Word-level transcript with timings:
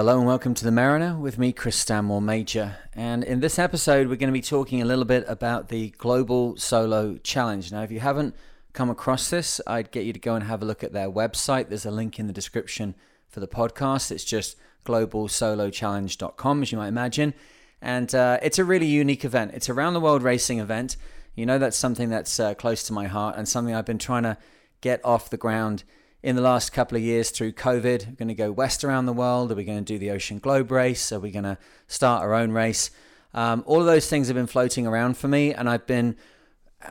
Hello 0.00 0.16
and 0.16 0.26
welcome 0.26 0.54
to 0.54 0.64
the 0.64 0.72
Mariner 0.72 1.14
with 1.14 1.36
me, 1.38 1.52
Chris 1.52 1.76
Stanmore 1.76 2.22
Major. 2.22 2.78
And 2.94 3.22
in 3.22 3.40
this 3.40 3.58
episode, 3.58 4.08
we're 4.08 4.16
going 4.16 4.32
to 4.32 4.32
be 4.32 4.40
talking 4.40 4.80
a 4.80 4.86
little 4.86 5.04
bit 5.04 5.26
about 5.28 5.68
the 5.68 5.90
Global 5.98 6.56
Solo 6.56 7.18
Challenge. 7.18 7.70
Now, 7.70 7.82
if 7.82 7.90
you 7.90 8.00
haven't 8.00 8.34
come 8.72 8.88
across 8.88 9.28
this, 9.28 9.60
I'd 9.66 9.90
get 9.90 10.06
you 10.06 10.14
to 10.14 10.18
go 10.18 10.34
and 10.34 10.44
have 10.44 10.62
a 10.62 10.64
look 10.64 10.82
at 10.82 10.94
their 10.94 11.10
website. 11.10 11.68
There's 11.68 11.84
a 11.84 11.90
link 11.90 12.18
in 12.18 12.28
the 12.28 12.32
description 12.32 12.94
for 13.28 13.40
the 13.40 13.46
podcast. 13.46 14.10
It's 14.10 14.24
just 14.24 14.56
globalsolochallenge.com, 14.86 16.62
as 16.62 16.72
you 16.72 16.78
might 16.78 16.88
imagine. 16.88 17.34
And 17.82 18.14
uh, 18.14 18.38
it's 18.40 18.58
a 18.58 18.64
really 18.64 18.86
unique 18.86 19.26
event. 19.26 19.52
It's 19.52 19.68
a 19.68 19.74
round 19.74 19.94
the 19.94 20.00
world 20.00 20.22
racing 20.22 20.60
event. 20.60 20.96
You 21.34 21.44
know, 21.44 21.58
that's 21.58 21.76
something 21.76 22.08
that's 22.08 22.40
uh, 22.40 22.54
close 22.54 22.82
to 22.84 22.94
my 22.94 23.06
heart 23.06 23.36
and 23.36 23.46
something 23.46 23.74
I've 23.74 23.84
been 23.84 23.98
trying 23.98 24.22
to 24.22 24.38
get 24.80 25.04
off 25.04 25.28
the 25.28 25.36
ground 25.36 25.84
in 26.22 26.36
the 26.36 26.42
last 26.42 26.72
couple 26.72 26.96
of 26.96 27.02
years 27.02 27.30
through 27.30 27.52
COVID. 27.52 28.06
We're 28.06 28.14
going 28.14 28.28
to 28.28 28.34
go 28.34 28.52
west 28.52 28.84
around 28.84 29.06
the 29.06 29.12
world. 29.12 29.50
Are 29.50 29.54
we 29.54 29.64
going 29.64 29.82
to 29.82 29.92
do 29.92 29.98
the 29.98 30.10
Ocean 30.10 30.38
Globe 30.38 30.70
race? 30.70 31.12
Are 31.12 31.20
we 31.20 31.30
going 31.30 31.44
to 31.44 31.58
start 31.86 32.22
our 32.22 32.34
own 32.34 32.52
race? 32.52 32.90
Um, 33.32 33.62
all 33.66 33.80
of 33.80 33.86
those 33.86 34.08
things 34.08 34.28
have 34.28 34.36
been 34.36 34.46
floating 34.46 34.86
around 34.86 35.16
for 35.16 35.28
me, 35.28 35.54
and 35.54 35.68
I've 35.68 35.86
been. 35.86 36.16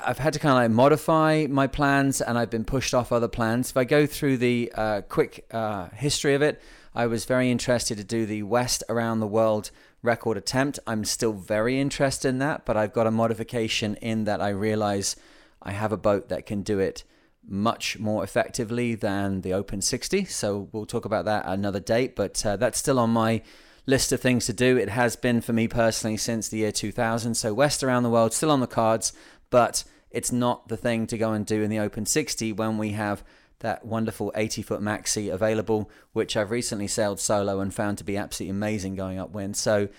I've 0.05 0.19
had 0.19 0.33
to 0.33 0.39
kind 0.39 0.51
of 0.51 0.57
like 0.57 0.69
modify 0.69 1.47
my 1.49 1.65
plans 1.65 2.21
and 2.21 2.37
I've 2.37 2.51
been 2.51 2.63
pushed 2.63 2.93
off 2.93 3.11
other 3.11 3.27
plans. 3.27 3.71
If 3.71 3.77
I 3.77 3.85
go 3.85 4.05
through 4.05 4.37
the 4.37 4.71
uh, 4.75 5.01
quick 5.01 5.47
uh, 5.49 5.89
history 5.95 6.35
of 6.35 6.43
it, 6.43 6.61
I 6.93 7.07
was 7.07 7.25
very 7.25 7.49
interested 7.49 7.97
to 7.97 8.03
do 8.03 8.27
the 8.27 8.43
West 8.43 8.83
Around 8.87 9.19
the 9.19 9.25
World 9.25 9.71
record 10.03 10.37
attempt. 10.37 10.77
I'm 10.85 11.05
still 11.05 11.33
very 11.33 11.79
interested 11.79 12.29
in 12.29 12.37
that, 12.37 12.65
but 12.65 12.77
I've 12.77 12.93
got 12.93 13.07
a 13.07 13.11
modification 13.11 13.95
in 13.95 14.25
that 14.25 14.43
I 14.43 14.49
realize 14.49 15.15
I 15.59 15.71
have 15.71 15.91
a 15.91 15.97
boat 15.97 16.29
that 16.29 16.45
can 16.45 16.61
do 16.61 16.77
it 16.77 17.03
much 17.47 17.99
more 17.99 18.23
effectively 18.23 18.95
than 18.95 19.41
the 19.41 19.53
Open 19.53 19.81
60. 19.81 20.25
So 20.25 20.69
we'll 20.71 20.85
talk 20.85 21.05
about 21.05 21.25
that 21.25 21.45
another 21.45 21.79
date, 21.79 22.15
but 22.15 22.45
uh, 22.45 22.57
that's 22.57 22.79
still 22.79 22.99
on 22.99 23.09
my 23.09 23.41
list 23.85 24.11
of 24.11 24.21
things 24.21 24.45
to 24.45 24.53
do. 24.53 24.77
It 24.77 24.89
has 24.89 25.15
been 25.15 25.41
for 25.41 25.53
me 25.53 25.67
personally 25.67 26.17
since 26.17 26.49
the 26.49 26.57
year 26.59 26.71
2000. 26.71 27.35
So 27.35 27.53
West 27.53 27.83
around 27.83 28.03
the 28.03 28.09
world 28.09 28.33
still 28.33 28.51
on 28.51 28.59
the 28.59 28.67
cards, 28.67 29.13
but 29.49 29.83
it's 30.11 30.31
not 30.31 30.67
the 30.67 30.77
thing 30.77 31.07
to 31.07 31.17
go 31.17 31.33
and 31.33 31.45
do 31.45 31.61
in 31.61 31.69
the 31.69 31.79
Open 31.79 32.05
60 32.05 32.53
when 32.53 32.77
we 32.77 32.91
have 32.91 33.23
that 33.59 33.85
wonderful 33.85 34.31
80 34.35 34.61
foot 34.61 34.81
maxi 34.81 35.31
available, 35.31 35.89
which 36.13 36.37
I've 36.37 36.51
recently 36.51 36.87
sailed 36.87 37.19
solo 37.19 37.59
and 37.59 37.73
found 37.73 37.97
to 37.97 38.03
be 38.03 38.15
absolutely 38.15 38.51
amazing 38.51 38.95
going 38.95 39.19
upwind. 39.19 39.57
So 39.57 39.89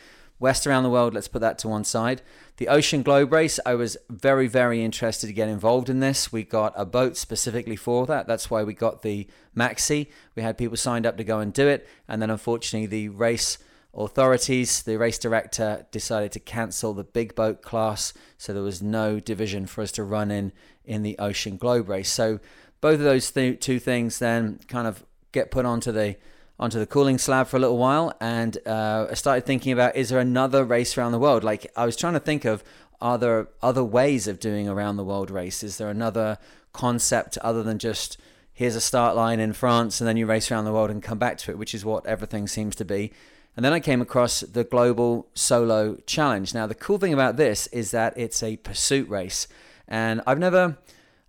West 0.41 0.67
around 0.67 0.83
the 0.83 0.91
world, 0.91 1.15
let's 1.15 1.29
put 1.29 1.43
that 1.43 1.59
to 1.59 1.69
one 1.69 1.85
side. 1.85 2.23
The 2.57 2.69
Ocean 2.69 3.03
Globe 3.03 3.33
Race, 3.33 3.61
I 3.65 3.75
was 3.75 3.97
very, 4.09 4.49
very 4.49 4.83
interested 4.83 5.27
to 5.27 5.33
get 5.33 5.49
involved 5.49 5.89
in 5.89 6.01
this. 6.01 6.33
We 6.33 6.43
got 6.43 6.73
a 6.75 6.87
boat 6.87 7.17
specifically 7.17 7.77
for 7.77 8.07
that. 8.07 8.27
That's 8.27 8.51
why 8.51 8.65
we 8.65 8.75
got 8.75 9.03
the 9.03 9.29
Maxi. 9.57 10.09
We 10.35 10.43
had 10.43 10.59
people 10.59 10.77
signed 10.77 11.07
up 11.07 11.19
to 11.19 11.25
go 11.25 11.41
and 11.41 11.53
do 11.53 11.69
it. 11.69 11.87
And 12.09 12.21
then 12.21 12.31
unfortunately, 12.31 12.87
the 12.87 13.11
race 13.11 13.59
authorities, 13.95 14.83
the 14.83 14.97
race 14.97 15.19
director 15.19 15.87
decided 15.91 16.33
to 16.33 16.41
cancel 16.41 16.95
the 16.95 17.05
big 17.05 17.35
boat 17.35 17.61
class. 17.61 18.15
So 18.39 18.53
there 18.53 18.63
was 18.63 18.83
no 18.83 19.21
division 19.21 19.67
for 19.67 19.83
us 19.83 19.93
to 19.93 20.05
run 20.05 20.31
in 20.31 20.53
in 20.85 21.03
the 21.03 21.19
Ocean 21.19 21.57
Globe 21.57 21.89
Race. 21.89 22.11
So 22.11 22.41
both 22.81 22.95
of 22.95 23.05
those 23.05 23.31
th- 23.31 23.61
two 23.61 23.79
things 23.79 24.19
then 24.19 24.61
kind 24.69 24.87
of 24.87 25.05
get 25.33 25.51
put 25.51 25.67
onto 25.67 25.93
the 25.93 26.17
onto 26.61 26.79
the 26.79 26.87
cooling 26.87 27.19
slab 27.19 27.49
for 27.49 27.57
a 27.57 27.61
little 27.61 27.79
while, 27.79 28.15
and 28.21 28.57
uh, 28.67 29.09
I 29.11 29.15
started 29.15 29.47
thinking 29.47 29.73
about 29.73 29.97
is 29.97 30.11
there 30.11 30.21
another 30.21 30.65
race 30.65 30.97
around 30.97 31.11
the 31.11 31.19
world? 31.19 31.43
Like 31.43 31.73
I 31.75 31.87
was 31.87 31.97
trying 31.97 32.13
to 32.13 32.21
think 32.21 32.45
of 32.45 32.63
are 33.01 33.19
there 33.19 33.49
other 33.63 33.83
ways 33.83 34.29
of 34.29 34.39
doing 34.39 34.69
around 34.69 34.97
the 34.97 35.05
world 35.05 35.31
race? 35.31 35.63
Is 35.65 35.79
there 35.79 35.89
another 35.89 36.39
concept 36.73 37.39
other 37.39 37.63
than 37.63 37.79
just 37.79 38.19
here's 38.53 38.77
a 38.77 38.81
start 38.81 39.17
line 39.17 39.41
in 39.41 39.55
France 39.55 40.01
and 40.01 40.07
then 40.09 40.19
you 40.19 40.27
race 40.27 40.51
around 40.51 40.67
the 40.67 40.73
world 40.73 40.91
and 40.91 41.03
come 41.03 41.19
back 41.19 41.39
to 41.39 41.51
it, 41.51 41.57
which 41.57 41.75
is 41.75 41.83
what 41.83 42.05
everything 42.05 42.47
seems 42.47 42.77
to 42.77 42.85
be. 42.85 43.11
And 43.57 43.65
then 43.65 43.73
I 43.73 43.81
came 43.81 44.03
across 44.03 44.41
the 44.41 44.65
Global 44.65 45.29
Solo 45.35 45.97
Challenge. 46.07 46.53
Now, 46.53 46.67
the 46.67 46.75
cool 46.75 46.99
thing 46.99 47.15
about 47.15 47.37
this 47.37 47.67
is 47.69 47.91
that 47.93 48.17
it's 48.17 48.43
a 48.43 48.59
pursuit 48.59 49.09
race. 49.09 49.49
And 49.89 50.21
I've 50.27 50.39
never, 50.39 50.77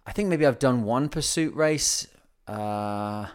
I 0.06 0.12
think 0.12 0.30
maybe 0.30 0.46
I've 0.46 0.60
done 0.60 0.84
one 0.84 1.08
pursuit 1.10 1.56
race. 1.56 2.06
Uh, 2.48 3.28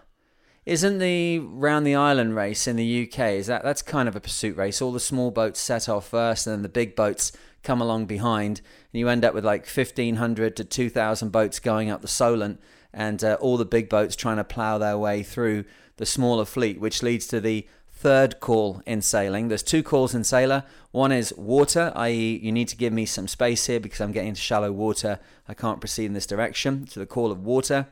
isn't 0.67 0.99
the 0.99 1.39
round 1.39 1.87
the 1.87 1.95
island 1.95 2.35
race 2.35 2.67
in 2.67 2.75
the 2.75 3.05
UK? 3.09 3.19
Is 3.31 3.47
that 3.47 3.63
that's 3.63 3.83
kind 3.83 4.09
of 4.09 4.17
a 4.17 4.21
pursuit 4.21 4.57
race? 4.57 4.83
All 4.83 4.93
the 4.93 4.99
small 5.01 5.31
boats 5.31 5.61
set 5.61 5.89
off 5.89 6.09
first, 6.09 6.47
and 6.47 6.55
then 6.55 6.63
the 6.63 6.69
big 6.69 6.97
boats 6.97 7.31
come 7.63 7.81
along 7.81 8.07
behind, 8.07 8.61
and 8.93 8.99
you 8.99 9.09
end 9.09 9.25
up 9.25 9.33
with 9.33 9.45
like 9.45 9.67
1,500 9.67 10.57
to 10.57 10.65
2,000 10.65 11.31
boats 11.31 11.61
going 11.61 11.89
up 11.89 12.03
the 12.03 12.09
Solent, 12.09 12.61
and 12.93 13.23
uh, 13.23 13.39
all 13.41 13.57
the 13.57 13.65
big 13.65 13.89
boats 13.89 14.17
trying 14.17 14.39
to 14.39 14.45
plough 14.45 14.79
their 14.79 14.99
way 14.99 15.23
through 15.23 15.65
the 15.99 16.07
smaller 16.07 16.45
fleet, 16.45 16.81
which 16.81 17.03
leads 17.03 17.29
to 17.29 17.41
the 17.41 17.67
third 17.93 18.41
call 18.41 18.83
in 18.87 19.01
sailing. 19.03 19.49
There's 19.49 19.63
two 19.63 19.85
calls 19.85 20.15
in 20.17 20.25
sailor. 20.25 20.65
One 20.91 21.13
is 21.13 21.33
water, 21.37 21.93
i.e., 21.95 22.41
you 22.43 22.51
need 22.51 22.69
to 22.69 22.77
give 22.77 22.93
me 22.93 23.07
some 23.07 23.29
space 23.29 23.67
here 23.67 23.81
because 23.81 24.01
I'm 24.01 24.13
getting 24.13 24.31
into 24.31 24.41
shallow 24.41 24.73
water. 24.73 25.21
I 25.49 25.55
can't 25.55 25.81
proceed 25.81 26.07
in 26.07 26.13
this 26.13 26.27
direction. 26.27 26.89
So 26.89 27.01
the 27.01 27.07
call 27.07 27.31
of 27.31 27.45
water. 27.45 27.87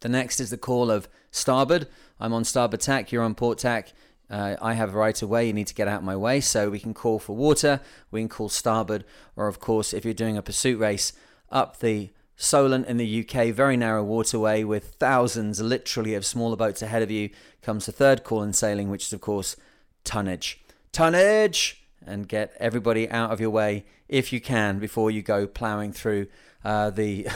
The 0.00 0.08
next 0.08 0.40
is 0.40 0.50
the 0.50 0.58
call 0.58 0.90
of 0.90 1.08
starboard. 1.30 1.86
I'm 2.18 2.32
on 2.32 2.44
starboard 2.44 2.80
tack, 2.80 3.12
you're 3.12 3.22
on 3.22 3.34
port 3.34 3.58
tack. 3.58 3.92
Uh, 4.30 4.56
I 4.62 4.74
have 4.74 4.94
right 4.94 5.20
of 5.20 5.28
way, 5.28 5.46
you 5.46 5.52
need 5.52 5.66
to 5.66 5.74
get 5.74 5.88
out 5.88 5.98
of 5.98 6.04
my 6.04 6.16
way. 6.16 6.40
So 6.40 6.70
we 6.70 6.78
can 6.78 6.94
call 6.94 7.18
for 7.18 7.34
water, 7.34 7.80
we 8.10 8.20
can 8.20 8.28
call 8.28 8.48
starboard, 8.48 9.04
or 9.36 9.48
of 9.48 9.58
course, 9.58 9.92
if 9.92 10.04
you're 10.04 10.14
doing 10.14 10.36
a 10.36 10.42
pursuit 10.42 10.78
race 10.78 11.12
up 11.50 11.80
the 11.80 12.10
Solent 12.36 12.86
in 12.86 12.96
the 12.96 13.20
UK, 13.20 13.48
very 13.48 13.76
narrow 13.76 14.02
waterway 14.02 14.64
with 14.64 14.94
thousands 14.94 15.60
literally 15.60 16.14
of 16.14 16.24
smaller 16.24 16.56
boats 16.56 16.80
ahead 16.80 17.02
of 17.02 17.10
you, 17.10 17.28
comes 17.60 17.84
the 17.84 17.92
third 17.92 18.24
call 18.24 18.42
in 18.42 18.54
sailing, 18.54 18.88
which 18.88 19.04
is, 19.04 19.12
of 19.12 19.20
course, 19.20 19.56
tonnage. 20.04 20.58
Tonnage! 20.90 21.84
And 22.06 22.26
get 22.26 22.56
everybody 22.58 23.10
out 23.10 23.30
of 23.30 23.40
your 23.40 23.50
way 23.50 23.84
if 24.08 24.32
you 24.32 24.40
can 24.40 24.78
before 24.78 25.10
you 25.10 25.20
go 25.20 25.46
ploughing 25.46 25.92
through 25.92 26.28
uh, 26.64 26.90
the 26.90 27.26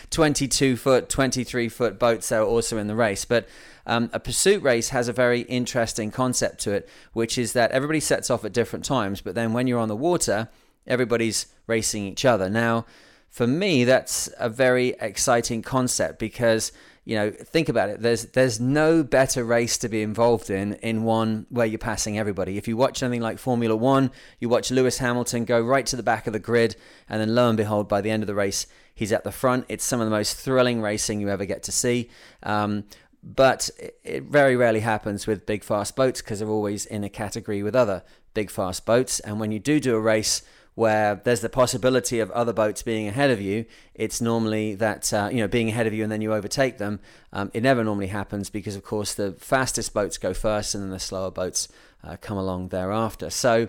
22 0.10 0.76
foot, 0.76 1.08
23 1.08 1.68
foot 1.68 1.98
boats 1.98 2.28
that 2.28 2.40
are 2.40 2.44
also 2.44 2.78
in 2.78 2.86
the 2.86 2.94
race. 2.94 3.24
But 3.24 3.48
um, 3.86 4.10
a 4.12 4.20
pursuit 4.20 4.62
race 4.62 4.90
has 4.90 5.08
a 5.08 5.12
very 5.12 5.40
interesting 5.42 6.10
concept 6.10 6.60
to 6.60 6.72
it, 6.72 6.88
which 7.12 7.38
is 7.38 7.52
that 7.54 7.70
everybody 7.72 8.00
sets 8.00 8.30
off 8.30 8.44
at 8.44 8.52
different 8.52 8.84
times, 8.84 9.20
but 9.20 9.34
then 9.34 9.52
when 9.52 9.66
you're 9.66 9.80
on 9.80 9.88
the 9.88 9.96
water, 9.96 10.48
everybody's 10.86 11.46
racing 11.66 12.04
each 12.04 12.24
other. 12.24 12.48
Now, 12.48 12.86
for 13.28 13.46
me, 13.46 13.84
that's 13.84 14.28
a 14.38 14.50
very 14.50 14.88
exciting 15.00 15.62
concept 15.62 16.18
because 16.18 16.70
you 17.04 17.16
know, 17.16 17.30
think 17.30 17.68
about 17.68 17.88
it. 17.88 18.00
There's 18.00 18.26
there's 18.26 18.60
no 18.60 19.02
better 19.02 19.44
race 19.44 19.76
to 19.78 19.88
be 19.88 20.02
involved 20.02 20.50
in 20.50 20.74
in 20.74 21.02
one 21.02 21.46
where 21.48 21.66
you're 21.66 21.78
passing 21.78 22.16
everybody. 22.16 22.58
If 22.58 22.68
you 22.68 22.76
watch 22.76 23.02
anything 23.02 23.22
like 23.22 23.38
Formula 23.38 23.74
One, 23.74 24.12
you 24.38 24.48
watch 24.48 24.70
Lewis 24.70 24.98
Hamilton 24.98 25.44
go 25.44 25.60
right 25.60 25.84
to 25.86 25.96
the 25.96 26.02
back 26.02 26.26
of 26.28 26.32
the 26.32 26.38
grid, 26.38 26.76
and 27.08 27.20
then 27.20 27.34
lo 27.34 27.48
and 27.48 27.56
behold, 27.56 27.88
by 27.88 28.00
the 28.00 28.10
end 28.10 28.22
of 28.22 28.28
the 28.28 28.34
race, 28.34 28.66
he's 28.94 29.12
at 29.12 29.24
the 29.24 29.32
front. 29.32 29.66
It's 29.68 29.84
some 29.84 30.00
of 30.00 30.06
the 30.06 30.12
most 30.12 30.36
thrilling 30.36 30.80
racing 30.80 31.20
you 31.20 31.28
ever 31.28 31.44
get 31.44 31.64
to 31.64 31.72
see. 31.72 32.08
Um, 32.44 32.84
but 33.24 33.70
it 34.02 34.24
very 34.24 34.56
rarely 34.56 34.80
happens 34.80 35.26
with 35.26 35.46
big 35.46 35.62
fast 35.62 35.94
boats 35.94 36.20
because 36.20 36.40
they're 36.40 36.48
always 36.48 36.86
in 36.86 37.04
a 37.04 37.08
category 37.08 37.62
with 37.62 37.76
other 37.76 38.02
big 38.34 38.50
fast 38.50 38.84
boats. 38.84 39.20
And 39.20 39.38
when 39.38 39.52
you 39.52 39.60
do 39.60 39.78
do 39.78 39.94
a 39.94 40.00
race 40.00 40.42
where 40.74 41.16
there's 41.16 41.40
the 41.40 41.48
possibility 41.48 42.18
of 42.18 42.30
other 42.30 42.52
boats 42.52 42.82
being 42.82 43.06
ahead 43.06 43.30
of 43.30 43.40
you, 43.40 43.66
it's 43.94 44.20
normally 44.20 44.74
that, 44.74 45.12
uh, 45.12 45.28
you 45.30 45.38
know, 45.38 45.48
being 45.48 45.68
ahead 45.68 45.86
of 45.86 45.92
you 45.92 46.02
and 46.02 46.10
then 46.10 46.22
you 46.22 46.32
overtake 46.32 46.78
them. 46.78 46.98
Um, 47.32 47.50
it 47.52 47.62
never 47.62 47.84
normally 47.84 48.06
happens 48.06 48.48
because, 48.48 48.74
of 48.74 48.82
course, 48.82 49.14
the 49.14 49.32
fastest 49.32 49.92
boats 49.92 50.16
go 50.16 50.32
first 50.32 50.74
and 50.74 50.82
then 50.82 50.90
the 50.90 50.98
slower 50.98 51.30
boats 51.30 51.68
uh, 52.02 52.16
come 52.20 52.38
along 52.38 52.68
thereafter. 52.68 53.28
So, 53.28 53.68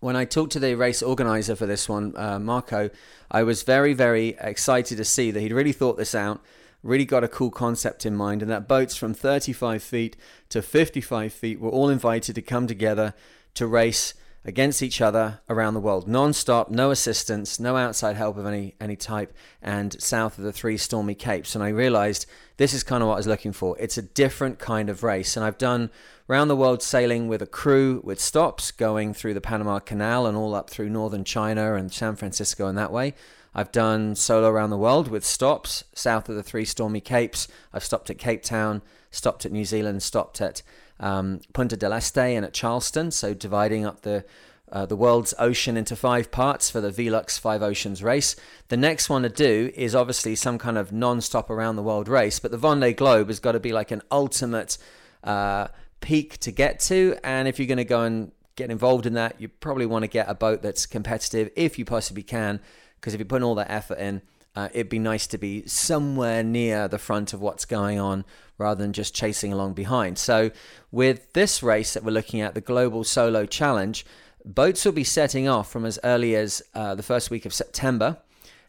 when 0.00 0.16
I 0.16 0.24
talked 0.24 0.52
to 0.52 0.60
the 0.60 0.74
race 0.74 1.02
organizer 1.02 1.56
for 1.56 1.66
this 1.66 1.88
one, 1.88 2.14
uh, 2.16 2.38
Marco, 2.38 2.90
I 3.30 3.42
was 3.42 3.62
very, 3.62 3.94
very 3.94 4.36
excited 4.40 4.98
to 4.98 5.04
see 5.04 5.30
that 5.30 5.40
he'd 5.40 5.52
really 5.52 5.72
thought 5.72 5.96
this 5.96 6.14
out, 6.14 6.42
really 6.82 7.06
got 7.06 7.24
a 7.24 7.28
cool 7.28 7.50
concept 7.50 8.04
in 8.04 8.14
mind, 8.14 8.42
and 8.42 8.50
that 8.50 8.68
boats 8.68 8.96
from 8.96 9.14
35 9.14 9.82
feet 9.82 10.16
to 10.50 10.60
55 10.60 11.32
feet 11.32 11.58
were 11.58 11.70
all 11.70 11.88
invited 11.88 12.34
to 12.34 12.42
come 12.42 12.66
together 12.66 13.14
to 13.54 13.66
race 13.66 14.14
against 14.44 14.82
each 14.82 15.00
other 15.00 15.40
around 15.48 15.74
the 15.74 15.80
world, 15.80 16.06
non-stop, 16.06 16.70
no 16.70 16.90
assistance, 16.90 17.58
no 17.58 17.76
outside 17.76 18.16
help 18.16 18.36
of 18.36 18.46
any 18.46 18.74
any 18.80 18.96
type, 18.96 19.32
and 19.62 20.00
south 20.02 20.38
of 20.38 20.44
the 20.44 20.52
three 20.52 20.76
stormy 20.76 21.14
capes. 21.14 21.54
And 21.54 21.64
I 21.64 21.68
realized 21.68 22.26
this 22.56 22.74
is 22.74 22.82
kind 22.82 23.02
of 23.02 23.08
what 23.08 23.14
I 23.14 23.18
was 23.18 23.26
looking 23.26 23.52
for. 23.52 23.76
It's 23.78 23.98
a 23.98 24.02
different 24.02 24.58
kind 24.58 24.90
of 24.90 25.02
race, 25.02 25.36
and 25.36 25.44
I've 25.44 25.58
done 25.58 25.90
round 26.28 26.50
the 26.50 26.56
world 26.56 26.82
sailing 26.82 27.28
with 27.28 27.42
a 27.42 27.46
crew 27.46 28.00
with 28.04 28.20
stops 28.20 28.70
going 28.70 29.14
through 29.14 29.34
the 29.34 29.40
Panama 29.40 29.78
Canal 29.78 30.26
and 30.26 30.36
all 30.36 30.54
up 30.54 30.70
through 30.70 30.90
northern 30.90 31.24
China 31.24 31.74
and 31.74 31.92
San 31.92 32.16
Francisco 32.16 32.66
and 32.66 32.78
that 32.78 32.92
way. 32.92 33.14
I've 33.54 33.70
done 33.70 34.16
solo 34.16 34.48
around 34.48 34.70
the 34.70 34.78
world 34.78 35.08
with 35.08 35.24
stops 35.24 35.84
south 35.94 36.28
of 36.28 36.34
the 36.34 36.42
three 36.42 36.64
stormy 36.64 37.00
capes. 37.00 37.46
I've 37.72 37.84
stopped 37.84 38.10
at 38.10 38.18
Cape 38.18 38.42
Town, 38.42 38.82
stopped 39.12 39.46
at 39.46 39.52
New 39.52 39.64
Zealand, 39.64 40.02
stopped 40.02 40.40
at 40.40 40.62
um, 41.00 41.40
Punta 41.52 41.76
del 41.76 41.92
Este 41.92 42.18
and 42.18 42.44
at 42.44 42.52
Charleston, 42.52 43.10
so 43.10 43.34
dividing 43.34 43.84
up 43.84 44.02
the 44.02 44.24
uh, 44.72 44.86
the 44.86 44.96
world's 44.96 45.34
ocean 45.38 45.76
into 45.76 45.94
five 45.94 46.32
parts 46.32 46.68
for 46.68 46.80
the 46.80 46.90
Velux 46.90 47.38
Five 47.38 47.62
Oceans 47.62 48.02
race. 48.02 48.34
The 48.68 48.76
next 48.76 49.08
one 49.08 49.22
to 49.22 49.28
do 49.28 49.70
is 49.74 49.94
obviously 49.94 50.34
some 50.34 50.58
kind 50.58 50.76
of 50.76 50.90
non-stop 50.90 51.48
around 51.48 51.76
the 51.76 51.82
world 51.82 52.08
race, 52.08 52.40
but 52.40 52.50
the 52.50 52.58
Vendée 52.58 52.96
Globe 52.96 53.28
has 53.28 53.38
got 53.38 53.52
to 53.52 53.60
be 53.60 53.72
like 53.72 53.92
an 53.92 54.02
ultimate 54.10 54.76
uh, 55.22 55.68
peak 56.00 56.38
to 56.38 56.50
get 56.50 56.80
to. 56.80 57.16
And 57.22 57.46
if 57.46 57.58
you're 57.58 57.68
going 57.68 57.78
to 57.78 57.84
go 57.84 58.02
and 58.02 58.32
get 58.56 58.70
involved 58.70 59.06
in 59.06 59.14
that, 59.14 59.40
you 59.40 59.48
probably 59.48 59.86
want 59.86 60.02
to 60.02 60.08
get 60.08 60.28
a 60.28 60.34
boat 60.34 60.62
that's 60.62 60.86
competitive 60.86 61.50
if 61.54 61.78
you 61.78 61.84
possibly 61.84 62.22
can. 62.22 62.58
Because 62.96 63.14
if 63.14 63.20
you're 63.20 63.26
putting 63.26 63.44
all 63.44 63.54
that 63.56 63.70
effort 63.70 63.98
in, 63.98 64.22
uh, 64.56 64.68
it'd 64.72 64.88
be 64.88 64.98
nice 64.98 65.26
to 65.28 65.38
be 65.38 65.66
somewhere 65.66 66.42
near 66.42 66.86
the 66.88 66.98
front 66.98 67.32
of 67.32 67.40
what's 67.40 67.64
going 67.64 67.98
on 67.98 68.24
rather 68.56 68.82
than 68.82 68.92
just 68.92 69.14
chasing 69.14 69.52
along 69.52 69.74
behind. 69.74 70.18
So, 70.18 70.50
with 70.92 71.32
this 71.32 71.62
race 71.62 71.94
that 71.94 72.04
we're 72.04 72.12
looking 72.12 72.40
at, 72.40 72.54
the 72.54 72.60
Global 72.60 73.02
Solo 73.02 73.46
Challenge, 73.46 74.06
boats 74.44 74.84
will 74.84 74.92
be 74.92 75.04
setting 75.04 75.48
off 75.48 75.70
from 75.70 75.84
as 75.84 75.98
early 76.04 76.36
as 76.36 76.62
uh, 76.74 76.94
the 76.94 77.02
first 77.02 77.30
week 77.30 77.46
of 77.46 77.52
September. 77.54 78.18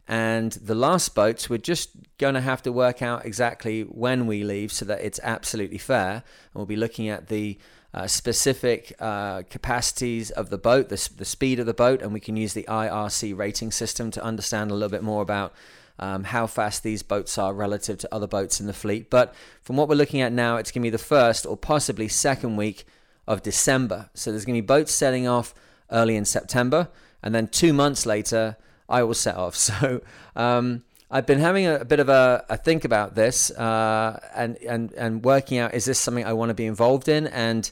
And 0.07 0.51
the 0.53 0.75
last 0.75 1.15
boats, 1.15 1.49
we're 1.49 1.57
just 1.57 1.89
going 2.19 2.35
to 2.35 2.41
have 2.41 2.61
to 2.63 2.71
work 2.71 3.01
out 3.01 3.25
exactly 3.25 3.81
when 3.81 4.27
we 4.27 4.43
leave 4.43 4.71
so 4.71 4.85
that 4.85 5.01
it's 5.01 5.19
absolutely 5.23 5.79
fair. 5.79 6.11
And 6.13 6.23
we'll 6.53 6.67
be 6.67 6.75
looking 6.75 7.09
at 7.09 7.27
the 7.27 7.57
uh, 7.95 8.06
specific 8.07 8.94
uh, 9.00 9.44
capacities 9.50 10.30
of 10.30 10.50
the 10.50 10.57
boat, 10.57 10.89
the, 10.89 11.09
the 11.15 11.24
speed 11.24 11.59
of 11.59 11.65
the 11.65 11.74
boat, 11.74 12.01
and 12.01 12.12
we 12.13 12.19
can 12.19 12.36
use 12.36 12.53
the 12.53 12.65
IRC 12.68 13.36
rating 13.38 13.71
system 13.71 14.12
to 14.12 14.21
understand 14.21 14.69
a 14.69 14.74
little 14.74 14.89
bit 14.89 15.01
more 15.01 15.21
about 15.21 15.53
um, 15.97 16.25
how 16.25 16.45
fast 16.45 16.83
these 16.83 17.01
boats 17.03 17.38
are 17.38 17.53
relative 17.53 17.97
to 17.97 18.13
other 18.13 18.27
boats 18.27 18.59
in 18.59 18.68
the 18.68 18.74
fleet. 18.74 19.09
But 19.09 19.33
from 19.62 19.77
what 19.77 19.88
we're 19.88 19.95
looking 19.95 20.19
at 20.19 20.33
now, 20.33 20.57
it's 20.57 20.71
going 20.71 20.81
to 20.81 20.88
be 20.88 20.89
the 20.89 20.97
first 20.97 21.45
or 21.45 21.56
possibly 21.56 22.09
second 22.09 22.57
week 22.57 22.86
of 23.27 23.42
December. 23.42 24.09
So 24.13 24.30
there's 24.30 24.44
going 24.44 24.57
to 24.57 24.62
be 24.62 24.65
boats 24.65 24.91
setting 24.91 25.25
off 25.25 25.56
early 25.89 26.18
in 26.18 26.25
September, 26.25 26.89
and 27.24 27.33
then 27.33 27.48
two 27.48 27.71
months 27.71 28.06
later, 28.06 28.57
I 28.89 29.03
will 29.03 29.13
set 29.13 29.38
off. 29.38 29.56
So 29.71 30.01
um, 30.36 30.83
I've 31.09 31.25
been 31.25 31.39
having 31.39 31.67
a, 31.67 31.75
a, 31.77 31.85
bit 31.85 31.99
of 31.99 32.09
a, 32.09 32.45
a 32.49 32.57
think 32.57 32.83
about 32.83 33.15
this 33.15 33.51
uh, 33.51 34.19
and, 34.35 34.57
and, 34.57 34.91
and 34.93 35.23
working 35.23 35.59
out 35.59 35.73
is 35.73 35.85
this 35.85 35.99
something 35.99 36.25
I 36.25 36.33
want 36.33 36.49
to 36.49 36.55
be 36.55 36.65
involved 36.65 37.07
in? 37.07 37.27
And 37.27 37.69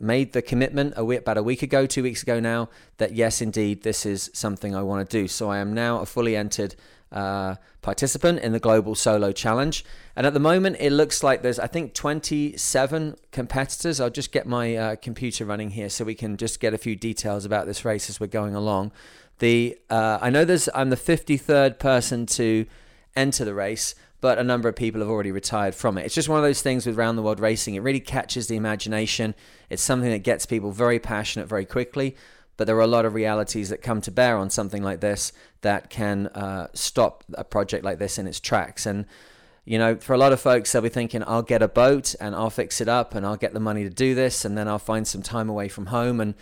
made 0.00 0.32
the 0.32 0.42
commitment 0.42 0.94
a 0.96 1.04
week, 1.04 1.20
about 1.20 1.38
a 1.38 1.42
week 1.42 1.62
ago, 1.62 1.86
two 1.86 2.02
weeks 2.02 2.22
ago 2.22 2.40
now, 2.40 2.68
that 2.98 3.14
yes, 3.14 3.40
indeed, 3.40 3.82
this 3.82 4.04
is 4.04 4.30
something 4.34 4.74
I 4.74 4.82
want 4.82 5.08
to 5.08 5.20
do. 5.20 5.28
So 5.28 5.50
I 5.50 5.58
am 5.58 5.72
now 5.72 6.00
a 6.00 6.06
fully 6.06 6.36
entered 6.36 6.74
uh, 7.12 7.54
participant 7.80 8.40
in 8.40 8.52
the 8.52 8.58
Global 8.58 8.94
Solo 8.94 9.30
Challenge. 9.30 9.84
And 10.16 10.26
at 10.26 10.34
the 10.34 10.40
moment, 10.40 10.76
it 10.80 10.90
looks 10.90 11.22
like 11.22 11.42
there's, 11.42 11.60
I 11.60 11.68
think, 11.68 11.94
27 11.94 13.16
competitors. 13.30 14.00
I'll 14.00 14.10
just 14.10 14.32
get 14.32 14.46
my 14.46 14.74
uh, 14.74 14.96
computer 14.96 15.44
running 15.44 15.70
here 15.70 15.88
so 15.88 16.04
we 16.04 16.16
can 16.16 16.36
just 16.36 16.58
get 16.58 16.74
a 16.74 16.78
few 16.78 16.96
details 16.96 17.44
about 17.44 17.66
this 17.66 17.84
race 17.84 18.10
as 18.10 18.18
we're 18.18 18.26
going 18.26 18.54
along. 18.54 18.90
The 19.38 19.78
uh, 19.90 20.18
I 20.20 20.30
know 20.30 20.44
there's 20.44 20.68
I'm 20.74 20.90
the 20.90 20.96
53rd 20.96 21.78
person 21.78 22.26
to 22.26 22.66
enter 23.16 23.44
the 23.44 23.54
race, 23.54 23.94
but 24.20 24.38
a 24.38 24.44
number 24.44 24.68
of 24.68 24.76
people 24.76 25.00
have 25.00 25.10
already 25.10 25.32
retired 25.32 25.74
from 25.74 25.98
it. 25.98 26.06
It's 26.06 26.14
just 26.14 26.28
one 26.28 26.38
of 26.38 26.44
those 26.44 26.62
things 26.62 26.86
with 26.86 26.96
round 26.96 27.18
the 27.18 27.22
world 27.22 27.40
racing. 27.40 27.74
It 27.74 27.82
really 27.82 28.00
catches 28.00 28.46
the 28.46 28.56
imagination. 28.56 29.34
It's 29.70 29.82
something 29.82 30.10
that 30.10 30.20
gets 30.20 30.46
people 30.46 30.70
very 30.70 30.98
passionate 30.98 31.46
very 31.46 31.66
quickly. 31.66 32.16
But 32.56 32.66
there 32.66 32.76
are 32.76 32.82
a 32.82 32.86
lot 32.86 33.04
of 33.04 33.14
realities 33.14 33.68
that 33.70 33.82
come 33.82 34.00
to 34.02 34.12
bear 34.12 34.36
on 34.36 34.48
something 34.48 34.82
like 34.82 35.00
this 35.00 35.32
that 35.62 35.90
can 35.90 36.28
uh, 36.28 36.68
stop 36.72 37.24
a 37.34 37.42
project 37.42 37.84
like 37.84 37.98
this 37.98 38.16
in 38.16 38.28
its 38.28 38.38
tracks. 38.38 38.86
And 38.86 39.06
you 39.64 39.78
know, 39.78 39.96
for 39.96 40.12
a 40.12 40.18
lot 40.18 40.32
of 40.32 40.40
folks, 40.40 40.70
they'll 40.72 40.82
be 40.82 40.90
thinking, 40.90 41.22
I'll 41.26 41.42
get 41.42 41.62
a 41.62 41.68
boat 41.68 42.14
and 42.20 42.34
I'll 42.34 42.50
fix 42.50 42.80
it 42.80 42.88
up 42.88 43.14
and 43.14 43.24
I'll 43.24 43.36
get 43.36 43.54
the 43.54 43.60
money 43.60 43.82
to 43.84 43.90
do 43.90 44.14
this 44.14 44.44
and 44.44 44.58
then 44.58 44.68
I'll 44.68 44.78
find 44.78 45.08
some 45.08 45.22
time 45.22 45.48
away 45.48 45.68
from 45.68 45.86
home. 45.86 46.20
And 46.20 46.34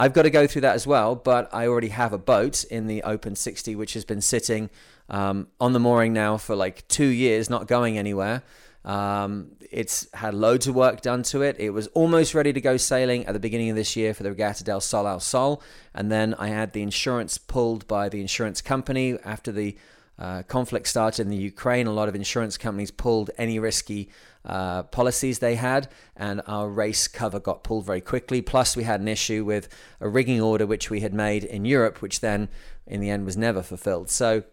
I've 0.00 0.14
got 0.14 0.22
to 0.22 0.30
go 0.30 0.46
through 0.46 0.62
that 0.62 0.74
as 0.74 0.86
well, 0.86 1.14
but 1.14 1.52
I 1.52 1.66
already 1.66 1.88
have 1.88 2.14
a 2.14 2.18
boat 2.18 2.64
in 2.64 2.86
the 2.86 3.02
Open 3.02 3.36
60, 3.36 3.76
which 3.76 3.92
has 3.92 4.06
been 4.06 4.22
sitting 4.22 4.70
um, 5.10 5.48
on 5.60 5.74
the 5.74 5.78
mooring 5.78 6.14
now 6.14 6.38
for 6.38 6.56
like 6.56 6.88
two 6.88 7.04
years, 7.04 7.50
not 7.50 7.66
going 7.66 7.98
anywhere. 7.98 8.42
Um, 8.82 9.50
it's 9.70 10.06
had 10.14 10.32
loads 10.32 10.66
of 10.66 10.74
work 10.74 11.02
done 11.02 11.22
to 11.24 11.42
it. 11.42 11.56
It 11.58 11.74
was 11.74 11.86
almost 11.88 12.32
ready 12.32 12.50
to 12.50 12.62
go 12.62 12.78
sailing 12.78 13.26
at 13.26 13.34
the 13.34 13.38
beginning 13.38 13.68
of 13.68 13.76
this 13.76 13.94
year 13.94 14.14
for 14.14 14.22
the 14.22 14.30
Regata 14.30 14.64
del 14.64 14.80
Sol 14.80 15.06
al 15.06 15.20
Sol. 15.20 15.62
And 15.94 16.10
then 16.10 16.32
I 16.38 16.48
had 16.48 16.72
the 16.72 16.80
insurance 16.80 17.36
pulled 17.36 17.86
by 17.86 18.08
the 18.08 18.22
insurance 18.22 18.62
company 18.62 19.18
after 19.22 19.52
the 19.52 19.76
uh, 20.18 20.44
conflict 20.44 20.86
started 20.86 21.26
in 21.26 21.28
the 21.28 21.36
Ukraine. 21.36 21.86
A 21.86 21.92
lot 21.92 22.08
of 22.08 22.14
insurance 22.14 22.56
companies 22.56 22.90
pulled 22.90 23.30
any 23.36 23.58
risky 23.58 24.08
uh, 24.44 24.84
policies 24.84 25.38
they 25.38 25.54
had, 25.56 25.88
and 26.16 26.40
our 26.46 26.68
race 26.68 27.08
cover 27.08 27.38
got 27.38 27.62
pulled 27.62 27.84
very 27.84 28.00
quickly. 28.00 28.40
Plus, 28.40 28.76
we 28.76 28.84
had 28.84 29.00
an 29.00 29.08
issue 29.08 29.44
with 29.44 29.68
a 30.00 30.08
rigging 30.08 30.40
order 30.40 30.66
which 30.66 30.90
we 30.90 31.00
had 31.00 31.12
made 31.12 31.44
in 31.44 31.64
Europe, 31.64 32.00
which 32.00 32.20
then 32.20 32.48
in 32.86 33.00
the 33.00 33.10
end 33.10 33.24
was 33.24 33.36
never 33.36 33.62
fulfilled. 33.62 34.10
So, 34.10 34.44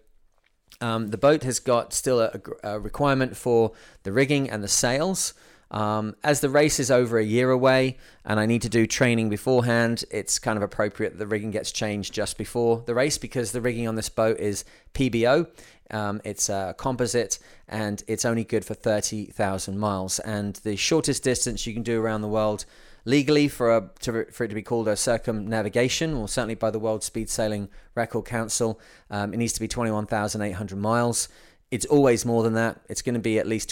um, 0.82 1.10
the 1.10 1.18
boat 1.18 1.44
has 1.44 1.60
got 1.60 1.94
still 1.94 2.20
a, 2.20 2.40
a, 2.64 2.80
requirement 2.80 3.36
for 3.36 3.72
the 4.04 4.12
rigging 4.12 4.50
and 4.50 4.64
the 4.64 4.68
sails. 4.68 5.34
Um, 5.70 6.16
as 6.24 6.40
the 6.40 6.50
race 6.50 6.80
is 6.80 6.90
over 6.90 7.18
a 7.18 7.24
year 7.24 7.52
away 7.52 7.98
and 8.24 8.40
I 8.40 8.46
need 8.46 8.62
to 8.62 8.70
do 8.70 8.88
training 8.88 9.30
beforehand, 9.30 10.06
it's 10.10 10.40
kind 10.40 10.58
of 10.58 10.64
appropriate 10.64 11.12
that 11.12 11.20
the 11.20 11.28
rigging 11.28 11.52
gets 11.52 11.72
changed 11.72 12.14
just 12.14 12.38
before 12.38 12.84
the 12.86 12.96
race 12.96 13.18
because 13.18 13.52
the 13.52 13.62
rigging 13.62 13.88
on 13.88 13.96
this 13.96 14.10
boat 14.10 14.40
is 14.40 14.64
PBO. 14.94 15.48
Um, 15.92 16.22
it's 16.24 16.50
a 16.50 16.76
composite 16.78 17.40
and 17.68 18.04
it's 18.08 18.26
only 18.26 18.44
good 18.44 18.66
for 18.66 18.74
30,000 18.74 19.78
miles. 19.78 20.20
And 20.20 20.56
the 20.58 20.76
shortest 20.76 21.24
distance 21.24 21.68
you 21.68 21.74
can 21.74 21.84
do 21.84 22.02
around 22.02 22.22
the 22.22 22.28
world 22.28 22.66
legally 23.06 23.48
for, 23.48 23.76
a, 23.76 23.90
to, 24.02 24.26
for 24.32 24.44
it 24.44 24.50
to 24.50 24.56
be 24.56 24.62
called 24.62 24.88
a 24.88 24.98
circumnavigation, 24.98 26.14
or 26.14 26.28
certainly 26.28 26.56
by 26.56 26.70
the 26.70 26.80
World 26.80 27.06
Speed 27.06 27.30
Sailing 27.30 27.70
Record 27.96 28.26
Council, 28.26 28.80
um, 29.10 29.34
it 29.34 29.38
needs 29.38 29.54
to 29.54 29.62
be 29.62 29.68
21,800 29.68 30.76
miles. 30.78 31.30
It's 31.72 31.86
always 31.86 32.26
more 32.26 32.44
than 32.44 32.54
that. 32.56 32.82
It's 32.90 33.02
going 33.02 33.16
to 33.16 33.22
be 33.22 33.40
at 33.40 33.48
least 33.48 33.70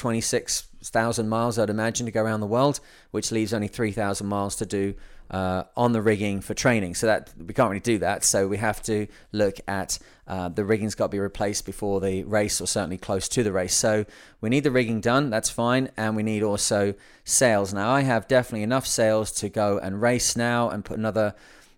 26,000 0.85 1.27
miles, 1.27 1.57
I'd 1.57 1.69
imagine, 1.69 2.05
to 2.05 2.11
go 2.11 2.21
around 2.21 2.41
the 2.41 2.47
world, 2.47 2.79
which 3.11 3.31
leaves 3.31 3.53
only 3.53 3.67
3,000 3.67 4.27
miles 4.27 4.55
to 4.57 4.65
do 4.67 4.93
uh, 5.31 5.63
on 5.75 5.93
the 5.93 6.01
rigging 6.01 6.41
for 6.41 6.53
training. 6.53 6.93
So 6.93 7.07
that 7.07 7.33
we 7.37 7.55
can't 7.55 7.69
really 7.71 7.79
do 7.79 7.97
that. 7.99 8.23
So 8.23 8.47
we 8.47 8.57
have 8.57 8.83
to 8.83 9.07
look 9.31 9.55
at 9.67 9.97
uh, 10.27 10.49
the 10.49 10.63
rigging's 10.63 10.93
got 10.93 11.05
to 11.05 11.09
be 11.09 11.19
replaced 11.19 11.65
before 11.65 12.01
the 12.01 12.23
race, 12.23 12.61
or 12.61 12.67
certainly 12.67 12.99
close 12.99 13.27
to 13.29 13.41
the 13.41 13.51
race. 13.51 13.73
So 13.73 14.05
we 14.41 14.49
need 14.49 14.63
the 14.63 14.69
rigging 14.69 15.01
done. 15.01 15.31
That's 15.31 15.49
fine, 15.49 15.89
and 15.97 16.15
we 16.15 16.21
need 16.21 16.43
also 16.43 16.93
sails. 17.23 17.73
Now 17.73 17.89
I 17.89 18.01
have 18.01 18.27
definitely 18.27 18.63
enough 18.63 18.85
sails 18.85 19.31
to 19.33 19.49
go 19.49 19.79
and 19.79 20.01
race 20.01 20.35
now 20.35 20.69
and 20.69 20.85
put 20.85 20.99
another 20.99 21.33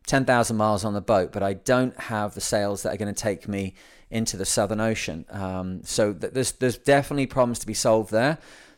10,000 0.08 0.58
miles 0.58 0.84
on 0.84 0.94
the 0.94 1.02
boat, 1.02 1.32
but 1.32 1.44
I 1.44 1.54
don't 1.54 1.98
have 1.98 2.34
the 2.34 2.42
sails 2.42 2.84
that 2.84 2.94
are 2.94 2.98
going 2.98 3.14
to 3.14 3.22
take 3.22 3.48
me 3.48 3.74
into 4.10 4.38
the 4.38 4.46
Southern 4.46 4.80
Ocean. 4.80 5.26
Um, 5.30 5.84
so 5.84 6.14
th- 6.14 6.34
there's 6.34 6.54
there's 6.54 6.78
definitely 6.78 7.28
problems 7.28 7.60
to 7.60 7.68
be 7.68 7.74
solved 7.74 8.12
there 8.12 8.38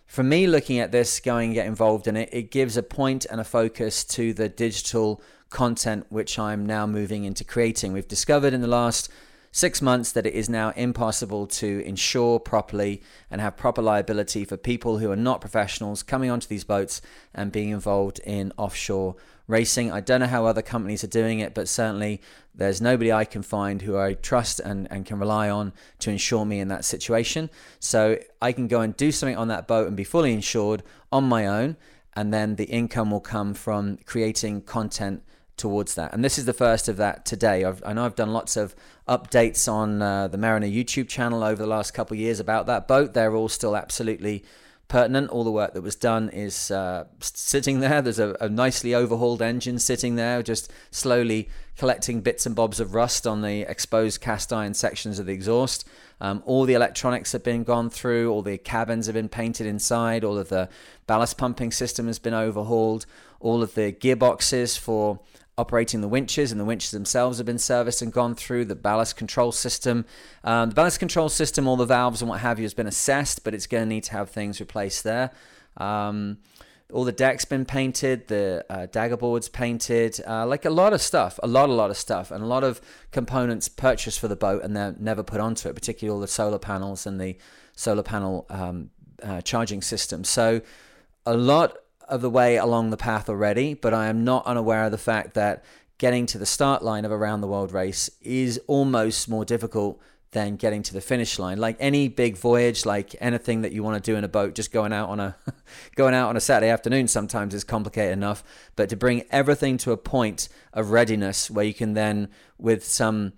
for 0.09 0.23
me, 0.23 0.47
looking 0.47 0.79
at 0.79 0.91
this, 0.91 1.19
going 1.19 1.49
and 1.49 1.53
get 1.53 1.67
involved 1.67 2.07
in 2.07 2.17
it, 2.17 2.29
it 2.31 2.49
gives 2.49 2.75
a 2.75 2.81
point 2.81 3.27
and 3.29 3.39
a 3.39 3.43
focus 3.43 4.03
to 4.05 4.33
the 4.33 4.49
digital 4.49 5.21
content 5.51 6.07
which 6.09 6.39
I'm 6.39 6.65
now 6.65 6.87
moving 6.87 7.25
into 7.25 7.43
creating. 7.43 7.93
We've 7.93 8.07
discovered 8.07 8.51
in 8.51 8.61
the 8.61 8.67
last 8.67 9.11
six 9.51 9.83
months 9.83 10.11
that 10.13 10.25
it 10.25 10.33
is 10.33 10.49
now 10.49 10.71
impossible 10.71 11.45
to 11.45 11.83
insure 11.85 12.39
properly 12.39 13.03
and 13.29 13.39
have 13.39 13.55
proper 13.55 13.83
liability 13.83 14.45
for 14.45 14.57
people 14.57 14.97
who 14.97 15.11
are 15.11 15.15
not 15.15 15.41
professionals 15.41 16.01
coming 16.01 16.31
onto 16.31 16.47
these 16.47 16.63
boats 16.63 17.03
and 17.35 17.51
being 17.51 17.69
involved 17.69 18.19
in 18.23 18.51
offshore 18.57 19.15
racing. 19.47 19.91
I 19.91 20.01
don't 20.01 20.21
know 20.21 20.27
how 20.27 20.47
other 20.47 20.63
companies 20.63 21.03
are 21.03 21.07
doing 21.07 21.37
it, 21.37 21.53
but 21.53 21.67
certainly 21.67 22.19
there's 22.59 22.81
nobody 22.81 23.11
I 23.11 23.25
can 23.25 23.41
find 23.41 23.81
who 23.81 23.97
I 23.97 24.13
trust 24.13 24.59
and, 24.59 24.87
and 24.91 25.05
can 25.05 25.17
rely 25.19 25.49
on 25.49 25.73
to 25.99 26.11
insure 26.11 26.45
me 26.45 26.59
in 26.59 26.67
that 26.67 26.85
situation. 26.85 27.49
So 27.79 28.19
I 28.41 28.51
can 28.51 28.67
go 28.67 28.81
and 28.81 28.95
do 28.95 29.11
something 29.11 29.37
on 29.37 29.47
that 29.47 29.67
boat 29.67 29.87
and 29.87 29.95
be 29.95 30.03
fully 30.03 30.33
insured 30.33 30.83
on 31.11 31.23
my 31.23 31.47
own. 31.47 31.77
And 32.13 32.33
then 32.33 32.55
the 32.55 32.65
income 32.65 33.11
will 33.11 33.21
come 33.21 33.53
from 33.53 33.97
creating 34.05 34.63
content 34.63 35.23
towards 35.55 35.95
that. 35.95 36.13
And 36.13 36.23
this 36.23 36.37
is 36.37 36.45
the 36.45 36.53
first 36.53 36.87
of 36.87 36.97
that 36.97 37.25
today. 37.25 37.63
I've, 37.63 37.83
i 37.85 37.93
know 37.93 38.05
I've 38.05 38.15
done 38.15 38.33
lots 38.33 38.57
of 38.57 38.75
updates 39.07 39.71
on 39.71 40.01
uh, 40.01 40.27
the 40.27 40.37
Mariner 40.37 40.67
YouTube 40.67 41.07
channel 41.07 41.43
over 41.43 41.61
the 41.61 41.67
last 41.67 41.93
couple 41.93 42.15
of 42.15 42.19
years 42.19 42.39
about 42.39 42.65
that 42.67 42.87
boat. 42.87 43.13
They're 43.13 43.35
all 43.35 43.49
still 43.49 43.75
absolutely 43.75 44.43
pertinent. 44.89 45.29
All 45.29 45.45
the 45.45 45.51
work 45.51 45.73
that 45.73 45.81
was 45.81 45.95
done 45.95 46.27
is 46.29 46.69
uh, 46.71 47.05
sitting 47.21 47.79
there. 47.79 48.01
There's 48.01 48.19
a, 48.19 48.35
a, 48.41 48.49
nicely 48.49 48.93
overhauled 48.93 49.41
engine 49.41 49.79
sitting 49.79 50.15
there, 50.15 50.43
just 50.43 50.69
slowly 50.91 51.47
collecting 51.77 52.19
bits 52.19 52.45
and 52.45 52.55
bobs 52.55 52.81
of 52.81 52.93
rust 52.93 53.25
on 53.25 53.41
the 53.41 53.61
exposed 53.61 54.19
cast 54.19 54.51
iron 54.51 54.73
sections 54.73 55.17
of 55.17 55.27
the 55.27 55.31
exhaust. 55.31 55.87
Um, 56.19 56.43
all 56.45 56.65
the 56.65 56.73
electronics 56.73 57.31
have 57.31 57.43
been 57.43 57.63
gone 57.63 57.89
through, 57.89 58.29
all 58.29 58.41
the 58.41 58.57
cabins 58.57 59.05
have 59.05 59.15
been 59.15 59.29
painted 59.29 59.65
inside, 59.65 60.25
all 60.25 60.37
of 60.37 60.49
the 60.49 60.67
ballast 61.07 61.37
pumping 61.37 61.71
system 61.71 62.07
has 62.07 62.19
been 62.19 62.33
overhauled, 62.33 63.05
all 63.39 63.63
of 63.63 63.75
the 63.75 63.93
gearboxes 63.93 64.77
for 64.77 65.21
operating 65.59 66.01
the 66.01 66.07
winches, 66.07 66.51
and 66.51 66.59
the 66.59 66.65
winches 66.65 66.91
themselves 66.91 67.37
have 67.37 67.45
been 67.45 67.59
serviced 67.59 68.01
and 68.01 68.13
gone 68.13 68.33
through 68.33 68.65
the 68.65 68.75
ballast 68.75 69.17
control 69.17 69.51
system. 69.51 70.05
Um, 70.43 70.69
the 70.69 70.75
ballast 70.75 70.99
control 70.99 71.29
system, 71.29 71.67
all 71.67 71.75
the 71.75 71.85
valves 71.85 72.21
and 72.21 72.29
what 72.29 72.39
have 72.39 72.59
you, 72.59 72.63
has 72.63 72.73
been 72.73 72.87
assessed, 72.87 73.43
but 73.43 73.53
it's 73.53 73.67
going 73.67 73.83
to 73.83 73.89
need 73.89 74.05
to 74.05 74.13
have 74.13 74.29
things 74.29 74.59
replaced 74.59 75.03
there. 75.03 75.31
Um, 75.77 76.37
all 76.91 77.03
the 77.03 77.11
decks 77.11 77.45
been 77.45 77.65
painted, 77.65 78.27
the 78.29 78.65
uh, 78.69 78.87
dagger 78.87 79.17
boards 79.17 79.47
painted, 79.47 80.19
uh, 80.27 80.47
like 80.47 80.65
a 80.65 80.69
lot 80.71 80.93
of 80.93 81.01
stuff, 81.01 81.39
a 81.43 81.47
lot, 81.47 81.69
a 81.69 81.73
lot 81.73 81.91
of 81.91 81.97
stuff, 81.97 82.31
and 82.31 82.43
a 82.43 82.47
lot 82.47 82.63
of 82.63 82.81
components 83.11 83.69
purchased 83.69 84.19
for 84.19 84.27
the 84.27 84.35
boat 84.35 84.63
and 84.63 84.75
they're 84.75 84.95
never 84.97 85.21
put 85.21 85.39
onto 85.39 85.69
it, 85.69 85.75
particularly 85.75 86.15
all 86.15 86.19
the 86.19 86.27
solar 86.27 86.57
panels 86.57 87.05
and 87.05 87.21
the 87.21 87.37
solar 87.75 88.01
panel 88.01 88.47
um, 88.49 88.89
uh, 89.21 89.41
charging 89.41 89.81
system. 89.81 90.23
So 90.23 90.61
a 91.27 91.35
lot 91.35 91.77
of 92.09 92.21
the 92.21 92.29
way 92.29 92.57
along 92.57 92.89
the 92.89 92.97
path 92.97 93.29
already, 93.29 93.73
but 93.73 93.93
I 93.93 94.07
am 94.07 94.23
not 94.23 94.45
unaware 94.45 94.85
of 94.85 94.91
the 94.91 94.97
fact 94.97 95.33
that 95.35 95.63
getting 95.97 96.25
to 96.27 96.37
the 96.37 96.45
start 96.45 96.83
line 96.83 97.05
of 97.05 97.11
a 97.11 97.17
round 97.17 97.43
the 97.43 97.47
world 97.47 97.71
race 97.71 98.09
is 98.21 98.59
almost 98.67 99.29
more 99.29 99.45
difficult 99.45 99.99
than 100.31 100.55
getting 100.55 100.83
to 100.83 100.93
the 100.93 101.01
finish 101.01 101.39
line. 101.39 101.57
Like 101.57 101.75
any 101.79 102.07
big 102.07 102.37
voyage, 102.37 102.85
like 102.85 103.15
anything 103.19 103.61
that 103.61 103.71
you 103.71 103.83
want 103.83 104.03
to 104.03 104.11
do 104.11 104.15
in 104.15 104.23
a 104.23 104.27
boat, 104.27 104.53
just 104.53 104.71
going 104.71 104.93
out 104.93 105.09
on 105.09 105.19
a 105.19 105.35
going 105.95 106.13
out 106.13 106.29
on 106.29 106.37
a 106.37 106.41
Saturday 106.41 106.69
afternoon 106.69 107.07
sometimes 107.07 107.53
is 107.53 107.63
complicated 107.63 108.13
enough. 108.13 108.43
But 108.75 108.89
to 108.89 108.95
bring 108.95 109.23
everything 109.31 109.77
to 109.79 109.91
a 109.91 109.97
point 109.97 110.49
of 110.71 110.91
readiness 110.91 111.49
where 111.49 111.65
you 111.65 111.73
can 111.73 111.93
then, 111.93 112.29
with 112.57 112.85
some 112.85 113.33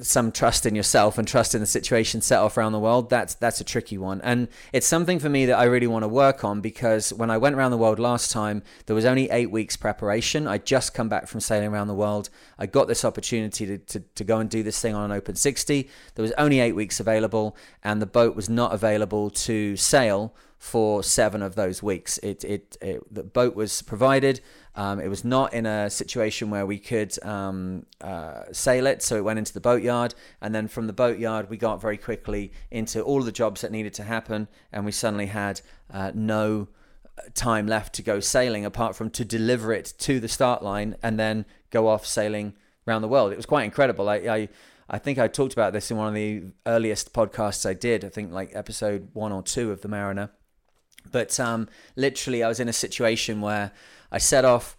some 0.00 0.30
trust 0.30 0.66
in 0.66 0.74
yourself 0.74 1.16
and 1.16 1.26
trust 1.26 1.54
in 1.54 1.60
the 1.60 1.66
situation 1.66 2.20
set 2.20 2.38
off 2.38 2.56
around 2.56 2.72
the 2.72 2.78
world 2.78 3.08
that's 3.08 3.34
that's 3.34 3.60
a 3.60 3.64
tricky 3.64 3.96
one. 3.96 4.20
And 4.22 4.48
it's 4.72 4.86
something 4.86 5.18
for 5.18 5.28
me 5.28 5.46
that 5.46 5.58
I 5.58 5.64
really 5.64 5.86
want 5.86 6.02
to 6.02 6.08
work 6.08 6.44
on 6.44 6.60
because 6.60 7.12
when 7.12 7.30
I 7.30 7.38
went 7.38 7.54
around 7.54 7.70
the 7.70 7.78
world 7.78 7.98
last 7.98 8.30
time 8.30 8.62
there 8.86 8.94
was 8.94 9.04
only 9.04 9.30
8 9.30 9.50
weeks 9.50 9.76
preparation. 9.76 10.46
I 10.46 10.58
just 10.58 10.92
come 10.94 11.08
back 11.08 11.28
from 11.28 11.40
sailing 11.40 11.68
around 11.68 11.88
the 11.88 11.94
world. 11.94 12.28
I 12.58 12.66
got 12.66 12.88
this 12.88 13.04
opportunity 13.04 13.66
to, 13.66 13.78
to, 13.78 14.00
to 14.00 14.24
go 14.24 14.38
and 14.38 14.50
do 14.50 14.62
this 14.62 14.80
thing 14.80 14.94
on 14.94 15.10
an 15.10 15.16
open 15.16 15.34
60 15.34 15.88
there 16.14 16.22
was 16.22 16.32
only 16.32 16.60
8 16.60 16.72
weeks 16.72 17.00
available 17.00 17.56
and 17.82 18.02
the 18.02 18.06
boat 18.06 18.36
was 18.36 18.48
not 18.48 18.74
available 18.74 19.30
to 19.30 19.76
sail 19.76 20.34
for 20.58 21.02
7 21.02 21.42
of 21.42 21.54
those 21.54 21.82
weeks. 21.82 22.18
It 22.18 22.44
it, 22.44 22.76
it 22.80 23.14
the 23.14 23.22
boat 23.22 23.54
was 23.54 23.82
provided 23.82 24.40
um, 24.76 25.00
it 25.00 25.08
was 25.08 25.24
not 25.24 25.54
in 25.54 25.66
a 25.66 25.88
situation 25.88 26.50
where 26.50 26.66
we 26.66 26.78
could 26.78 27.16
um, 27.24 27.86
uh, 28.00 28.42
sail 28.52 28.86
it, 28.86 29.02
so 29.02 29.16
it 29.16 29.24
went 29.24 29.38
into 29.38 29.52
the 29.52 29.60
boatyard, 29.60 30.14
and 30.40 30.54
then 30.54 30.68
from 30.68 30.86
the 30.86 30.92
boatyard 30.92 31.48
we 31.48 31.56
got 31.56 31.80
very 31.80 31.96
quickly 31.96 32.52
into 32.70 33.00
all 33.02 33.22
the 33.22 33.32
jobs 33.32 33.60
that 33.60 33.70
needed 33.70 33.94
to 33.94 34.02
happen, 34.02 34.48
and 34.72 34.84
we 34.84 34.92
suddenly 34.92 35.26
had 35.26 35.60
uh, 35.92 36.10
no 36.14 36.68
time 37.34 37.66
left 37.66 37.94
to 37.94 38.02
go 38.02 38.20
sailing 38.20 38.64
apart 38.64 38.96
from 38.96 39.10
to 39.10 39.24
deliver 39.24 39.72
it 39.72 39.94
to 39.98 40.18
the 40.18 40.28
start 40.28 40.62
line 40.62 40.96
and 41.02 41.18
then 41.18 41.44
go 41.70 41.86
off 41.86 42.04
sailing 42.04 42.54
around 42.88 43.02
the 43.02 43.08
world. 43.08 43.32
It 43.32 43.36
was 43.36 43.46
quite 43.46 43.64
incredible. 43.64 44.08
I, 44.08 44.16
I 44.16 44.48
I 44.88 44.98
think 44.98 45.18
I 45.18 45.28
talked 45.28 45.54
about 45.54 45.72
this 45.72 45.90
in 45.90 45.96
one 45.96 46.08
of 46.08 46.14
the 46.14 46.42
earliest 46.66 47.14
podcasts 47.14 47.64
I 47.64 47.72
did. 47.72 48.04
I 48.04 48.08
think 48.08 48.32
like 48.32 48.50
episode 48.54 49.08
one 49.14 49.32
or 49.32 49.42
two 49.42 49.70
of 49.70 49.80
the 49.80 49.88
Mariner. 49.88 50.30
But 51.10 51.38
um, 51.40 51.68
literally, 51.96 52.42
I 52.42 52.48
was 52.48 52.60
in 52.60 52.68
a 52.68 52.72
situation 52.72 53.40
where 53.40 53.72
I 54.14 54.18
set 54.18 54.44
off. 54.44 54.76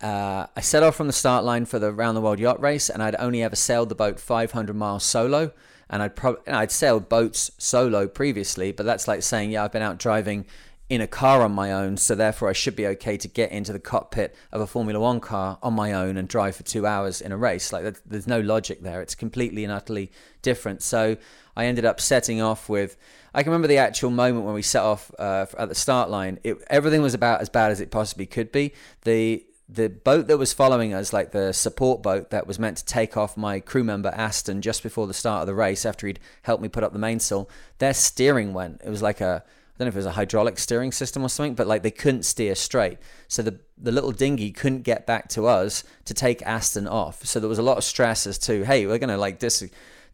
Uh, 0.00 0.48
I 0.56 0.60
set 0.60 0.82
off 0.82 0.96
from 0.96 1.06
the 1.06 1.12
start 1.12 1.44
line 1.44 1.66
for 1.66 1.78
the 1.78 1.92
round 1.92 2.16
the 2.16 2.20
world 2.20 2.40
yacht 2.40 2.60
race, 2.60 2.90
and 2.90 3.00
I'd 3.00 3.14
only 3.20 3.40
ever 3.40 3.54
sailed 3.54 3.88
the 3.88 3.94
boat 3.94 4.18
500 4.18 4.74
miles 4.74 5.04
solo. 5.04 5.52
And 5.88 6.02
I'd 6.02 6.16
pro- 6.16 6.42
I'd 6.48 6.72
sailed 6.72 7.08
boats 7.08 7.52
solo 7.58 8.08
previously, 8.08 8.72
but 8.72 8.84
that's 8.84 9.06
like 9.06 9.22
saying, 9.22 9.52
yeah, 9.52 9.62
I've 9.62 9.70
been 9.70 9.82
out 9.82 9.98
driving 9.98 10.46
in 10.88 11.00
a 11.00 11.06
car 11.06 11.42
on 11.42 11.52
my 11.52 11.70
own, 11.70 11.96
so 11.96 12.16
therefore 12.16 12.48
I 12.48 12.54
should 12.54 12.74
be 12.74 12.88
okay 12.88 13.16
to 13.16 13.28
get 13.28 13.52
into 13.52 13.72
the 13.72 13.78
cockpit 13.78 14.34
of 14.50 14.60
a 14.60 14.66
Formula 14.66 14.98
One 14.98 15.20
car 15.20 15.58
on 15.62 15.74
my 15.74 15.92
own 15.92 16.16
and 16.16 16.26
drive 16.26 16.56
for 16.56 16.64
two 16.64 16.84
hours 16.84 17.20
in 17.20 17.30
a 17.30 17.36
race. 17.36 17.72
Like 17.72 18.00
there's 18.04 18.26
no 18.26 18.40
logic 18.40 18.82
there. 18.82 19.00
It's 19.00 19.14
completely 19.14 19.62
and 19.62 19.72
utterly 19.72 20.10
different. 20.42 20.82
So 20.82 21.16
I 21.56 21.66
ended 21.66 21.84
up 21.84 22.00
setting 22.00 22.42
off 22.42 22.68
with. 22.68 22.96
I 23.34 23.42
can 23.42 23.50
remember 23.50 23.68
the 23.68 23.78
actual 23.78 24.10
moment 24.10 24.44
when 24.44 24.54
we 24.54 24.62
set 24.62 24.82
off 24.82 25.10
uh, 25.18 25.46
at 25.58 25.68
the 25.68 25.74
start 25.74 26.10
line. 26.10 26.38
It, 26.44 26.58
everything 26.68 27.02
was 27.02 27.14
about 27.14 27.40
as 27.40 27.48
bad 27.48 27.70
as 27.70 27.80
it 27.80 27.90
possibly 27.90 28.26
could 28.26 28.52
be. 28.52 28.72
The 29.02 29.44
the 29.68 29.88
boat 29.88 30.26
that 30.26 30.36
was 30.36 30.52
following 30.52 30.92
us, 30.92 31.14
like 31.14 31.30
the 31.30 31.52
support 31.52 32.02
boat 32.02 32.28
that 32.30 32.46
was 32.46 32.58
meant 32.58 32.76
to 32.76 32.84
take 32.84 33.16
off 33.16 33.38
my 33.38 33.58
crew 33.58 33.84
member 33.84 34.10
Aston 34.10 34.60
just 34.60 34.82
before 34.82 35.06
the 35.06 35.14
start 35.14 35.40
of 35.42 35.46
the 35.46 35.54
race, 35.54 35.86
after 35.86 36.06
he'd 36.06 36.20
helped 36.42 36.62
me 36.62 36.68
put 36.68 36.84
up 36.84 36.92
the 36.92 36.98
mainsail, 36.98 37.48
their 37.78 37.94
steering 37.94 38.52
went. 38.52 38.82
It 38.84 38.90
was 38.90 39.02
like 39.02 39.20
a 39.20 39.44
I 39.46 39.78
don't 39.78 39.86
know 39.86 39.88
if 39.88 39.94
it 39.94 39.98
was 39.98 40.06
a 40.06 40.12
hydraulic 40.12 40.58
steering 40.58 40.92
system 40.92 41.24
or 41.24 41.30
something, 41.30 41.54
but 41.54 41.66
like 41.66 41.82
they 41.82 41.90
couldn't 41.90 42.24
steer 42.24 42.54
straight. 42.54 42.98
So 43.28 43.42
the 43.42 43.60
the 43.78 43.92
little 43.92 44.12
dinghy 44.12 44.50
couldn't 44.50 44.82
get 44.82 45.06
back 45.06 45.28
to 45.30 45.46
us 45.46 45.84
to 46.04 46.12
take 46.12 46.42
Aston 46.42 46.86
off. 46.86 47.24
So 47.24 47.40
there 47.40 47.48
was 47.48 47.58
a 47.58 47.62
lot 47.62 47.78
of 47.78 47.84
stress 47.84 48.26
as 48.26 48.38
to, 48.40 48.64
hey, 48.64 48.86
we're 48.86 48.98
gonna 48.98 49.16
like 49.16 49.38
this 49.38 49.64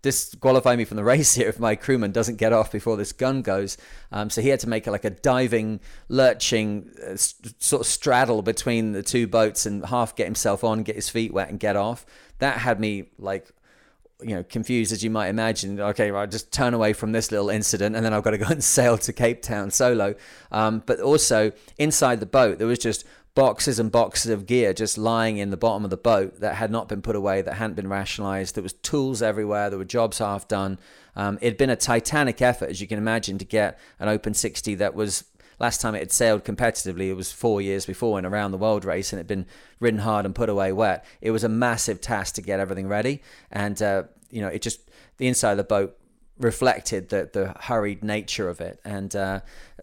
disqualify 0.02 0.76
me 0.76 0.84
from 0.84 0.96
the 0.96 1.04
race 1.12 1.34
here 1.34 1.48
if 1.48 1.58
my 1.58 1.74
crewman 1.74 2.12
doesn't 2.12 2.36
get 2.36 2.52
off 2.52 2.72
before 2.72 2.96
this 2.96 3.12
gun 3.12 3.42
goes. 3.42 3.76
Um, 4.12 4.30
so 4.30 4.40
he 4.40 4.48
had 4.48 4.60
to 4.60 4.68
make 4.68 4.86
like 4.86 5.04
a 5.04 5.10
diving, 5.10 5.80
lurching 6.08 6.90
uh, 7.06 7.16
sort 7.16 7.80
of 7.80 7.86
straddle 7.86 8.42
between 8.42 8.92
the 8.92 9.02
two 9.02 9.26
boats 9.26 9.66
and 9.66 9.84
half 9.86 10.16
get 10.16 10.26
himself 10.26 10.64
on, 10.64 10.82
get 10.82 10.96
his 10.96 11.08
feet 11.08 11.32
wet, 11.32 11.48
and 11.50 11.60
get 11.60 11.76
off. 11.76 12.06
That 12.38 12.58
had 12.58 12.80
me 12.80 13.10
like 13.18 13.48
you 14.20 14.34
know 14.34 14.42
confused 14.42 14.92
as 14.92 15.04
you 15.04 15.10
might 15.10 15.28
imagine 15.28 15.78
okay 15.78 16.10
right 16.10 16.28
just 16.28 16.50
turn 16.52 16.74
away 16.74 16.92
from 16.92 17.12
this 17.12 17.30
little 17.30 17.50
incident 17.50 17.94
and 17.94 18.04
then 18.04 18.12
i've 18.12 18.24
got 18.24 18.32
to 18.32 18.38
go 18.38 18.46
and 18.50 18.64
sail 18.64 18.98
to 18.98 19.12
cape 19.12 19.42
town 19.42 19.70
solo 19.70 20.12
um, 20.50 20.82
but 20.86 20.98
also 21.00 21.52
inside 21.78 22.18
the 22.18 22.26
boat 22.26 22.58
there 22.58 22.66
was 22.66 22.80
just 22.80 23.04
boxes 23.38 23.78
and 23.78 23.92
boxes 23.92 24.32
of 24.32 24.46
gear 24.46 24.74
just 24.74 24.98
lying 24.98 25.38
in 25.38 25.50
the 25.50 25.56
bottom 25.56 25.84
of 25.84 25.90
the 25.90 25.96
boat 25.96 26.40
that 26.40 26.56
had 26.56 26.72
not 26.72 26.88
been 26.88 27.00
put 27.00 27.14
away, 27.14 27.40
that 27.40 27.54
hadn't 27.54 27.74
been 27.74 27.88
rationalized. 27.88 28.56
There 28.56 28.64
was 28.64 28.72
tools 28.72 29.22
everywhere. 29.22 29.70
There 29.70 29.78
were 29.78 29.84
jobs 29.84 30.18
half 30.18 30.48
done. 30.48 30.76
Um, 31.14 31.38
it'd 31.40 31.56
been 31.56 31.70
a 31.70 31.76
titanic 31.76 32.42
effort, 32.42 32.68
as 32.68 32.80
you 32.80 32.88
can 32.88 32.98
imagine, 32.98 33.38
to 33.38 33.44
get 33.44 33.78
an 34.00 34.08
Open 34.08 34.34
60 34.34 34.74
that 34.74 34.96
was 34.96 35.22
last 35.60 35.80
time 35.80 35.94
it 35.94 36.00
had 36.00 36.10
sailed 36.10 36.42
competitively. 36.44 37.10
It 37.10 37.14
was 37.14 37.30
four 37.30 37.62
years 37.62 37.86
before 37.86 38.18
in 38.18 38.26
around 38.26 38.50
the 38.50 38.58
world 38.58 38.84
race, 38.84 39.12
and 39.12 39.18
it 39.18 39.20
had 39.20 39.28
been 39.28 39.46
ridden 39.78 40.00
hard 40.00 40.26
and 40.26 40.34
put 40.34 40.48
away 40.48 40.72
wet. 40.72 41.04
It 41.20 41.30
was 41.30 41.44
a 41.44 41.48
massive 41.48 42.00
task 42.00 42.34
to 42.34 42.42
get 42.42 42.58
everything 42.58 42.88
ready, 42.88 43.22
and 43.52 43.80
uh, 43.80 44.02
you 44.32 44.40
know, 44.40 44.48
it 44.48 44.62
just 44.62 44.80
the 45.18 45.28
inside 45.28 45.52
of 45.52 45.58
the 45.58 45.62
boat 45.62 45.96
reflected 46.38 47.08
the 47.08 47.28
the 47.32 47.54
hurried 47.60 48.02
nature 48.02 48.48
of 48.48 48.60
it, 48.60 48.80
and 48.84 49.14
uh, 49.14 49.40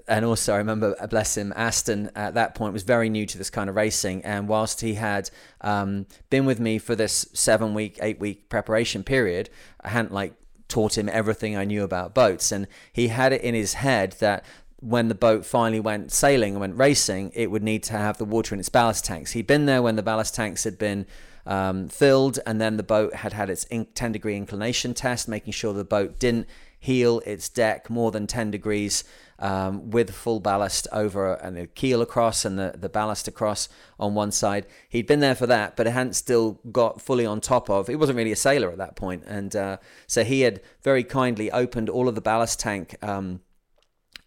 and 0.07 0.25
also 0.25 0.53
I 0.53 0.57
remember, 0.57 0.95
uh, 0.99 1.07
bless 1.07 1.35
him, 1.35 1.53
Aston 1.55 2.11
at 2.15 2.35
that 2.35 2.55
point 2.55 2.73
was 2.73 2.83
very 2.83 3.09
new 3.09 3.25
to 3.25 3.37
this 3.37 3.49
kind 3.49 3.69
of 3.69 3.75
racing, 3.75 4.23
and 4.23 4.47
whilst 4.47 4.81
he 4.81 4.95
had 4.95 5.29
um, 5.61 6.05
been 6.29 6.45
with 6.45 6.59
me 6.59 6.77
for 6.77 6.95
this 6.95 7.27
seven 7.33 7.73
week, 7.73 7.97
eight 8.01 8.19
week 8.19 8.49
preparation 8.49 9.03
period, 9.03 9.49
I 9.81 9.89
hadn't 9.89 10.13
like 10.13 10.33
taught 10.67 10.97
him 10.97 11.09
everything 11.09 11.55
I 11.55 11.65
knew 11.65 11.83
about 11.83 12.13
boats, 12.13 12.51
and 12.51 12.67
he 12.91 13.07
had 13.09 13.33
it 13.33 13.41
in 13.41 13.55
his 13.55 13.75
head 13.75 14.13
that 14.19 14.45
when 14.79 15.07
the 15.07 15.15
boat 15.15 15.45
finally 15.45 15.79
went 15.79 16.11
sailing 16.11 16.51
and 16.53 16.61
went 16.61 16.77
racing, 16.77 17.31
it 17.33 17.49
would 17.49 17.63
need 17.63 17.81
to 17.83 17.93
have 17.93 18.17
the 18.17 18.25
water 18.25 18.53
in 18.53 18.59
its 18.59 18.69
ballast 18.69 19.05
tanks. 19.05 19.31
He'd 19.31 19.47
been 19.47 19.65
there 19.65 19.81
when 19.81 19.95
the 19.95 20.03
ballast 20.03 20.35
tanks 20.35 20.63
had 20.63 20.77
been 20.77 21.07
um, 21.45 21.87
filled, 21.89 22.39
and 22.45 22.59
then 22.59 22.77
the 22.77 22.83
boat 22.83 23.15
had 23.15 23.33
had 23.33 23.49
its 23.49 23.65
10 23.65 24.11
degree 24.11 24.35
inclination 24.35 24.93
test, 24.93 25.27
making 25.27 25.53
sure 25.53 25.73
the 25.73 25.83
boat 25.83 26.19
didn't 26.19 26.47
heel 26.79 27.21
its 27.25 27.49
deck 27.49 27.89
more 27.89 28.11
than 28.11 28.27
10 28.27 28.51
degrees 28.51 29.03
um, 29.39 29.89
with 29.89 30.11
full 30.11 30.39
ballast 30.39 30.87
over 30.91 31.33
and 31.33 31.57
the 31.57 31.67
keel 31.67 32.01
across 32.01 32.45
and 32.45 32.59
the, 32.59 32.75
the 32.77 32.87
ballast 32.87 33.27
across 33.27 33.67
on 33.99 34.13
one 34.13 34.31
side. 34.31 34.65
He'd 34.87 35.07
been 35.07 35.19
there 35.19 35.35
for 35.35 35.47
that, 35.47 35.75
but 35.75 35.87
it 35.87 35.91
hadn't 35.91 36.13
still 36.13 36.59
got 36.71 37.01
fully 37.01 37.25
on 37.25 37.41
top 37.41 37.69
of. 37.69 37.87
He 37.87 37.95
wasn't 37.95 38.17
really 38.17 38.31
a 38.31 38.35
sailor 38.37 38.71
at 38.71 38.77
that 38.77 38.95
point, 38.95 39.23
and 39.25 39.55
uh, 39.55 39.77
so 40.07 40.23
he 40.23 40.41
had 40.41 40.61
very 40.83 41.03
kindly 41.03 41.51
opened 41.51 41.89
all 41.89 42.07
of 42.07 42.15
the 42.15 42.21
ballast 42.21 42.59
tank. 42.59 42.95
Um, 43.01 43.41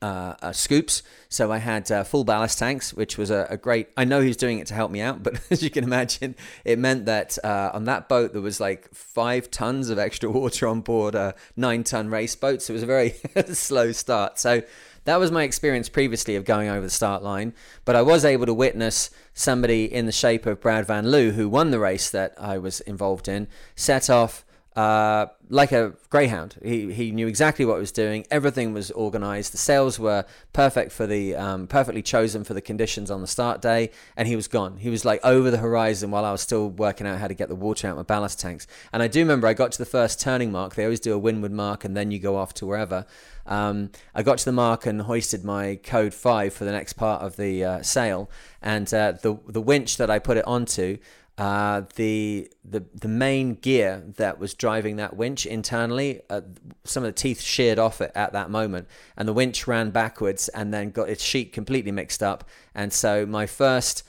uh, 0.00 0.34
uh, 0.42 0.52
scoops. 0.52 1.02
So 1.28 1.50
I 1.50 1.58
had 1.58 1.90
uh, 1.90 2.04
full 2.04 2.24
ballast 2.24 2.58
tanks, 2.58 2.94
which 2.94 3.18
was 3.18 3.30
a, 3.30 3.46
a, 3.50 3.56
great. 3.56 3.88
I 3.96 4.04
know 4.04 4.20
he's 4.20 4.36
doing 4.36 4.58
it 4.58 4.66
to 4.68 4.74
help 4.74 4.90
me 4.90 5.00
out, 5.00 5.22
but 5.24 5.40
as 5.50 5.62
you 5.62 5.70
can 5.70 5.84
imagine, 5.84 6.36
it 6.64 6.78
meant 6.78 7.06
that 7.06 7.36
uh, 7.44 7.70
on 7.74 7.84
that 7.84 8.08
boat 8.08 8.32
there 8.32 8.42
was 8.42 8.60
like 8.60 8.92
five 8.94 9.50
tons 9.50 9.90
of 9.90 9.98
extra 9.98 10.30
water 10.30 10.66
on 10.68 10.80
board 10.80 11.14
a 11.14 11.34
nine 11.56 11.84
ton 11.84 12.08
race 12.08 12.36
boat. 12.36 12.62
So 12.62 12.72
it 12.72 12.76
was 12.76 12.82
a 12.82 12.86
very 12.86 13.10
slow 13.52 13.92
start. 13.92 14.38
So 14.38 14.62
that 15.04 15.18
was 15.18 15.30
my 15.30 15.42
experience 15.42 15.88
previously 15.88 16.36
of 16.36 16.44
going 16.44 16.68
over 16.68 16.82
the 16.82 16.90
start 16.90 17.22
line. 17.22 17.54
But 17.84 17.96
I 17.96 18.02
was 18.02 18.24
able 18.24 18.46
to 18.46 18.54
witness 18.54 19.10
somebody 19.34 19.92
in 19.92 20.06
the 20.06 20.12
shape 20.12 20.46
of 20.46 20.60
Brad 20.60 20.86
Van 20.86 21.10
Loo, 21.10 21.32
who 21.32 21.48
won 21.48 21.70
the 21.70 21.78
race 21.78 22.10
that 22.10 22.34
I 22.38 22.58
was 22.58 22.80
involved 22.80 23.26
in, 23.26 23.48
set 23.74 24.10
off 24.10 24.44
uh, 24.76 25.26
like 25.48 25.72
a 25.72 25.94
greyhound. 26.08 26.56
He 26.62 26.92
he 26.92 27.10
knew 27.10 27.26
exactly 27.26 27.64
what 27.64 27.74
he 27.74 27.80
was 27.80 27.90
doing. 27.90 28.26
Everything 28.30 28.72
was 28.72 28.92
organised. 28.92 29.50
The 29.52 29.58
sails 29.58 29.98
were 29.98 30.24
perfect 30.52 30.92
for 30.92 31.06
the 31.06 31.34
um, 31.34 31.66
perfectly 31.66 32.02
chosen 32.02 32.44
for 32.44 32.54
the 32.54 32.60
conditions 32.60 33.10
on 33.10 33.20
the 33.20 33.26
start 33.26 33.60
day, 33.60 33.90
and 34.16 34.28
he 34.28 34.36
was 34.36 34.46
gone. 34.46 34.76
He 34.76 34.90
was 34.90 35.04
like 35.04 35.20
over 35.24 35.50
the 35.50 35.58
horizon 35.58 36.10
while 36.10 36.24
I 36.24 36.32
was 36.32 36.42
still 36.42 36.68
working 36.68 37.06
out 37.06 37.18
how 37.18 37.26
to 37.26 37.34
get 37.34 37.48
the 37.48 37.56
water 37.56 37.88
out 37.88 37.96
my 37.96 38.02
ballast 38.02 38.38
tanks. 38.38 38.66
And 38.92 39.02
I 39.02 39.08
do 39.08 39.18
remember 39.20 39.48
I 39.48 39.54
got 39.54 39.72
to 39.72 39.78
the 39.78 39.86
first 39.86 40.20
turning 40.20 40.52
mark. 40.52 40.74
They 40.74 40.84
always 40.84 41.00
do 41.00 41.12
a 41.12 41.18
windward 41.18 41.52
mark, 41.52 41.84
and 41.84 41.96
then 41.96 42.10
you 42.10 42.18
go 42.18 42.36
off 42.36 42.54
to 42.54 42.66
wherever. 42.66 43.04
Um, 43.46 43.90
I 44.14 44.22
got 44.22 44.38
to 44.38 44.44
the 44.44 44.52
mark 44.52 44.86
and 44.86 45.02
hoisted 45.02 45.44
my 45.44 45.80
code 45.82 46.14
five 46.14 46.52
for 46.52 46.64
the 46.64 46.72
next 46.72 46.92
part 46.92 47.22
of 47.22 47.36
the 47.36 47.64
uh, 47.64 47.82
sail, 47.82 48.30
and 48.62 48.92
uh, 48.94 49.12
the 49.12 49.38
the 49.48 49.62
winch 49.62 49.96
that 49.96 50.10
I 50.10 50.18
put 50.18 50.36
it 50.36 50.46
onto 50.46 50.98
uh, 51.38 51.82
the 51.94 52.50
the 52.64 52.84
the 52.92 53.08
main 53.08 53.54
gear 53.54 54.02
that 54.16 54.40
was 54.40 54.54
driving 54.54 54.96
that 54.96 55.16
winch 55.16 55.46
internally, 55.46 56.20
uh, 56.28 56.40
some 56.82 57.04
of 57.04 57.08
the 57.08 57.12
teeth 57.12 57.40
sheared 57.40 57.78
off 57.78 58.00
it 58.00 58.10
at 58.16 58.32
that 58.32 58.50
moment, 58.50 58.88
and 59.16 59.28
the 59.28 59.32
winch 59.32 59.68
ran 59.68 59.90
backwards 59.90 60.48
and 60.48 60.74
then 60.74 60.90
got 60.90 61.08
its 61.08 61.22
sheet 61.22 61.52
completely 61.52 61.92
mixed 61.92 62.24
up. 62.24 62.42
And 62.74 62.92
so 62.92 63.24
my 63.24 63.46
first 63.46 64.02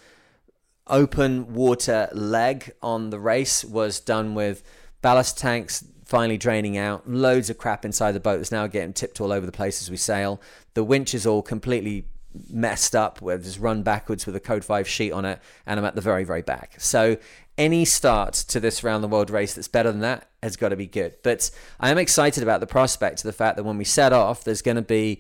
open 0.88 1.54
water 1.54 2.10
leg 2.14 2.72
on 2.82 3.12
the 3.12 3.20
race 3.20 3.64
was 3.64 4.00
done 4.00 4.34
with 4.34 4.64
ballast 5.04 5.38
tanks 5.38 5.86
finally 6.04 6.38
draining 6.38 6.76
out, 6.76 7.08
loads 7.08 7.52
of 7.52 7.60
crap 7.60 7.86
inside 7.86 8.14
the 8.14 8.20
boat 8.20 8.38
that's 8.38 8.52
now 8.52 8.66
getting 8.66 8.92
tipped 8.92 9.22
all 9.22 9.32
over 9.32 9.46
the 9.46 9.52
place 9.52 9.80
as 9.80 9.92
we 9.92 9.98
sail. 9.98 10.42
The 10.74 10.84
winch 10.84 11.14
is 11.14 11.28
all 11.28 11.44
completely 11.44 12.08
messed 12.50 12.96
up 12.96 13.22
where 13.22 13.38
there's 13.38 13.60
run 13.60 13.84
backwards 13.84 14.26
with 14.26 14.36
a 14.36 14.40
Code 14.40 14.64
5 14.64 14.88
sheet 14.88 15.12
on 15.12 15.26
it, 15.26 15.40
and 15.66 15.80
I'm 15.80 15.86
at 15.86 15.96
the 15.96 16.02
very, 16.02 16.24
very 16.24 16.42
back. 16.42 16.76
So 16.80 17.18
any 17.58 17.84
start 17.86 18.34
to 18.34 18.60
this 18.60 18.84
round 18.84 19.04
the 19.04 19.08
world 19.08 19.30
race 19.30 19.54
that's 19.54 19.68
better 19.68 19.92
than 19.92 20.02
that 20.02 20.30
has 20.42 20.56
got 20.56 20.70
to 20.70 20.76
be 20.76 20.88
good. 20.88 21.16
But 21.24 21.52
I 21.80 21.90
am 21.90 21.98
excited 21.98 22.42
about 22.42 22.62
the 22.62 22.68
prospect 22.68 23.20
of 23.20 23.24
the 23.24 23.34
fact 23.34 23.58
that 23.58 23.64
when 23.64 23.78
we 23.78 23.84
set 23.84 24.14
off, 24.14 24.44
there's 24.44 24.62
going 24.62 24.78
to 24.78 24.82
be. 24.82 25.20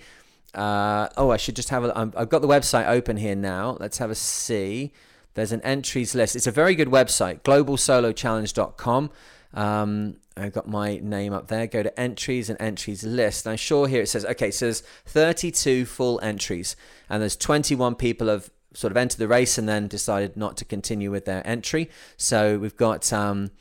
Uh, 0.53 1.09
oh, 1.15 1.29
I 1.29 1.37
should 1.37 1.55
just 1.55 1.69
have 1.69 1.83
a. 1.83 2.11
I've 2.15 2.29
got 2.29 2.41
the 2.41 2.47
website 2.47 2.87
open 2.87 3.17
here 3.17 3.35
now. 3.35 3.77
Let's 3.79 3.97
have 3.97 4.09
a 4.09 4.15
see. 4.15 4.93
There's 5.35 5.51
an 5.51 5.61
entries 5.61 6.15
list. 6.15 6.35
It's 6.35 6.47
a 6.47 6.51
very 6.51 6.75
good 6.75 6.87
website, 6.87 7.41
globalsolochallenge.com. 7.41 9.11
Um, 9.53 10.17
I've 10.37 10.53
got 10.53 10.67
my 10.67 10.99
name 11.01 11.33
up 11.33 11.47
there. 11.47 11.67
Go 11.67 11.83
to 11.83 11.99
entries 11.99 12.49
and 12.49 12.59
entries 12.61 13.03
list. 13.03 13.45
Now, 13.45 13.55
sure, 13.55 13.87
here 13.87 14.03
it 14.03 14.09
says, 14.09 14.25
okay, 14.25 14.51
so 14.51 14.65
there's 14.65 14.81
32 15.05 15.85
full 15.85 16.19
entries, 16.21 16.75
and 17.09 17.21
there's 17.21 17.35
21 17.35 17.95
people 17.95 18.27
have 18.27 18.49
sort 18.73 18.91
of 18.91 18.97
entered 18.97 19.17
the 19.17 19.27
race 19.27 19.57
and 19.57 19.67
then 19.67 19.87
decided 19.87 20.37
not 20.37 20.55
to 20.57 20.65
continue 20.65 21.11
with 21.11 21.25
their 21.25 21.45
entry. 21.45 21.89
So 22.17 22.59
we've 22.59 22.77
got 22.77 23.11
um, 23.11 23.51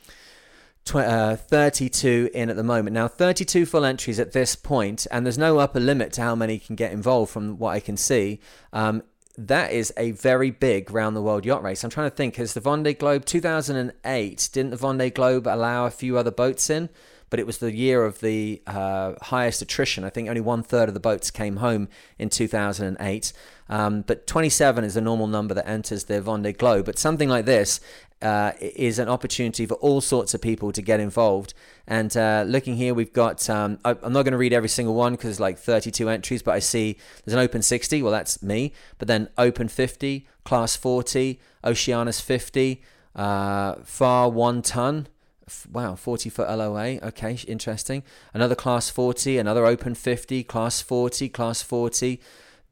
tw- 0.85 0.97
uh, 0.97 1.35
32 1.35 2.29
in 2.33 2.49
at 2.49 2.55
the 2.55 2.63
moment. 2.63 2.93
Now, 2.93 3.07
32 3.07 3.65
full 3.65 3.85
entries 3.85 4.19
at 4.19 4.33
this 4.33 4.55
point, 4.55 5.07
and 5.11 5.25
there's 5.25 5.37
no 5.37 5.59
upper 5.59 5.79
limit 5.79 6.13
to 6.13 6.21
how 6.21 6.35
many 6.35 6.59
can 6.59 6.75
get 6.75 6.91
involved 6.91 7.31
from 7.31 7.57
what 7.57 7.71
I 7.71 7.79
can 7.79 7.97
see. 7.97 8.39
Um, 8.71 9.03
that 9.47 9.71
is 9.71 9.93
a 9.95 10.11
very 10.11 10.51
big 10.51 10.91
round 10.91 11.15
the 11.15 11.21
world 11.21 11.45
yacht 11.45 11.63
race. 11.63 11.83
I'm 11.83 11.89
trying 11.89 12.09
to 12.09 12.15
think, 12.15 12.35
has 12.35 12.53
the 12.53 12.61
Vendée 12.61 12.97
Globe 12.97 13.25
2008, 13.25 14.49
didn't 14.51 14.71
the 14.71 14.77
Vendée 14.77 15.13
Globe 15.13 15.47
allow 15.47 15.85
a 15.85 15.91
few 15.91 16.17
other 16.17 16.31
boats 16.31 16.69
in? 16.69 16.89
But 17.29 17.39
it 17.39 17.45
was 17.45 17.59
the 17.59 17.73
year 17.73 18.05
of 18.05 18.21
the 18.21 18.61
uh, 18.65 19.13
highest 19.21 19.61
attrition. 19.61 20.03
I 20.03 20.09
think 20.09 20.27
only 20.27 20.41
one 20.41 20.63
third 20.63 20.89
of 20.89 20.93
the 20.93 20.99
boats 20.99 21.29
came 21.29 21.57
home 21.57 21.87
in 22.17 22.29
2008. 22.29 23.33
Um, 23.69 24.01
but 24.01 24.25
27 24.25 24.83
is 24.83 24.97
a 24.97 25.01
normal 25.01 25.27
number 25.27 25.53
that 25.53 25.67
enters 25.67 26.05
the 26.05 26.15
Vendée 26.15 26.57
Globe. 26.57 26.85
But 26.85 26.97
something 26.97 27.29
like 27.29 27.45
this 27.45 27.79
uh, 28.21 28.51
is 28.59 28.99
an 28.99 29.07
opportunity 29.07 29.65
for 29.65 29.75
all 29.75 30.01
sorts 30.01 30.33
of 30.33 30.41
people 30.41 30.71
to 30.71 30.81
get 30.81 30.99
involved. 30.99 31.53
And 31.87 32.15
uh, 32.17 32.43
looking 32.47 32.75
here, 32.75 32.93
we've 32.93 33.13
got, 33.13 33.49
um, 33.49 33.79
I, 33.85 33.91
am 33.91 34.13
not 34.13 34.23
going 34.23 34.31
to 34.31 34.37
read 34.37 34.53
every 34.53 34.69
single 34.69 34.95
one 34.95 35.13
because 35.13 35.25
there's 35.25 35.39
like 35.39 35.57
32 35.57 36.09
entries, 36.09 36.41
but 36.41 36.51
I 36.51 36.59
see 36.59 36.97
there's 37.23 37.33
an 37.33 37.39
open 37.39 37.61
60, 37.61 38.01
well, 38.01 38.11
that's 38.11 38.43
me, 38.43 38.73
but 38.97 39.07
then 39.07 39.29
open 39.37 39.67
50, 39.67 40.27
class 40.43 40.75
40, 40.75 41.39
Oceanis 41.63 42.21
50, 42.21 42.81
uh, 43.15 43.75
Farr 43.83 44.29
one 44.29 44.61
ton. 44.61 45.07
Wow, 45.71 45.95
40 45.95 46.29
foot 46.29 46.47
LOA. 46.47 46.99
Okay, 47.01 47.39
interesting. 47.47 48.03
Another 48.35 48.53
class 48.53 48.91
40, 48.91 49.39
another 49.39 49.65
open 49.65 49.95
50, 49.95 50.43
class 50.43 50.79
40, 50.79 51.27
class 51.29 51.63
40. 51.63 52.19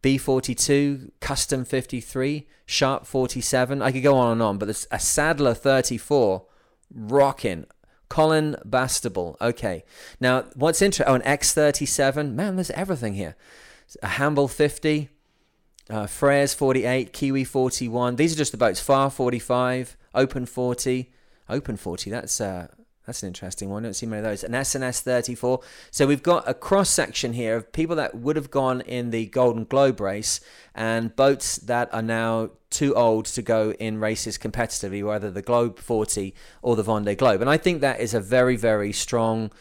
B42, 0.02 1.12
Custom 1.20 1.66
53, 1.66 2.48
Sharp 2.66 3.06
47. 3.06 3.82
I 3.82 3.92
could 3.92 4.04
go 4.04 4.16
on 4.16 4.34
and 4.34 4.42
on, 4.42 4.58
but 4.58 4.66
there's 4.66 4.88
a 4.92 5.00
Sadler 5.00 5.54
34, 5.54 6.46
rocking. 6.94 7.66
Colin 8.10 8.56
Bastable. 8.66 9.36
Okay. 9.42 9.84
Now, 10.20 10.46
what's 10.56 10.82
interesting? 10.82 11.12
Oh, 11.12 11.16
an 11.16 11.22
X37. 11.24 12.34
Man, 12.34 12.56
there's 12.56 12.72
everything 12.72 13.16
here. 13.16 13.36
A 14.02 14.08
Hamble 14.08 14.48
50, 14.48 15.10
uh, 15.90 16.08
Freyrs 16.08 16.54
48, 16.54 17.14
Kiwi 17.14 17.44
41. 17.44 18.16
These 18.16 18.34
are 18.34 18.38
just 18.38 18.52
the 18.52 18.58
boats. 18.58 18.80
Farr 18.80 19.10
45, 19.10 19.98
Open 20.14 20.46
40. 20.46 21.12
Open 21.50 21.78
40, 21.78 22.10
that's 22.10 22.42
uh, 22.42 22.68
that's 23.08 23.24
an 23.24 23.28
interesting 23.28 23.70
one. 23.70 23.84
I 23.84 23.88
don't 23.88 23.94
see 23.94 24.06
many 24.06 24.20
of 24.20 24.26
those. 24.26 24.44
An 24.44 24.54
S&S 24.54 25.00
34. 25.00 25.62
So 25.92 26.06
we've 26.06 26.22
got 26.22 26.48
a 26.48 26.54
cross 26.54 26.90
section 26.90 27.32
here 27.32 27.56
of 27.56 27.72
people 27.72 27.96
that 27.96 28.16
would 28.16 28.36
have 28.36 28.52
gone 28.52 28.82
in 28.82 29.12
the 29.12 29.28
Golden 29.28 29.64
Globe 29.64 30.02
race 30.02 30.42
and 30.76 31.16
boats 31.16 31.56
that 31.56 31.92
are 31.94 32.02
now 32.02 32.50
too 32.70 32.94
old 32.96 33.26
to 33.28 33.42
go 33.42 33.72
in 33.80 34.02
races 34.02 34.38
competitively, 34.38 35.02
whether 35.06 35.32
the 35.32 35.42
Globe 35.42 35.80
40 35.80 36.36
or 36.62 36.76
the 36.76 36.84
Vendée 36.84 37.18
Globe. 37.18 37.40
And 37.40 37.50
I 37.50 37.56
think 37.56 37.80
that 37.80 38.02
is 38.02 38.14
a 38.14 38.20
very, 38.20 38.58
very 38.58 38.92
strong 38.92 39.52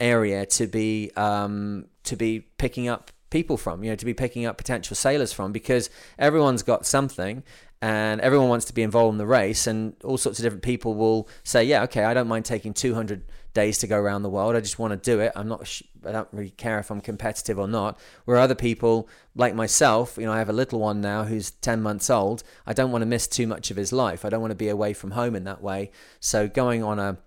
area 0.00 0.44
to 0.46 0.66
be 0.66 1.12
um, 1.14 1.86
to 2.02 2.16
be 2.16 2.40
picking 2.40 2.88
up 2.88 3.12
people 3.30 3.56
from, 3.56 3.82
you 3.82 3.90
know, 3.90 3.96
to 3.96 4.04
be 4.04 4.14
picking 4.14 4.44
up 4.44 4.58
potential 4.58 4.94
sailors 4.94 5.32
from 5.32 5.52
because 5.52 5.88
everyone's 6.18 6.62
got 6.62 6.86
something 6.86 7.42
and 7.80 8.20
everyone 8.20 8.48
wants 8.48 8.66
to 8.66 8.74
be 8.74 8.82
involved 8.82 9.14
in 9.14 9.18
the 9.18 9.26
race 9.26 9.66
and 9.66 9.94
all 10.04 10.18
sorts 10.18 10.38
of 10.38 10.42
different 10.42 10.62
people 10.62 10.94
will 10.94 11.26
say 11.44 11.64
yeah 11.64 11.82
okay 11.82 12.04
i 12.04 12.12
don't 12.12 12.28
mind 12.28 12.44
taking 12.44 12.74
200 12.74 13.24
days 13.54 13.78
to 13.78 13.86
go 13.86 13.98
around 13.98 14.22
the 14.22 14.30
world. 14.30 14.54
I 14.54 14.60
just 14.60 14.78
want 14.78 14.92
to 14.92 15.10
do 15.10 15.20
it. 15.20 15.32
I'm 15.34 15.48
not 15.48 15.80
i 16.06 16.12
don't 16.12 16.28
really 16.32 16.50
care 16.50 16.78
if 16.78 16.90
i'm 16.90 17.00
competitive 17.00 17.58
or 17.58 17.68
not. 17.68 17.98
Where 18.24 18.36
other 18.36 18.54
people 18.54 19.08
like 19.34 19.54
myself 19.54 20.16
you 20.18 20.26
know 20.26 20.32
i 20.32 20.38
have 20.38 20.48
a 20.48 20.54
little 20.54 20.80
one 20.80 21.00
now 21.00 21.24
who's 21.24 21.50
10 21.50 21.82
months 21.82 22.10
old. 22.10 22.42
I 22.66 22.72
don't 22.72 22.92
want 22.92 23.02
to 23.02 23.06
miss 23.06 23.26
too 23.26 23.46
much 23.46 23.70
of 23.70 23.76
his 23.76 23.92
life. 23.92 24.24
I 24.24 24.28
don't 24.28 24.40
want 24.40 24.52
to 24.52 24.56
be 24.56 24.68
away 24.68 24.92
from 24.92 25.12
home 25.12 25.34
in 25.34 25.44
that 25.44 25.62
way. 25.62 25.90
So 26.20 26.48
going 26.48 26.82
on 26.82 26.98
a 26.98 27.18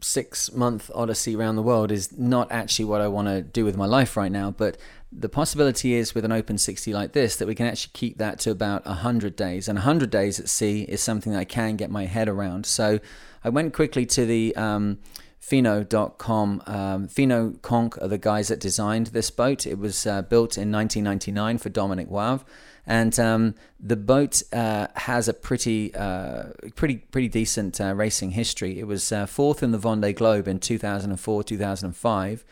six 0.00 0.52
month 0.52 0.90
odyssey 0.94 1.36
around 1.36 1.56
the 1.56 1.62
world 1.62 1.92
is 1.92 2.16
not 2.18 2.50
actually 2.50 2.84
what 2.86 3.00
I 3.00 3.08
want 3.08 3.28
to 3.28 3.40
do 3.40 3.64
with 3.64 3.76
my 3.76 3.86
life 3.86 4.16
right 4.16 4.32
now. 4.32 4.50
But 4.50 4.76
the 5.12 5.28
possibility 5.28 5.94
is 5.94 6.14
with 6.14 6.24
an 6.24 6.32
open 6.32 6.58
60 6.58 6.92
like 6.92 7.12
this 7.12 7.36
that 7.36 7.46
we 7.46 7.54
can 7.54 7.66
actually 7.66 7.92
keep 7.92 8.18
that 8.18 8.38
to 8.40 8.50
about 8.50 8.86
100 8.86 9.36
days. 9.36 9.68
And 9.68 9.76
100 9.76 10.10
days 10.10 10.40
at 10.40 10.48
sea 10.48 10.82
is 10.82 11.02
something 11.02 11.32
that 11.32 11.38
I 11.38 11.44
can 11.44 11.76
get 11.76 11.90
my 11.90 12.06
head 12.06 12.28
around. 12.28 12.66
So 12.66 12.98
I 13.44 13.48
went 13.48 13.74
quickly 13.74 14.06
to 14.06 14.26
the. 14.26 14.56
Um, 14.56 14.98
Finot.com. 15.42 16.62
Um, 16.66 17.08
Fino 17.08 17.50
Conch 17.62 17.94
are 18.00 18.06
the 18.06 18.16
guys 18.16 18.48
that 18.48 18.60
designed 18.60 19.08
this 19.08 19.30
boat. 19.30 19.66
It 19.66 19.76
was 19.76 20.06
uh, 20.06 20.22
built 20.22 20.56
in 20.56 20.70
1999 20.70 21.58
for 21.58 21.68
Dominic 21.68 22.08
Wavre. 22.08 22.44
And 22.86 23.18
um, 23.18 23.54
the 23.78 23.96
boat 23.96 24.42
uh, 24.52 24.86
has 24.94 25.28
a 25.28 25.34
pretty, 25.34 25.94
uh, 25.94 26.44
pretty, 26.74 26.98
pretty 26.98 27.28
decent 27.28 27.80
uh, 27.80 27.94
racing 27.94 28.32
history. 28.32 28.78
It 28.78 28.86
was 28.86 29.10
uh, 29.12 29.26
fourth 29.26 29.62
in 29.62 29.72
the 29.72 29.78
Vendée 29.78 30.14
Globe 30.14 30.46
in 30.48 30.58
2004, 30.60 31.44
2005. 31.44 32.44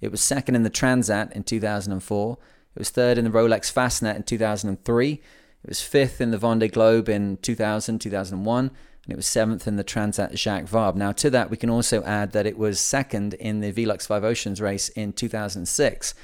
It 0.00 0.10
was 0.10 0.20
second 0.20 0.54
in 0.54 0.62
the 0.62 0.70
Transat 0.70 1.32
in 1.32 1.44
2004. 1.44 2.38
It 2.74 2.78
was 2.78 2.90
third 2.90 3.18
in 3.18 3.24
the 3.24 3.30
Rolex 3.30 3.72
Fastnet 3.72 4.16
in 4.16 4.22
2003. 4.22 5.12
It 5.12 5.20
was 5.68 5.80
fifth 5.80 6.20
in 6.20 6.30
the 6.30 6.38
Vendée 6.38 6.70
Globe 6.70 7.08
in 7.08 7.38
2000, 7.38 7.98
2001 8.00 8.70
and 9.08 9.12
it 9.14 9.16
was 9.16 9.26
seventh 9.26 9.66
in 9.66 9.76
the 9.76 9.84
Transat 9.84 10.36
Jacques 10.36 10.66
Vabre. 10.66 10.94
Now, 10.94 11.12
to 11.12 11.30
that, 11.30 11.50
we 11.50 11.56
can 11.56 11.70
also 11.70 12.02
add 12.04 12.32
that 12.32 12.46
it 12.46 12.58
was 12.58 12.78
second 12.78 13.34
in 13.34 13.60
the 13.60 13.72
Velux 13.72 14.06
Five 14.06 14.22
Oceans 14.22 14.60
race 14.60 14.90
in 14.90 15.14
2006 15.14 16.14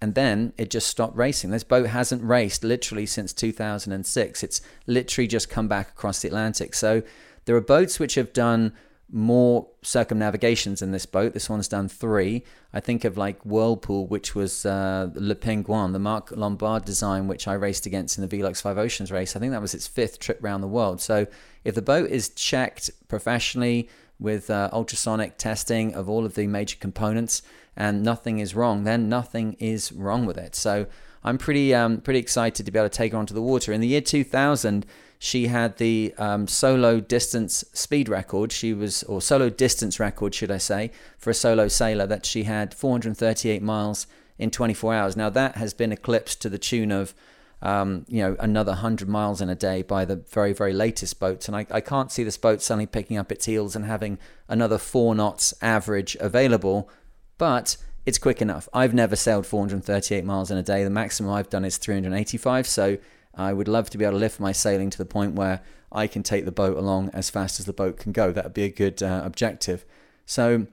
and 0.00 0.16
then 0.16 0.52
it 0.58 0.68
just 0.68 0.88
stopped 0.88 1.16
racing. 1.16 1.50
This 1.50 1.62
boat 1.62 1.86
hasn't 1.86 2.24
raced 2.24 2.64
literally 2.64 3.06
since 3.06 3.32
2006. 3.32 4.42
It's 4.42 4.60
literally 4.88 5.28
just 5.28 5.48
come 5.48 5.68
back 5.68 5.90
across 5.90 6.20
the 6.20 6.28
Atlantic. 6.28 6.74
So 6.74 7.04
there 7.44 7.54
are 7.54 7.60
boats 7.60 8.00
which 8.00 8.16
have 8.16 8.32
done 8.32 8.72
more 9.12 9.68
circumnavigations 9.82 10.80
in 10.80 10.90
this 10.90 11.06
boat. 11.06 11.34
This 11.34 11.50
one's 11.50 11.68
done 11.68 11.88
three. 11.88 12.44
I 12.72 12.80
think 12.80 13.04
of 13.04 13.18
like 13.18 13.40
Whirlpool, 13.44 14.06
which 14.06 14.34
was 14.34 14.64
uh, 14.64 15.10
Le 15.14 15.34
Penguin, 15.34 15.92
the 15.92 15.98
Marc 15.98 16.30
Lombard 16.30 16.84
design, 16.84 17.28
which 17.28 17.46
I 17.46 17.52
raced 17.52 17.84
against 17.84 18.18
in 18.18 18.26
the 18.26 18.36
Velux 18.36 18.62
Five 18.62 18.78
Oceans 18.78 19.12
race. 19.12 19.36
I 19.36 19.40
think 19.40 19.52
that 19.52 19.60
was 19.60 19.74
its 19.74 19.86
fifth 19.86 20.18
trip 20.18 20.42
around 20.42 20.62
the 20.62 20.68
world. 20.68 21.00
So 21.00 21.26
if 21.62 21.74
the 21.74 21.82
boat 21.82 22.10
is 22.10 22.30
checked 22.30 22.90
professionally 23.08 23.88
with 24.18 24.48
uh, 24.50 24.70
ultrasonic 24.72 25.36
testing 25.36 25.94
of 25.94 26.08
all 26.08 26.24
of 26.24 26.34
the 26.34 26.46
major 26.46 26.78
components, 26.80 27.42
and 27.76 28.02
nothing 28.02 28.38
is 28.38 28.54
wrong, 28.54 28.84
then 28.84 29.08
nothing 29.08 29.54
is 29.58 29.92
wrong 29.92 30.26
with 30.26 30.36
it. 30.36 30.54
So 30.54 30.86
I'm 31.24 31.38
pretty 31.38 31.74
um, 31.74 32.00
pretty 32.00 32.18
excited 32.20 32.66
to 32.66 32.72
be 32.72 32.78
able 32.78 32.88
to 32.88 32.96
take 32.96 33.12
her 33.12 33.18
onto 33.18 33.34
the 33.34 33.42
water. 33.42 33.72
In 33.72 33.80
the 33.80 33.88
year 33.88 34.00
2000, 34.00 34.84
she 35.24 35.46
had 35.46 35.76
the 35.76 36.12
um, 36.18 36.48
solo 36.48 36.98
distance 36.98 37.64
speed 37.72 38.08
record. 38.08 38.50
She 38.50 38.74
was, 38.74 39.04
or 39.04 39.22
solo 39.22 39.50
distance 39.50 40.00
record, 40.00 40.34
should 40.34 40.50
I 40.50 40.58
say, 40.58 40.90
for 41.16 41.30
a 41.30 41.34
solo 41.34 41.68
sailor 41.68 42.08
that 42.08 42.26
she 42.26 42.42
had 42.42 42.74
438 42.74 43.62
miles 43.62 44.08
in 44.36 44.50
24 44.50 44.92
hours. 44.92 45.16
Now 45.16 45.30
that 45.30 45.54
has 45.54 45.74
been 45.74 45.92
eclipsed 45.92 46.42
to 46.42 46.48
the 46.48 46.58
tune 46.58 46.90
of 46.90 47.14
um, 47.62 48.04
you 48.08 48.20
know, 48.20 48.36
another 48.40 48.72
100 48.72 49.08
miles 49.08 49.40
in 49.40 49.48
a 49.48 49.54
day 49.54 49.82
by 49.82 50.04
the 50.04 50.16
very, 50.16 50.52
very 50.52 50.72
latest 50.72 51.20
boats. 51.20 51.46
And 51.46 51.56
I, 51.56 51.66
I 51.70 51.80
can't 51.80 52.10
see 52.10 52.24
this 52.24 52.36
boat 52.36 52.60
suddenly 52.60 52.86
picking 52.86 53.16
up 53.16 53.30
its 53.30 53.44
heels 53.44 53.76
and 53.76 53.84
having 53.84 54.18
another 54.48 54.76
four 54.76 55.14
knots 55.14 55.54
average 55.62 56.16
available 56.18 56.90
but 57.38 57.76
it's 58.06 58.18
quick 58.18 58.42
enough. 58.42 58.68
I've 58.72 58.94
never 58.94 59.14
sailed 59.14 59.46
438 59.46 60.24
miles 60.24 60.50
in 60.50 60.58
a 60.58 60.62
day. 60.62 60.82
The 60.82 60.90
maximum 60.90 61.32
I've 61.32 61.50
done 61.50 61.64
is 61.64 61.76
385. 61.76 62.66
So 62.66 62.98
I 63.34 63.52
would 63.52 63.68
love 63.68 63.90
to 63.90 63.98
be 63.98 64.04
able 64.04 64.12
to 64.12 64.18
lift 64.18 64.40
my 64.40 64.52
sailing 64.52 64.90
to 64.90 64.98
the 64.98 65.04
point 65.04 65.34
where 65.34 65.60
I 65.90 66.06
can 66.06 66.22
take 66.22 66.44
the 66.44 66.52
boat 66.52 66.76
along 66.76 67.10
as 67.12 67.30
fast 67.30 67.60
as 67.60 67.66
the 67.66 67.72
boat 67.72 67.98
can 67.98 68.12
go. 68.12 68.32
That 68.32 68.44
would 68.44 68.54
be 68.54 68.64
a 68.64 68.70
good 68.70 69.02
uh, 69.02 69.22
objective. 69.24 69.84
So, 70.26 70.66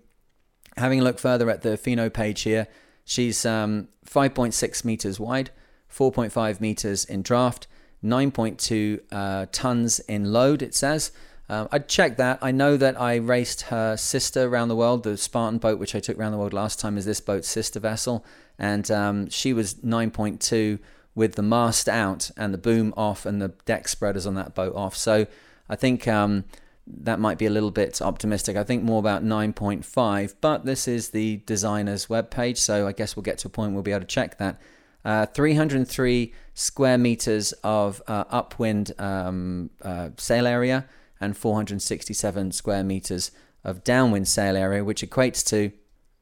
having 0.78 1.00
a 1.00 1.04
look 1.04 1.19
further 1.19 1.50
at 1.50 1.62
the 1.62 1.78
Finot 1.78 2.13
page 2.13 2.41
here, 2.41 2.67
she's 3.04 3.45
um, 3.45 3.89
5.6 4.06 4.86
meters 4.86 5.19
wide, 5.19 5.52
4.5 5.93 6.62
meters 6.62 7.06
in 7.06 7.22
draft, 7.22 7.67
9.2 8.04 9.02
uh, 9.12 9.45
tons 9.52 10.00
in 10.02 10.32
load, 10.32 10.62
it 10.62 10.74
says. 10.74 11.12
Um, 11.50 11.67
I'd 11.72 11.89
check 11.89 12.17
that. 12.17 12.38
I 12.41 12.52
know 12.52 12.78
that 12.78 13.00
I 13.02 13.15
raced 13.15 13.63
her 13.63 13.98
sister 13.98 14.43
around 14.43 14.67
the 14.67 14.76
world. 14.76 15.04
The 15.04 15.17
Spartan 15.17 15.58
boat, 15.58 15.80
which 15.80 15.95
I 15.95 16.00
took 16.00 16.17
around 16.17 16.32
the 16.32 16.38
world 16.38 16.54
last 16.54 16.80
time, 16.80 16.98
is 16.98 17.06
this 17.06 17.19
boat's 17.19 17.48
sister 17.48 17.80
vessel, 17.80 18.24
and 18.60 18.89
um, 18.91 19.30
she 19.30 19.52
was 19.52 19.76
9.2 19.76 20.80
with 21.15 21.36
the 21.36 21.41
mast 21.41 21.89
out 21.89 22.32
and 22.38 22.54
the 22.54 22.58
boom 22.58 22.93
off 22.95 23.26
and 23.26 23.41
the 23.41 23.50
deck 23.65 23.88
spreaders 23.88 24.26
on 24.26 24.36
that 24.36 24.56
boat 24.56 24.76
off. 24.76 24.95
So 24.95 25.28
I 25.69 25.76
think 25.76 26.08
um, 26.08 26.45
that 26.88 27.19
might 27.19 27.38
be 27.38 27.45
a 27.45 27.50
little 27.50 27.72
bit 27.72 28.02
optimistic. 28.02 28.58
I 28.58 28.63
think 28.63 28.84
more 28.84 29.00
about 29.00 29.24
9.5, 29.24 30.36
but 30.41 30.65
this 30.65 30.88
is 30.88 31.10
the 31.10 31.41
designer's 31.45 32.08
webpage, 32.08 32.58
so 32.58 32.88
I 32.88 32.91
guess 32.91 33.15
we'll 33.15 33.24
get 33.24 33.38
to 33.39 33.48
a 33.48 33.52
point 33.52 33.72
where 33.72 33.76
we'll 33.76 33.84
be 33.84 33.91
able 33.91 34.02
to 34.02 34.08
check 34.08 34.38
that. 34.39 34.60
Uh, 35.06 35.26
303 35.26 36.34
square 36.54 36.98
meters 36.98 37.54
of 37.63 38.02
uh, 38.08 38.26
upwind 38.30 38.91
um, 39.00 39.69
uh, 39.82 40.10
sail 40.17 40.45
area 40.45 40.86
and 41.22 41.38
467 41.38 42.52
square 42.52 42.84
meters 42.84 43.32
of 43.63 43.86
downwind 43.86 44.28
sail 44.28 44.58
area, 44.58 44.84
which 44.84 45.02
equates 45.02 45.45
to 45.48 45.72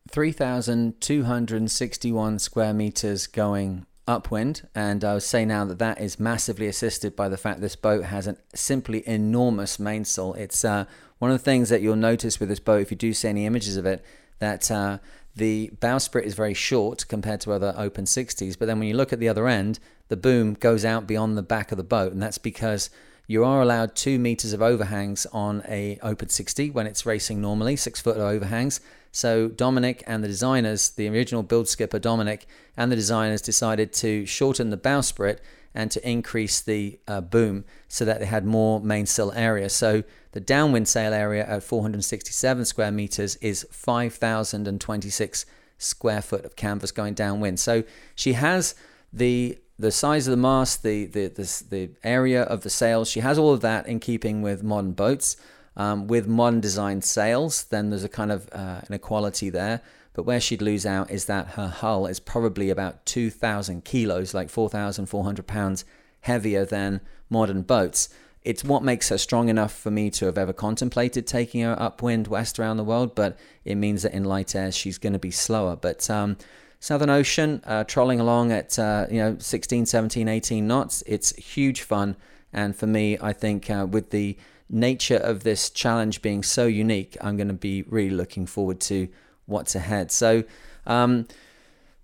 3,261 0.09 2.39
square 2.39 2.73
meters 2.73 3.27
going 3.27 3.85
upwind. 4.07 4.67
And 4.73 5.03
I 5.03 5.13
would 5.13 5.23
say 5.23 5.45
now 5.45 5.65
that 5.65 5.79
that 5.79 5.99
is 5.99 6.19
massively 6.19 6.67
assisted 6.67 7.15
by 7.15 7.29
the 7.29 7.37
fact 7.37 7.61
this 7.61 7.75
boat 7.75 8.05
has 8.05 8.27
a 8.27 8.37
simply 8.53 9.07
enormous 9.07 9.79
mainsail. 9.79 10.33
It's 10.33 10.63
uh, 10.63 10.85
one 11.19 11.31
of 11.31 11.37
the 11.37 11.43
things 11.43 11.69
that 11.69 11.81
you'll 11.81 11.95
notice 11.95 12.39
with 12.39 12.49
this 12.49 12.59
boat, 12.59 12.81
if 12.81 12.91
you 12.91 12.97
do 12.97 13.13
see 13.13 13.27
any 13.27 13.45
images 13.45 13.77
of 13.77 13.85
it, 13.85 14.03
that 14.39 14.69
uh, 14.71 14.99
the 15.35 15.71
bowsprit 15.79 16.23
is 16.23 16.35
very 16.35 16.53
short 16.53 17.07
compared 17.07 17.41
to 17.41 17.51
other 17.51 17.73
open 17.77 18.05
60s. 18.05 18.57
But 18.57 18.67
then 18.67 18.79
when 18.79 18.87
you 18.87 18.95
look 18.95 19.13
at 19.13 19.19
the 19.19 19.29
other 19.29 19.47
end, 19.47 19.79
the 20.07 20.17
boom 20.17 20.53
goes 20.53 20.85
out 20.85 21.07
beyond 21.07 21.37
the 21.37 21.43
back 21.43 21.71
of 21.71 21.77
the 21.77 21.83
boat. 21.83 22.11
And 22.11 22.21
that's 22.21 22.37
because 22.37 22.89
you 23.27 23.43
are 23.43 23.61
allowed 23.61 23.95
two 23.95 24.17
meters 24.17 24.53
of 24.53 24.61
overhangs 24.61 25.25
on 25.27 25.61
a 25.67 25.99
open 26.01 26.29
60 26.29 26.71
when 26.71 26.87
it's 26.87 27.05
racing 27.05 27.41
normally, 27.41 27.75
six 27.75 27.99
foot 27.99 28.17
overhangs. 28.17 28.79
So 29.11 29.49
Dominic 29.49 30.03
and 30.07 30.23
the 30.23 30.27
designers, 30.27 30.89
the 30.91 31.09
original 31.09 31.43
build 31.43 31.67
skipper 31.67 31.99
Dominic 31.99 32.47
and 32.77 32.91
the 32.91 32.95
designers 32.95 33.41
decided 33.41 33.91
to 33.93 34.25
shorten 34.25 34.69
the 34.69 34.77
bowsprit 34.77 35.39
and 35.75 35.91
to 35.91 36.09
increase 36.09 36.61
the 36.61 36.99
uh, 37.07 37.21
boom 37.21 37.65
so 37.87 38.05
that 38.05 38.19
they 38.19 38.25
had 38.25 38.45
more 38.45 38.79
mainsail 38.79 39.31
area. 39.33 39.69
So 39.69 40.03
the 40.31 40.39
downwind 40.39 40.87
sail 40.87 41.13
area 41.13 41.45
at 41.45 41.63
467 41.63 42.65
square 42.65 42.91
meters 42.91 43.35
is 43.37 43.67
5,026 43.71 45.45
square 45.77 46.21
foot 46.21 46.45
of 46.45 46.55
canvas 46.55 46.91
going 46.91 47.13
downwind. 47.13 47.59
So 47.59 47.83
she 48.15 48.33
has 48.33 48.73
the 49.11 49.57
the 49.79 49.91
size 49.91 50.27
of 50.27 50.31
the 50.31 50.37
mast, 50.37 50.83
the, 50.83 51.05
the 51.05 51.27
the 51.27 51.63
the 51.69 51.89
area 52.03 52.43
of 52.43 52.61
the 52.61 52.69
sails. 52.69 53.09
She 53.09 53.19
has 53.19 53.37
all 53.37 53.53
of 53.53 53.61
that 53.61 53.87
in 53.87 53.99
keeping 53.99 54.41
with 54.41 54.63
modern 54.63 54.93
boats. 54.93 55.37
Um, 55.75 56.07
with 56.07 56.27
modern 56.27 56.59
designed 56.59 57.03
sails, 57.03 57.65
then 57.65 57.91
there's 57.91 58.03
a 58.03 58.09
kind 58.09 58.31
of 58.31 58.49
uh, 58.51 58.81
inequality 58.89 59.51
there. 59.51 59.81
But 60.13 60.23
where 60.23 60.41
she'd 60.41 60.63
lose 60.63 60.87
out 60.87 61.11
is 61.11 61.25
that 61.25 61.49
her 61.49 61.67
hull 61.67 62.07
is 62.07 62.19
probably 62.19 62.71
about 62.71 63.05
2,000 63.05 63.85
kilos, 63.85 64.33
like 64.33 64.49
4,400 64.49 65.45
pounds 65.45 65.85
heavier 66.21 66.65
than 66.65 67.01
modern 67.29 67.61
boats. 67.61 68.09
It's 68.43 68.63
what 68.63 68.81
makes 68.81 69.09
her 69.09 69.19
strong 69.19 69.49
enough 69.49 69.71
for 69.71 69.91
me 69.91 70.09
to 70.11 70.25
have 70.25 70.39
ever 70.39 70.53
contemplated 70.53 71.27
taking 71.27 71.61
her 71.61 71.79
upwind 71.79 72.27
west 72.27 72.59
around 72.59 72.77
the 72.77 72.83
world, 72.83 73.13
but 73.13 73.37
it 73.63 73.75
means 73.75 74.01
that 74.01 74.13
in 74.13 74.23
light 74.23 74.55
airs 74.55 74.75
she's 74.75 74.97
going 74.97 75.13
to 75.13 75.19
be 75.19 75.29
slower. 75.29 75.75
But 75.75 76.09
um, 76.09 76.37
Southern 76.79 77.09
Ocean, 77.09 77.61
uh, 77.65 77.83
trolling 77.83 78.19
along 78.19 78.51
at 78.51 78.77
uh, 78.77 79.07
you 79.09 79.17
know 79.17 79.37
16, 79.39 79.85
17, 79.85 80.27
18 80.27 80.67
knots, 80.67 81.03
it's 81.05 81.35
huge 81.35 81.81
fun. 81.81 82.15
And 82.53 82.75
for 82.75 82.87
me, 82.87 83.17
I 83.21 83.33
think 83.33 83.69
uh, 83.69 83.87
with 83.89 84.11
the 84.11 84.37
nature 84.69 85.17
of 85.17 85.43
this 85.43 85.69
challenge 85.69 86.21
being 86.21 86.43
so 86.43 86.65
unique, 86.65 87.17
I'm 87.21 87.37
going 87.37 87.47
to 87.47 87.53
be 87.53 87.83
really 87.83 88.09
looking 88.09 88.45
forward 88.45 88.79
to 88.81 89.07
what's 89.45 89.75
ahead. 89.75 90.11
So, 90.11 90.43
um, 90.85 91.27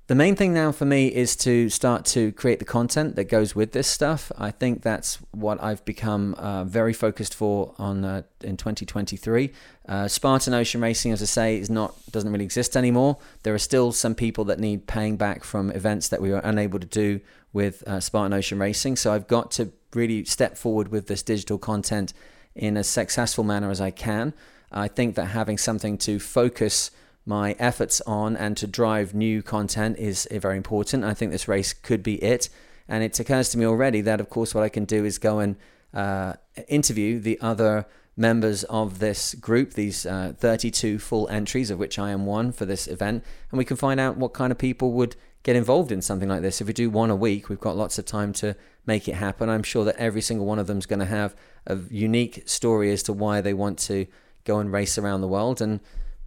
the 0.07 0.15
main 0.15 0.35
thing 0.35 0.53
now 0.53 0.73
for 0.73 0.83
me 0.83 1.07
is 1.07 1.37
to 1.37 1.69
start 1.69 2.03
to 2.03 2.33
create 2.33 2.59
the 2.59 2.65
content 2.65 3.15
that 3.15 3.25
goes 3.25 3.55
with 3.55 3.71
this 3.71 3.87
stuff. 3.87 4.33
I 4.37 4.51
think 4.51 4.81
that's 4.81 5.15
what 5.31 5.63
I've 5.63 5.83
become 5.85 6.33
uh, 6.33 6.65
very 6.65 6.91
focused 6.91 7.33
for 7.33 7.73
on 7.77 8.03
uh, 8.03 8.23
in 8.41 8.57
2023. 8.57 9.51
Uh, 9.87 10.09
Spartan 10.09 10.53
Ocean 10.53 10.81
Racing, 10.81 11.13
as 11.13 11.21
I 11.21 11.25
say, 11.25 11.57
is 11.57 11.69
not 11.69 11.95
doesn't 12.11 12.29
really 12.29 12.43
exist 12.43 12.75
anymore. 12.75 13.17
There 13.43 13.53
are 13.53 13.59
still 13.59 13.93
some 13.93 14.13
people 14.13 14.43
that 14.45 14.59
need 14.59 14.87
paying 14.87 15.15
back 15.15 15.45
from 15.45 15.71
events 15.71 16.09
that 16.09 16.21
we 16.21 16.31
were 16.31 16.41
unable 16.43 16.79
to 16.79 16.87
do 16.87 17.21
with 17.53 17.81
uh, 17.87 18.01
Spartan 18.01 18.33
Ocean 18.33 18.59
Racing. 18.59 18.97
So 18.97 19.13
I've 19.13 19.27
got 19.27 19.51
to 19.51 19.71
really 19.93 20.25
step 20.25 20.57
forward 20.57 20.89
with 20.89 21.07
this 21.07 21.23
digital 21.23 21.57
content 21.57 22.13
in 22.55 22.75
as 22.75 22.87
successful 22.87 23.45
manner 23.45 23.71
as 23.71 23.79
I 23.79 23.91
can. 23.91 24.33
I 24.69 24.89
think 24.89 25.15
that 25.15 25.27
having 25.27 25.57
something 25.57 25.97
to 25.99 26.19
focus 26.19 26.91
my 27.25 27.55
efforts 27.59 28.01
on 28.01 28.35
and 28.35 28.57
to 28.57 28.67
drive 28.67 29.13
new 29.13 29.41
content 29.41 29.97
is 29.97 30.27
very 30.31 30.57
important. 30.57 31.03
I 31.03 31.13
think 31.13 31.31
this 31.31 31.47
race 31.47 31.73
could 31.73 32.03
be 32.03 32.15
it. 32.23 32.49
And 32.87 33.03
it 33.03 33.17
occurs 33.19 33.49
to 33.49 33.57
me 33.57 33.65
already 33.65 34.01
that, 34.01 34.19
of 34.19 34.29
course, 34.29 34.53
what 34.53 34.63
I 34.63 34.69
can 34.69 34.85
do 34.85 35.05
is 35.05 35.17
go 35.17 35.39
and 35.39 35.55
uh, 35.93 36.33
interview 36.67 37.19
the 37.19 37.39
other 37.39 37.85
members 38.15 38.63
of 38.65 38.99
this 38.99 39.33
group, 39.35 39.73
these 39.73 40.05
uh, 40.05 40.33
32 40.37 40.99
full 40.99 41.27
entries, 41.29 41.71
of 41.71 41.79
which 41.79 41.97
I 41.97 42.11
am 42.11 42.25
one 42.25 42.51
for 42.51 42.65
this 42.65 42.87
event, 42.87 43.23
and 43.51 43.57
we 43.57 43.65
can 43.65 43.77
find 43.77 43.99
out 43.99 44.17
what 44.17 44.33
kind 44.33 44.51
of 44.51 44.57
people 44.57 44.91
would 44.93 45.15
get 45.41 45.55
involved 45.55 45.91
in 45.91 46.01
something 46.01 46.29
like 46.29 46.41
this. 46.41 46.61
If 46.61 46.67
we 46.67 46.73
do 46.73 46.89
one 46.89 47.09
a 47.09 47.15
week, 47.15 47.49
we've 47.49 47.59
got 47.59 47.75
lots 47.75 47.97
of 47.97 48.05
time 48.05 48.31
to 48.33 48.55
make 48.85 49.07
it 49.07 49.15
happen. 49.15 49.49
I'm 49.49 49.63
sure 49.63 49.83
that 49.85 49.97
every 49.97 50.21
single 50.21 50.45
one 50.45 50.59
of 50.59 50.67
them 50.67 50.77
is 50.77 50.85
going 50.85 50.99
to 50.99 51.05
have 51.05 51.35
a 51.65 51.77
unique 51.89 52.43
story 52.45 52.91
as 52.91 53.03
to 53.03 53.13
why 53.13 53.41
they 53.41 53.53
want 53.53 53.79
to 53.79 54.05
go 54.45 54.59
and 54.59 54.71
race 54.71 54.97
around 54.97 55.21
the 55.21 55.27
world, 55.27 55.61
and 55.61 55.79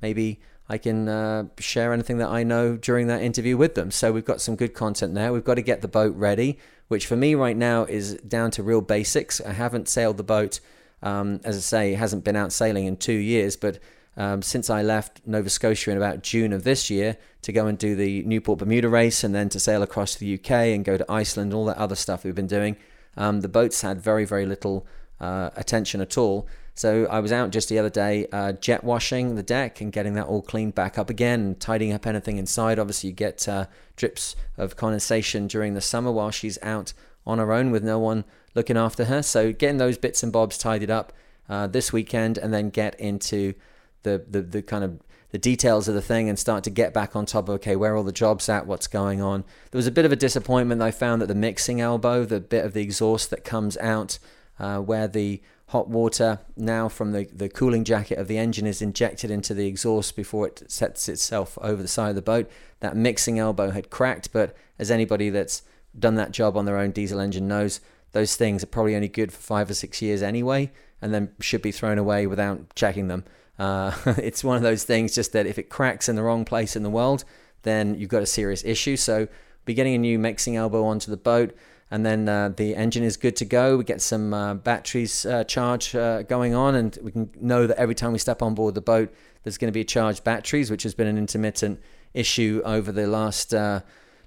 maybe 0.03 0.41
I 0.69 0.79
can 0.79 1.09
uh, 1.09 1.45
share 1.59 1.93
anything 1.93 2.19
that 2.19 2.29
I 2.29 2.43
know 2.43 2.77
during 2.77 3.07
that 3.07 3.23
interview 3.23 3.57
with 3.57 3.75
them. 3.75 3.91
So 3.91 4.13
we've 4.13 4.25
got 4.25 4.41
some 4.41 4.57
good 4.57 4.75
content 4.75 5.15
there. 5.15 5.33
We've 5.33 5.45
got 5.45 5.55
to 5.55 5.63
get 5.63 5.81
the 5.81 5.89
boat 5.89 6.15
ready, 6.17 6.59
which 6.89 7.07
for 7.07 7.17
me 7.17 7.35
right 7.35 7.57
now 7.57 7.85
is 7.85 8.15
down 8.17 8.51
to 8.53 8.63
real 8.63 8.81
basics. 8.81 9.41
I 9.41 9.53
haven't 9.53 9.89
sailed 9.89 10.17
the 10.17 10.25
boat, 10.25 10.61
um, 11.03 11.41
as 11.45 11.57
I 11.57 11.61
say, 11.61 11.93
it 11.93 11.99
hasn't 11.99 12.25
been 12.25 12.37
out 12.37 12.53
sailing 12.53 12.87
in 12.87 12.97
two 12.97 13.13
years, 13.13 13.57
but 13.57 13.79
um, 14.17 14.43
since 14.43 14.71
I 14.71 14.83
left 14.83 15.21
Nova 15.27 15.51
Scotia 15.51 15.91
in 15.91 15.97
about 15.97 16.23
June 16.23 16.53
of 16.53 16.65
this 16.65 16.89
year 16.89 17.19
to 17.43 17.53
go 17.53 17.67
and 17.67 17.77
do 17.77 17.95
the 17.95 18.23
Newport 18.23 18.59
Bermuda 18.59 18.89
race 18.89 19.23
and 19.23 19.35
then 19.35 19.49
to 19.51 19.61
sail 19.61 19.83
across 19.83 20.17
the 20.17 20.35
UK 20.35 20.51
and 20.51 20.85
go 20.85 20.97
to 20.97 21.05
Iceland, 21.11 21.53
all 21.53 21.67
that 21.67 21.77
other 21.77 21.95
stuff 21.95 22.25
we've 22.25 22.35
been 22.35 22.47
doing, 22.47 22.77
um, 23.17 23.43
the 23.43 23.49
boat's 23.49 23.83
had 23.83 24.01
very, 24.01 24.25
very 24.25 24.47
little 24.47 24.87
uh, 25.21 25.51
attention 25.55 26.01
at 26.01 26.19
all. 26.19 26.49
So 26.77 27.07
I 27.07 27.21
was 27.21 27.33
out 27.33 27.51
just 27.51 27.71
the 27.71 27.79
other 27.79 27.91
day 27.91 28.27
uh, 28.31 28.53
jet 28.53 28.85
washing 28.85 29.35
the 29.35 29.43
deck 29.43 29.81
and 29.81 29.91
getting 29.91 30.13
that 30.15 30.27
all 30.27 30.43
cleaned 30.43 30.75
back 30.75 30.99
up 30.99 31.09
again 31.09 31.57
tidying 31.59 31.95
up 31.95 32.07
anything 32.07 32.37
inside. 32.37 32.79
Obviously, 32.79 33.09
you 33.09 33.17
get 33.17 33.49
uh, 33.49 33.65
drips 33.97 34.37
of 34.59 34.77
condensation 34.77 35.47
during 35.47 35.73
the 35.73 35.81
summer 35.81 36.13
while 36.13 36.31
she's 36.31 36.59
out 36.63 36.93
on 37.27 37.39
her 37.39 37.51
own 37.51 37.71
with 37.71 37.83
no 37.83 37.99
one 37.99 38.27
looking 38.55 38.77
after 38.77 39.07
her. 39.07 39.23
So 39.23 39.55
getting 39.55 39.79
those 39.79 39.97
bits 39.97 40.23
and 40.23 40.31
bobs 40.31 40.59
tidied 40.59 40.91
up 40.91 41.15
uh, 41.49 41.67
this 41.67 41.95
weekend 41.95 42.37
and 42.37 42.53
then 42.53 42.69
get 42.69 42.95
into 43.01 43.55
the, 44.03 44.23
the, 44.29 44.43
the 44.43 44.63
kind 44.63 44.85
of 44.85 45.01
the 45.31 45.39
details 45.39 45.89
of 45.89 45.95
the 45.95 46.03
thing 46.03 46.29
and 46.29 46.39
start 46.39 46.63
to 46.65 46.71
get 46.71 46.93
back 46.93 47.17
on 47.17 47.25
top 47.25 47.49
of 47.49 47.57
okay 47.57 47.75
where 47.75 47.97
all 47.97 48.05
the 48.05 48.13
jobs 48.13 48.49
at 48.49 48.67
what's 48.67 48.87
going 48.87 49.21
on 49.21 49.45
there 49.71 49.79
was 49.79 49.87
a 49.87 49.91
bit 49.91 50.05
of 50.05 50.13
a 50.13 50.17
disappointment 50.17 50.81
i 50.81 50.91
found 50.93 51.21
that 51.21 51.27
the 51.27 51.35
mixing 51.35 51.81
elbow 51.81 52.25
the 52.25 52.41
bit 52.41 52.65
of 52.65 52.73
the 52.73 52.81
exhaust 52.81 53.29
that 53.29 53.45
comes 53.45 53.77
out 53.79 54.19
uh, 54.61 54.79
where 54.79 55.09
the 55.09 55.43
hot 55.69 55.89
water 55.89 56.39
now 56.57 56.89
from 56.89 57.13
the, 57.13 57.25
the 57.33 57.49
cooling 57.49 57.85
jacket 57.85 58.19
of 58.19 58.29
the 58.29 58.39
engine 58.39 58.67
is 58.67 58.81
injected 58.81 59.31
into 59.31 59.53
the 59.53 59.67
exhaust 59.67 60.15
before 60.15 60.47
it 60.47 60.63
sets 60.71 61.09
itself 61.09 61.59
over 61.61 61.83
the 61.83 61.89
side 61.89 62.11
of 62.11 62.15
the 62.15 62.23
boat. 62.23 62.49
That 62.81 62.97
mixing 62.97 63.39
elbow 63.39 63.71
had 63.71 63.91
cracked, 63.91 64.33
but 64.33 64.57
as 64.79 64.91
anybody 64.91 65.29
that's 65.31 65.63
done 65.99 66.15
that 66.17 66.31
job 66.31 66.57
on 66.57 66.67
their 66.67 66.79
own 66.79 66.93
diesel 66.93 67.19
engine 67.19 67.49
knows, 67.49 67.81
those 68.13 68.37
things 68.37 68.63
are 68.63 68.69
probably 68.69 68.95
only 68.95 69.09
good 69.09 69.33
for 69.33 69.41
five 69.41 69.69
or 69.69 69.75
six 69.75 70.01
years 70.01 70.23
anyway, 70.23 70.71
and 71.03 71.13
then 71.13 71.33
should 71.41 71.63
be 71.63 71.73
thrown 71.73 71.99
away 71.99 72.27
without 72.27 72.75
checking 72.77 73.09
them. 73.09 73.25
Uh, 73.59 73.93
it's 74.19 74.45
one 74.45 74.57
of 74.57 74.63
those 74.63 74.85
things 74.85 75.15
just 75.15 75.33
that 75.33 75.47
if 75.47 75.59
it 75.59 75.69
cracks 75.69 76.09
in 76.09 76.15
the 76.15 76.23
wrong 76.23 76.45
place 76.45 76.77
in 76.77 76.85
the 76.85 76.91
world, 76.91 77.25
then 77.63 77.99
you've 77.99 78.11
got 78.11 78.23
a 78.23 78.27
serious 78.27 78.65
issue. 78.65 78.97
So, 78.97 79.27
be 79.65 79.75
getting 79.75 79.95
a 79.97 79.99
new 79.99 80.17
mixing 80.17 80.55
elbow 80.55 80.85
onto 80.85 81.11
the 81.11 81.17
boat 81.17 81.53
and 81.91 82.05
then 82.05 82.29
uh, 82.29 82.49
the 82.49 82.75
engine 82.75 83.05
is 83.05 83.17
good 83.17 83.37
to 83.37 83.45
go. 83.45 83.77
We 83.77 83.85
get 83.85 84.01
some 84.01 84.35
uh, 84.35 84.55
batteries 84.55 85.25
uh, 85.25 85.45
charge 85.45 85.95
uh, 85.95 86.23
going 86.23 86.55
on, 86.55 86.75
and 86.75 86.99
we 87.03 87.13
can 87.13 87.31
know 87.41 87.67
that 87.67 87.77
every 87.79 87.95
time 87.95 88.13
we 88.13 88.19
step 88.19 88.43
on 88.43 88.55
board 88.55 88.75
the 88.75 88.81
boat, 88.81 89.13
there's 89.45 89.57
going 89.57 89.69
to 89.69 89.73
be 89.73 89.85
charged 89.85 90.25
batteries, 90.25 90.71
which 90.71 90.83
has 90.83 90.95
been 90.95 91.07
an 91.07 91.17
intermittent 91.17 91.81
issue 92.13 92.61
over 92.65 92.91
the 92.91 93.07
last 93.07 93.55
uh, 93.55 93.81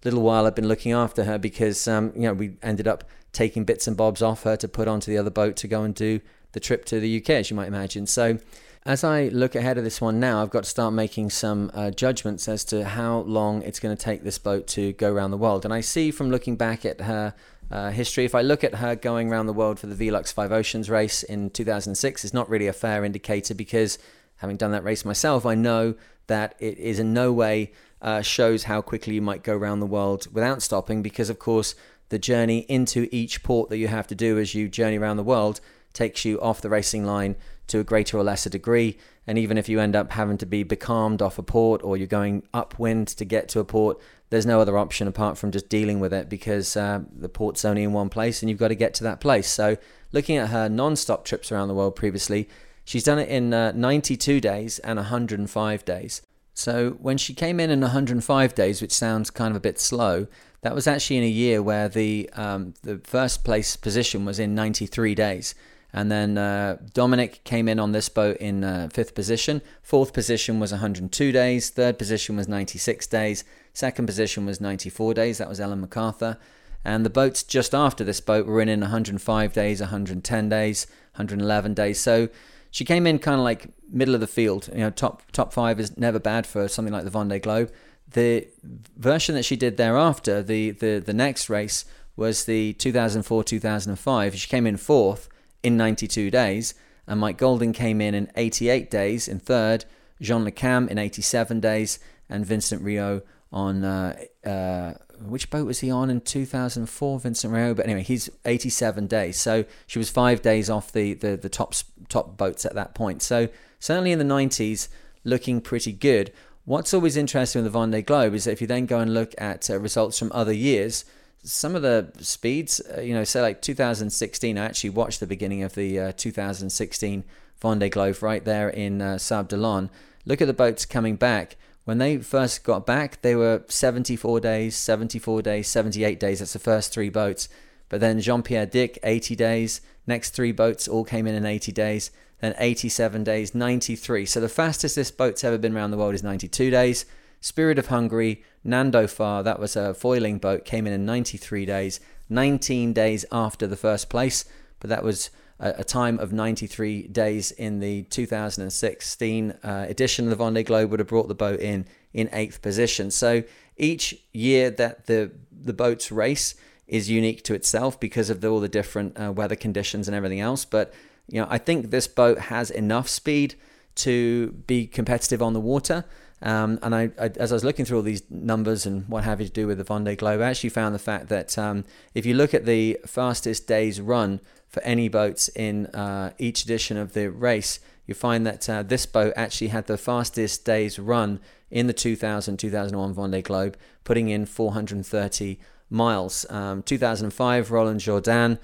little 0.05 0.21
while. 0.21 0.45
I've 0.45 0.55
been 0.55 0.69
looking 0.69 0.93
after 0.93 1.25
her 1.25 1.37
because 1.37 1.87
um, 1.87 2.13
you 2.15 2.21
know 2.21 2.33
we 2.33 2.55
ended 2.63 2.87
up 2.87 3.03
taking 3.33 3.65
bits 3.65 3.87
and 3.87 3.97
bobs 3.97 4.21
off 4.21 4.43
her 4.43 4.55
to 4.55 4.67
put 4.67 4.87
onto 4.87 5.11
the 5.11 5.17
other 5.17 5.29
boat 5.29 5.55
to 5.57 5.67
go 5.67 5.83
and 5.83 5.93
do 5.93 6.21
the 6.53 6.59
trip 6.59 6.85
to 6.85 6.99
the 6.99 7.17
UK, 7.17 7.31
as 7.31 7.49
you 7.49 7.55
might 7.55 7.67
imagine. 7.67 8.05
So. 8.05 8.39
As 8.85 9.03
I 9.03 9.27
look 9.27 9.55
ahead 9.55 9.77
of 9.77 9.83
this 9.83 9.99
one 9.99 10.19
now, 10.19 10.41
I've 10.41 10.49
got 10.49 10.63
to 10.63 10.69
start 10.69 10.93
making 10.93 11.31
some 11.31 11.69
uh, 11.73 11.91
judgments 11.91 12.47
as 12.47 12.63
to 12.65 12.85
how 12.85 13.19
long 13.19 13.61
it's 13.63 13.79
going 13.79 13.95
to 13.95 14.01
take 14.01 14.23
this 14.23 14.37
boat 14.37 14.67
to 14.67 14.93
go 14.93 15.11
around 15.11 15.31
the 15.31 15.37
world. 15.37 15.65
And 15.65 15.73
I 15.73 15.81
see 15.81 16.11
from 16.11 16.31
looking 16.31 16.55
back 16.55 16.85
at 16.85 17.01
her 17.01 17.33
uh, 17.69 17.91
history. 17.91 18.23
If 18.23 18.33
I 18.33 18.41
look 18.41 18.63
at 18.63 18.75
her 18.75 18.95
going 18.95 19.29
around 19.29 19.47
the 19.47 19.53
world 19.53 19.79
for 19.79 19.87
the 19.87 19.95
Velux 19.95 20.31
Five 20.31 20.53
Oceans 20.53 20.89
race 20.89 21.23
in 21.23 21.49
2006, 21.49 22.23
it's 22.23 22.33
not 22.33 22.49
really 22.49 22.67
a 22.67 22.73
fair 22.73 23.03
indicator 23.03 23.53
because 23.53 23.99
having 24.37 24.55
done 24.55 24.71
that 24.71 24.85
race 24.85 25.03
myself, 25.03 25.45
I 25.45 25.55
know 25.55 25.95
that 26.27 26.55
it 26.59 26.77
is 26.77 26.99
in 26.99 27.13
no 27.13 27.33
way 27.33 27.73
uh, 28.01 28.21
shows 28.21 28.63
how 28.63 28.81
quickly 28.81 29.13
you 29.13 29.21
might 29.21 29.43
go 29.43 29.55
around 29.55 29.81
the 29.81 29.85
world 29.85 30.27
without 30.33 30.61
stopping 30.61 31.01
because, 31.01 31.29
of 31.29 31.37
course, 31.37 31.75
the 32.07 32.17
journey 32.17 32.59
into 32.69 33.09
each 33.11 33.43
port 33.43 33.69
that 33.69 33.77
you 33.77 33.89
have 33.89 34.07
to 34.07 34.15
do 34.15 34.39
as 34.39 34.55
you 34.55 34.69
journey 34.69 34.97
around 34.97 35.17
the 35.17 35.23
world 35.23 35.59
takes 35.93 36.25
you 36.25 36.39
off 36.41 36.61
the 36.61 36.69
racing 36.69 37.05
line 37.05 37.35
to 37.67 37.79
a 37.79 37.83
greater 37.83 38.17
or 38.17 38.23
lesser 38.23 38.49
degree. 38.49 38.97
And 39.25 39.37
even 39.37 39.57
if 39.57 39.69
you 39.69 39.79
end 39.79 39.95
up 39.95 40.11
having 40.11 40.37
to 40.39 40.45
be 40.45 40.63
becalmed 40.63 41.21
off 41.21 41.37
a 41.37 41.43
port 41.43 41.83
or 41.83 41.97
you're 41.97 42.07
going 42.07 42.43
upwind 42.53 43.07
to 43.09 43.25
get 43.25 43.47
to 43.49 43.59
a 43.59 43.65
port, 43.65 43.99
there's 44.29 44.45
no 44.45 44.59
other 44.59 44.77
option 44.77 45.07
apart 45.07 45.37
from 45.37 45.51
just 45.51 45.69
dealing 45.69 45.99
with 45.99 46.13
it 46.13 46.29
because 46.29 46.75
uh, 46.75 47.01
the 47.11 47.29
port's 47.29 47.65
only 47.65 47.83
in 47.83 47.93
one 47.93 48.09
place 48.09 48.41
and 48.41 48.49
you've 48.49 48.59
got 48.59 48.67
to 48.69 48.75
get 48.75 48.93
to 48.95 49.03
that 49.03 49.19
place. 49.19 49.47
So, 49.47 49.77
looking 50.11 50.37
at 50.37 50.49
her 50.49 50.69
non 50.69 50.95
stop 50.95 51.25
trips 51.25 51.51
around 51.51 51.67
the 51.67 51.73
world 51.73 51.95
previously, 51.95 52.47
she's 52.85 53.03
done 53.03 53.19
it 53.19 53.29
in 53.29 53.53
uh, 53.53 53.71
92 53.73 54.39
days 54.39 54.79
and 54.79 54.97
105 54.97 55.85
days. 55.85 56.21
So, 56.53 56.91
when 56.99 57.17
she 57.17 57.33
came 57.33 57.59
in 57.59 57.69
in 57.69 57.81
105 57.81 58.55
days, 58.55 58.81
which 58.81 58.91
sounds 58.91 59.31
kind 59.31 59.51
of 59.51 59.55
a 59.55 59.61
bit 59.61 59.79
slow, 59.79 60.27
that 60.61 60.75
was 60.75 60.87
actually 60.87 61.17
in 61.17 61.23
a 61.23 61.27
year 61.27 61.63
where 61.63 61.87
the 61.87 62.29
um, 62.33 62.73
the 62.83 62.99
first 63.03 63.43
place 63.43 63.75
position 63.75 64.25
was 64.25 64.39
in 64.39 64.55
93 64.55 65.15
days. 65.15 65.55
And 65.91 66.11
then 66.11 66.37
uh, 66.37 66.77
Dominic 66.93 67.43
came 67.43 67.67
in 67.67 67.79
on 67.79 67.93
this 67.93 68.09
boat 68.09 68.37
in 68.37 68.63
uh, 68.63 68.89
fifth 68.93 69.15
position. 69.15 69.61
Fourth 69.81 70.13
position 70.13 70.59
was 70.59 70.71
102 70.71 71.31
days. 71.31 71.69
Third 71.69 71.97
position 71.97 72.35
was 72.35 72.47
96 72.47 73.07
days. 73.07 73.43
Second 73.73 74.05
position 74.05 74.45
was 74.45 74.61
94 74.61 75.15
days. 75.15 75.39
That 75.39 75.49
was 75.49 75.59
Ellen 75.59 75.81
MacArthur. 75.81 76.37
And 76.85 77.05
the 77.05 77.09
boats 77.09 77.43
just 77.43 77.73
after 77.73 78.03
this 78.03 78.21
boat 78.21 78.45
were 78.45 78.61
in 78.61 78.69
in 78.69 78.81
105 78.81 79.53
days, 79.53 79.81
110 79.81 80.49
days, 80.49 80.87
111 81.15 81.73
days. 81.73 81.99
So 81.99 82.29
she 82.71 82.85
came 82.85 83.07
in 83.07 83.19
kind 83.19 83.39
of 83.39 83.43
like 83.43 83.67
middle 83.91 84.13
of 84.13 84.21
the 84.21 84.27
field. 84.27 84.69
You 84.71 84.81
know, 84.81 84.89
top 84.91 85.23
top 85.31 85.51
five 85.51 85.79
is 85.79 85.97
never 85.97 86.19
bad 86.19 86.45
for 86.45 86.67
something 86.67 86.93
like 86.93 87.03
the 87.03 87.11
Vendée 87.11 87.41
Globe. 87.41 87.71
The 88.11 88.47
version 88.95 89.35
that 89.35 89.43
she 89.43 89.55
did 89.55 89.77
thereafter, 89.77 90.41
the 90.41 90.71
the 90.71 90.99
the 90.99 91.13
next 91.13 91.49
race 91.49 91.83
was 92.15 92.45
the 92.45 92.73
2004-2005. 92.79 94.33
She 94.33 94.47
came 94.49 94.67
in 94.67 94.75
fourth 94.75 95.29
in 95.63 95.77
92 95.77 96.31
days, 96.31 96.73
and 97.07 97.19
Mike 97.19 97.37
Golding 97.37 97.73
came 97.73 98.01
in 98.01 98.13
in 98.13 98.31
88 98.35 98.89
days 98.89 99.27
in 99.27 99.39
third, 99.39 99.85
Jean 100.21 100.43
Le 100.43 100.51
Cam 100.51 100.87
in 100.87 100.97
87 100.97 101.59
days, 101.59 101.99
and 102.29 102.45
Vincent 102.45 102.81
Riou 102.81 103.21
on 103.51 103.83
uh, 103.83 104.15
uh, 104.45 104.93
which 105.21 105.49
boat 105.49 105.65
was 105.65 105.79
he 105.79 105.91
on 105.91 106.09
in 106.09 106.21
2004? 106.21 107.19
Vincent 107.19 107.53
Riou, 107.53 107.73
but 107.73 107.85
anyway, 107.85 108.03
he's 108.03 108.29
87 108.45 109.07
days. 109.07 109.39
So 109.39 109.65
she 109.87 109.99
was 109.99 110.09
five 110.09 110.41
days 110.41 110.69
off 110.69 110.91
the 110.91 111.13
the, 111.13 111.35
the 111.35 111.49
top 111.49 111.73
top 112.07 112.37
boats 112.37 112.65
at 112.65 112.75
that 112.75 112.93
point. 112.93 113.21
So 113.21 113.49
certainly 113.79 114.11
in 114.11 114.19
the 114.19 114.25
90s, 114.25 114.87
looking 115.23 115.61
pretty 115.61 115.91
good. 115.91 116.31
What's 116.65 116.93
always 116.93 117.17
interesting 117.17 117.63
with 117.63 117.71
the 117.71 117.79
Vendée 117.79 118.05
Globe 118.05 118.33
is 118.33 118.43
that 118.43 118.51
if 118.51 118.61
you 118.61 118.67
then 118.67 118.85
go 118.85 118.99
and 118.99 119.13
look 119.13 119.33
at 119.39 119.69
uh, 119.69 119.79
results 119.79 120.19
from 120.19 120.31
other 120.33 120.53
years, 120.53 121.03
some 121.43 121.75
of 121.75 121.81
the 121.81 122.11
speeds, 122.19 122.81
uh, 122.97 123.01
you 123.01 123.13
know, 123.13 123.23
say 123.23 123.41
like 123.41 123.61
2016, 123.61 124.57
I 124.57 124.65
actually 124.65 124.89
watched 124.89 125.19
the 125.19 125.27
beginning 125.27 125.63
of 125.63 125.75
the 125.75 125.99
uh, 125.99 126.11
2016 126.15 127.23
Vendée 127.61 127.91
Globe 127.91 128.21
right 128.21 128.43
there 128.43 128.69
in 128.69 129.01
uh, 129.01 129.17
Sables 129.17 129.47
d'Olonne. 129.47 129.89
Look 130.25 130.41
at 130.41 130.47
the 130.47 130.53
boats 130.53 130.85
coming 130.85 131.15
back. 131.15 131.55
When 131.85 131.97
they 131.97 132.17
first 132.17 132.63
got 132.63 132.85
back, 132.85 133.21
they 133.21 133.35
were 133.35 133.63
74 133.67 134.41
days, 134.41 134.75
74 134.75 135.41
days, 135.41 135.67
78 135.67 136.19
days. 136.19 136.39
That's 136.39 136.53
the 136.53 136.59
first 136.59 136.93
three 136.93 137.09
boats. 137.09 137.49
But 137.87 137.99
then 137.99 138.19
Jean 138.19 138.43
Pierre 138.43 138.67
Dick, 138.67 138.99
80 139.03 139.35
days. 139.35 139.81
Next 140.05 140.31
three 140.31 140.51
boats 140.51 140.87
all 140.87 141.03
came 141.03 141.25
in 141.25 141.35
in 141.35 141.45
80 141.45 141.71
days. 141.71 142.11
Then 142.41 142.53
87 142.57 143.23
days, 143.23 143.55
93. 143.55 144.25
So 144.25 144.39
the 144.39 144.49
fastest 144.49 144.95
this 144.95 145.11
boat's 145.11 145.43
ever 145.43 145.57
been 145.57 145.75
around 145.75 145.91
the 145.91 145.97
world 145.97 146.13
is 146.13 146.23
92 146.23 146.69
days. 146.69 147.05
Spirit 147.41 147.79
of 147.79 147.87
Hungary, 147.87 148.43
Nandor 148.65 149.09
Fa, 149.09 149.41
that 149.43 149.59
was 149.59 149.75
a 149.75 149.93
foiling 149.93 150.37
boat, 150.37 150.65
came 150.65 150.85
in 150.85 150.93
in 150.93 151.05
93 151.05 151.65
days, 151.65 151.99
19 152.29 152.93
days 152.93 153.25
after 153.31 153.65
the 153.65 153.77
first 153.77 154.09
place, 154.09 154.45
but 154.79 154.89
that 154.89 155.03
was 155.03 155.29
a, 155.59 155.75
a 155.77 155.83
time 155.83 156.19
of 156.19 156.33
93 156.33 157.07
days 157.07 157.51
in 157.51 157.79
the 157.79 158.03
2016 158.03 159.51
uh, 159.51 159.85
edition 159.87 160.29
of 160.29 160.37
the 160.37 160.43
Vendée 160.43 160.65
Globe 160.65 160.91
would 160.91 160.99
have 160.99 161.07
brought 161.07 161.27
the 161.27 161.35
boat 161.35 161.59
in 161.59 161.85
in 162.11 162.27
eighth 162.33 162.61
position. 162.61 163.11
So 163.11 163.43
each 163.77 164.15
year 164.33 164.71
that 164.71 165.05
the 165.05 165.31
the 165.51 165.73
boats 165.73 166.11
race 166.11 166.55
is 166.87 167.09
unique 167.09 167.43
to 167.43 167.53
itself 167.53 167.99
because 167.99 168.29
of 168.31 168.41
the, 168.41 168.47
all 168.47 168.59
the 168.59 168.67
different 168.67 169.19
uh, 169.19 169.31
weather 169.31 169.55
conditions 169.55 170.07
and 170.07 170.15
everything 170.15 170.39
else. 170.39 170.65
But 170.65 170.93
you 171.27 171.39
know, 171.39 171.47
I 171.49 171.59
think 171.59 171.91
this 171.91 172.07
boat 172.07 172.39
has 172.39 172.71
enough 172.71 173.07
speed 173.07 173.55
to 173.95 174.51
be 174.65 174.87
competitive 174.87 175.41
on 175.41 175.53
the 175.53 175.59
water. 175.59 176.05
Um, 176.41 176.79
and 176.81 176.95
I, 176.95 177.11
I, 177.19 177.31
as 177.37 177.51
I 177.51 177.55
was 177.55 177.63
looking 177.63 177.85
through 177.85 177.97
all 177.97 178.03
these 178.03 178.23
numbers 178.29 178.85
and 178.85 179.07
what 179.09 179.23
have 179.23 179.41
you 179.41 179.47
to 179.47 179.53
do 179.53 179.67
with 179.67 179.77
the 179.77 179.83
Vendée 179.83 180.17
Globe, 180.17 180.41
I 180.41 180.49
actually 180.49 180.69
found 180.69 180.95
the 180.95 180.99
fact 180.99 181.27
that 181.29 181.57
um, 181.57 181.83
if 182.13 182.25
you 182.25 182.33
look 182.33 182.53
at 182.53 182.65
the 182.65 182.97
fastest 183.05 183.67
days 183.67 183.99
run 183.99 184.39
for 184.67 184.81
any 184.83 185.09
boats 185.09 185.49
in 185.49 185.87
uh, 185.87 186.31
each 186.37 186.63
edition 186.63 186.97
of 186.97 187.13
the 187.13 187.29
race, 187.29 187.79
you 188.05 188.13
find 188.13 188.45
that 188.45 188.69
uh, 188.69 188.83
this 188.83 189.05
boat 189.05 189.33
actually 189.35 189.67
had 189.67 189.87
the 189.87 189.97
fastest 189.97 190.65
days 190.65 190.97
run 190.97 191.39
in 191.69 191.87
the 191.87 191.93
2000 191.93 192.57
2001 192.57 193.13
Vendée 193.15 193.43
Globe, 193.43 193.77
putting 194.03 194.29
in 194.29 194.45
430 194.45 195.59
miles. 195.89 196.45
Um, 196.49 196.83
2005, 196.83 197.71
Roland 197.71 197.99
Jourdain 197.99 198.59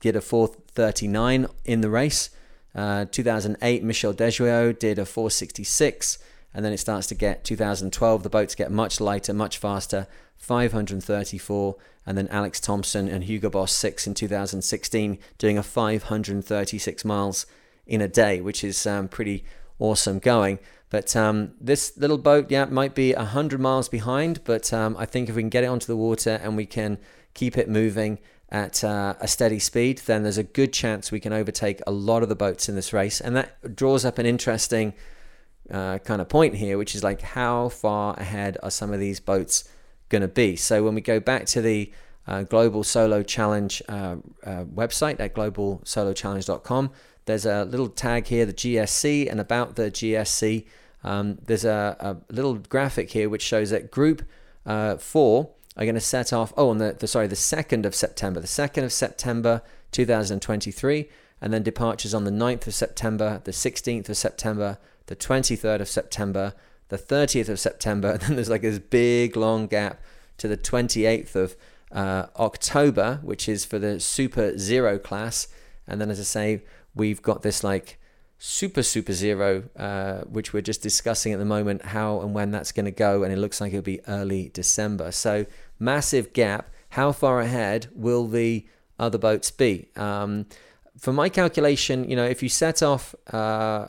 did 0.00 0.16
a 0.16 0.20
439 0.20 1.46
in 1.64 1.80
the 1.80 1.90
race. 1.90 2.30
Uh, 2.74 3.04
2008, 3.10 3.84
Michel 3.84 4.14
Desjoyeaux 4.14 4.78
did 4.78 4.98
a 4.98 5.04
466 5.04 6.18
and 6.54 6.64
then 6.64 6.72
it 6.72 6.78
starts 6.78 7.06
to 7.06 7.14
get 7.14 7.44
2012 7.44 8.22
the 8.22 8.30
boats 8.30 8.54
get 8.54 8.70
much 8.70 9.00
lighter 9.00 9.32
much 9.32 9.58
faster 9.58 10.06
534 10.36 11.76
and 12.04 12.18
then 12.18 12.28
alex 12.28 12.60
thomson 12.60 13.08
and 13.08 13.24
hugo 13.24 13.50
boss 13.50 13.72
6 13.72 14.06
in 14.06 14.14
2016 14.14 15.18
doing 15.38 15.58
a 15.58 15.62
536 15.62 17.04
miles 17.04 17.46
in 17.86 18.00
a 18.00 18.08
day 18.08 18.40
which 18.40 18.62
is 18.64 18.86
um, 18.86 19.08
pretty 19.08 19.44
awesome 19.78 20.18
going. 20.18 20.58
But 20.90 21.16
um, 21.16 21.52
this 21.60 21.96
little 21.96 22.18
boat 22.18 22.50
yeah 22.50 22.66
might 22.66 22.94
be 22.94 23.14
100 23.14 23.58
miles 23.58 23.88
behind 23.88 24.44
but 24.44 24.72
um, 24.72 24.96
i 24.98 25.06
think 25.06 25.28
if 25.28 25.34
we 25.34 25.42
can 25.42 25.48
get 25.48 25.64
it 25.64 25.68
onto 25.68 25.86
the 25.86 25.96
water 25.96 26.38
and 26.42 26.56
we 26.56 26.66
can 26.66 26.98
keep 27.34 27.56
it 27.56 27.68
moving 27.68 28.18
at 28.50 28.84
uh, 28.84 29.14
a 29.18 29.26
steady 29.26 29.58
speed 29.58 29.98
then 30.04 30.22
there's 30.22 30.36
a 30.36 30.42
good 30.42 30.70
chance 30.72 31.10
we 31.10 31.18
can 31.18 31.32
overtake 31.32 31.80
a 31.86 31.90
lot 31.90 32.22
of 32.22 32.28
the 32.28 32.36
boats 32.36 32.68
in 32.68 32.74
this 32.74 32.92
race. 32.92 33.20
And 33.20 33.34
that 33.36 33.74
draws 33.74 34.04
up 34.04 34.18
an 34.18 34.26
interesting 34.26 34.92
uh, 35.70 35.98
kind 35.98 36.20
of 36.20 36.28
point 36.28 36.54
here, 36.54 36.78
which 36.78 36.94
is 36.94 37.02
like 37.02 37.22
how 37.22 37.68
far 37.68 38.14
ahead 38.18 38.58
are 38.62 38.70
some 38.70 38.92
of 38.92 39.00
these 39.00 39.20
boats 39.20 39.68
going 40.08 40.22
to 40.22 40.28
be? 40.28 40.56
So 40.56 40.84
when 40.84 40.94
we 40.94 41.00
go 41.00 41.20
back 41.20 41.46
to 41.46 41.62
the 41.62 41.92
uh, 42.26 42.42
Global 42.42 42.84
Solo 42.84 43.22
Challenge 43.22 43.82
uh, 43.88 44.16
uh 44.44 44.64
website 44.64 45.18
at 45.20 45.34
globalsolochallenge.com, 45.34 46.90
there's 47.24 47.46
a 47.46 47.64
little 47.64 47.88
tag 47.88 48.26
here, 48.26 48.46
the 48.46 48.52
GSC, 48.52 49.30
and 49.30 49.40
about 49.40 49.76
the 49.76 49.90
GSC, 49.90 50.66
um, 51.04 51.38
there's 51.46 51.64
a, 51.64 51.96
a, 52.00 52.32
little 52.32 52.54
graphic 52.54 53.10
here 53.10 53.28
which 53.28 53.42
shows 53.42 53.70
that 53.70 53.90
Group 53.90 54.22
uh, 54.66 54.96
Four 54.96 55.50
are 55.76 55.84
going 55.84 55.94
to 55.94 56.00
set 56.00 56.32
off. 56.32 56.52
Oh, 56.56 56.70
on 56.70 56.78
the, 56.78 56.96
the 56.98 57.06
sorry, 57.06 57.26
the 57.26 57.36
second 57.36 57.86
of 57.86 57.94
September, 57.94 58.40
the 58.40 58.46
second 58.46 58.84
of 58.84 58.92
September, 58.92 59.62
2023, 59.92 61.08
and 61.40 61.52
then 61.52 61.62
departures 61.62 62.14
on 62.14 62.24
the 62.24 62.30
9th 62.30 62.68
of 62.68 62.74
September, 62.74 63.40
the 63.44 63.50
16th 63.50 64.08
of 64.08 64.16
September, 64.16 64.78
the 65.12 65.16
23rd 65.16 65.82
of 65.82 65.88
September, 65.88 66.54
the 66.88 66.96
30th 66.96 67.50
of 67.50 67.60
September, 67.60 68.08
and 68.12 68.20
then 68.22 68.36
there's 68.36 68.48
like 68.48 68.62
this 68.62 68.78
big 68.78 69.36
long 69.36 69.66
gap 69.66 70.00
to 70.38 70.48
the 70.48 70.56
28th 70.56 71.34
of 71.34 71.54
uh, 71.92 72.26
October, 72.36 73.20
which 73.22 73.46
is 73.46 73.66
for 73.66 73.78
the 73.78 74.00
Super 74.00 74.56
Zero 74.56 74.98
class. 74.98 75.48
And 75.86 76.00
then, 76.00 76.10
as 76.10 76.18
I 76.18 76.22
say, 76.22 76.62
we've 76.94 77.20
got 77.20 77.42
this 77.42 77.62
like 77.62 77.98
Super 78.38 78.82
Super 78.82 79.12
Zero, 79.12 79.64
uh, 79.76 80.22
which 80.22 80.54
we're 80.54 80.62
just 80.62 80.80
discussing 80.80 81.34
at 81.34 81.38
the 81.38 81.44
moment, 81.44 81.84
how 81.84 82.22
and 82.22 82.32
when 82.32 82.50
that's 82.50 82.72
going 82.72 82.86
to 82.86 82.90
go. 82.90 83.22
And 83.22 83.30
it 83.34 83.36
looks 83.36 83.60
like 83.60 83.74
it'll 83.74 83.82
be 83.82 84.00
early 84.08 84.48
December. 84.54 85.12
So, 85.12 85.44
massive 85.78 86.32
gap. 86.32 86.70
How 86.90 87.12
far 87.12 87.40
ahead 87.40 87.88
will 87.94 88.26
the 88.28 88.66
other 88.98 89.18
boats 89.18 89.50
be? 89.50 89.90
Um, 89.94 90.46
for 90.96 91.12
my 91.12 91.28
calculation, 91.28 92.08
you 92.08 92.16
know, 92.16 92.24
if 92.24 92.42
you 92.42 92.48
set 92.48 92.82
off. 92.82 93.14
Uh, 93.30 93.88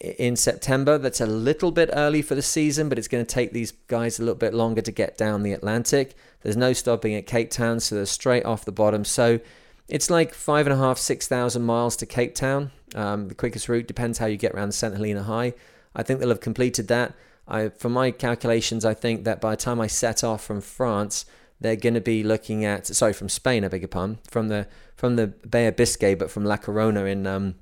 in 0.00 0.36
September. 0.36 0.98
That's 0.98 1.20
a 1.20 1.26
little 1.26 1.70
bit 1.70 1.90
early 1.92 2.22
for 2.22 2.34
the 2.34 2.42
season, 2.42 2.88
but 2.88 2.98
it's 2.98 3.08
going 3.08 3.24
to 3.24 3.34
take 3.34 3.52
these 3.52 3.72
guys 3.88 4.18
a 4.18 4.22
little 4.22 4.34
bit 4.34 4.54
longer 4.54 4.82
to 4.82 4.92
get 4.92 5.18
down 5.18 5.42
the 5.42 5.52
Atlantic. 5.52 6.16
There's 6.42 6.56
no 6.56 6.72
stopping 6.72 7.14
at 7.14 7.26
Cape 7.26 7.50
Town, 7.50 7.80
so 7.80 7.94
they're 7.94 8.06
straight 8.06 8.44
off 8.44 8.64
the 8.64 8.72
bottom. 8.72 9.04
So 9.04 9.40
it's 9.88 10.10
like 10.10 10.34
five 10.34 10.66
and 10.66 10.74
a 10.74 10.76
half, 10.76 10.98
six 10.98 11.26
thousand 11.26 11.62
miles 11.62 11.96
to 11.96 12.06
Cape 12.06 12.34
Town. 12.34 12.70
Um, 12.94 13.28
the 13.28 13.34
quickest 13.34 13.68
route 13.68 13.86
depends 13.86 14.18
how 14.18 14.26
you 14.26 14.36
get 14.36 14.52
around 14.52 14.72
St 14.72 14.94
Helena 14.94 15.24
High. 15.24 15.54
I 15.94 16.02
think 16.02 16.20
they'll 16.20 16.28
have 16.28 16.40
completed 16.40 16.88
that. 16.88 17.14
I, 17.46 17.70
from 17.70 17.92
my 17.92 18.10
calculations, 18.10 18.84
I 18.84 18.94
think 18.94 19.24
that 19.24 19.40
by 19.40 19.52
the 19.52 19.56
time 19.56 19.80
I 19.80 19.86
set 19.86 20.22
off 20.22 20.44
from 20.44 20.60
France, 20.60 21.24
they're 21.60 21.76
going 21.76 21.94
to 21.94 22.00
be 22.00 22.22
looking 22.22 22.64
at 22.64 22.86
sorry 22.86 23.12
from 23.12 23.28
Spain, 23.28 23.64
I 23.64 23.68
beg 23.68 23.80
your 23.80 23.88
pardon, 23.88 24.18
from 24.28 24.48
the 24.48 24.68
from 24.96 25.16
the 25.16 25.28
Bay 25.28 25.66
of 25.66 25.76
Biscay, 25.76 26.14
but 26.14 26.30
from 26.30 26.44
La 26.44 26.56
Coruna 26.56 27.10
in 27.10 27.26
um, 27.26 27.56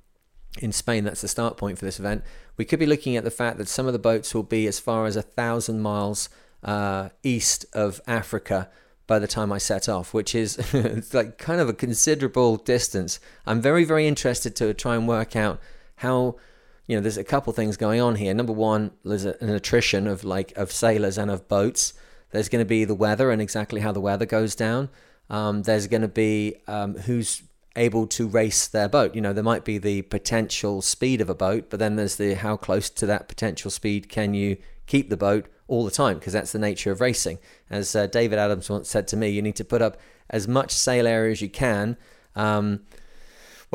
in 0.59 0.73
Spain, 0.73 1.05
that's 1.05 1.23
the 1.23 1.29
start 1.29 1.57
point 1.57 1.79
for 1.79 1.85
this 1.85 1.99
event. 1.99 2.25
We 2.57 2.65
could 2.65 2.79
be 2.79 2.87
looking 2.87 3.17
at 3.17 3.25
the 3.25 3.31
fact 3.31 3.59
that 3.59 3.69
some 3.69 3.87
of 3.87 3.93
the 3.93 3.99
boats 3.99 4.35
will 4.35 4.43
be 4.43 4.67
as 4.67 4.79
far 4.79 5.07
as 5.07 5.17
a 5.17 5.23
thousand 5.23 5.81
miles 5.81 6.29
uh, 6.63 7.11
east 7.23 7.67
of 7.73 8.01
Africa 8.07 8.71
by 9.07 9.19
the 9.19 9.29
time 9.29 9.53
I 9.53 9.59
set 9.59 9.89
off, 9.89 10.13
which 10.13 10.35
is 10.35 10.59
like 11.15 11.39
kind 11.39 11.61
of 11.61 11.69
a 11.69 11.73
considerable 11.73 12.57
distance. 12.57 13.21
I'm 13.47 13.61
very, 13.61 13.85
very 13.85 14.07
interested 14.07 14.57
to 14.57 14.75
try 14.75 14.97
and 14.97 15.07
work 15.07 15.37
out 15.37 15.61
how 15.97 16.37
you 16.87 16.97
know 16.97 17.03
there's 17.03 17.17
a 17.17 17.25
couple 17.25 17.53
things 17.53 17.77
going 17.77 18.01
on 18.01 18.17
here. 18.17 18.35
Number 18.35 18.53
one, 18.53 18.93
there's 19.05 19.25
an 19.25 19.51
attrition 19.51 20.07
of 20.07 20.25
like 20.25 20.53
of 20.57 20.73
sailors 20.73 21.19
and 21.19 21.31
of 21.31 21.49
boats. 21.49 21.95
There's 22.31 22.49
going 22.49 22.65
to 22.65 22.69
be 22.69 22.85
the 22.85 22.95
weather 22.95 23.31
and 23.31 23.41
exactly 23.41 23.81
how 23.81 23.93
the 23.93 24.01
weather 24.01 24.27
goes 24.27 24.55
down. 24.55 24.91
Um, 25.31 25.63
there's 25.63 25.87
going 25.87 26.03
to 26.03 26.09
be 26.09 26.57
um, 26.67 26.95
who's 26.95 27.43
able 27.77 28.07
to 28.07 28.27
race 28.27 28.67
their 28.67 28.89
boat. 28.89 29.15
You 29.15 29.21
know, 29.21 29.33
there 29.33 29.45
might 29.45 29.65
be 29.65 29.79
the 29.79 30.03
potential 30.03 30.83
speed 30.83 31.21
of 31.21 31.31
a 31.31 31.35
boat, 31.35 31.67
but 31.71 31.79
then 31.79 31.97
there's 31.97 32.17
the 32.17 32.35
how 32.35 32.57
close 32.57 32.91
to 32.91 33.07
that 33.07 33.29
potential 33.29 33.71
speed 33.71 34.09
can 34.09 34.35
you 34.35 34.57
keep 34.87 35.11
the 35.11 35.17
boat 35.17 35.47
all 35.69 35.85
the 35.85 35.91
time 35.91 36.19
because 36.19 36.33
that's 36.33 36.53
the 36.53 36.59
nature 36.59 36.93
of 36.93 37.01
racing. 37.01 37.39
As 37.71 37.95
uh, 37.95 38.07
David 38.07 38.39
Adams 38.39 38.71
once 38.71 38.89
said 38.89 39.07
to 39.09 39.17
me, 39.17 39.29
you 39.29 39.43
need 39.43 39.57
to 39.57 39.65
put 39.65 39.83
up 39.83 39.99
as 40.31 40.49
much 40.49 40.73
sail 40.73 41.07
area 41.07 41.33
as 41.33 41.43
you 41.43 41.49
can. 41.49 41.97
Um, 42.35 42.81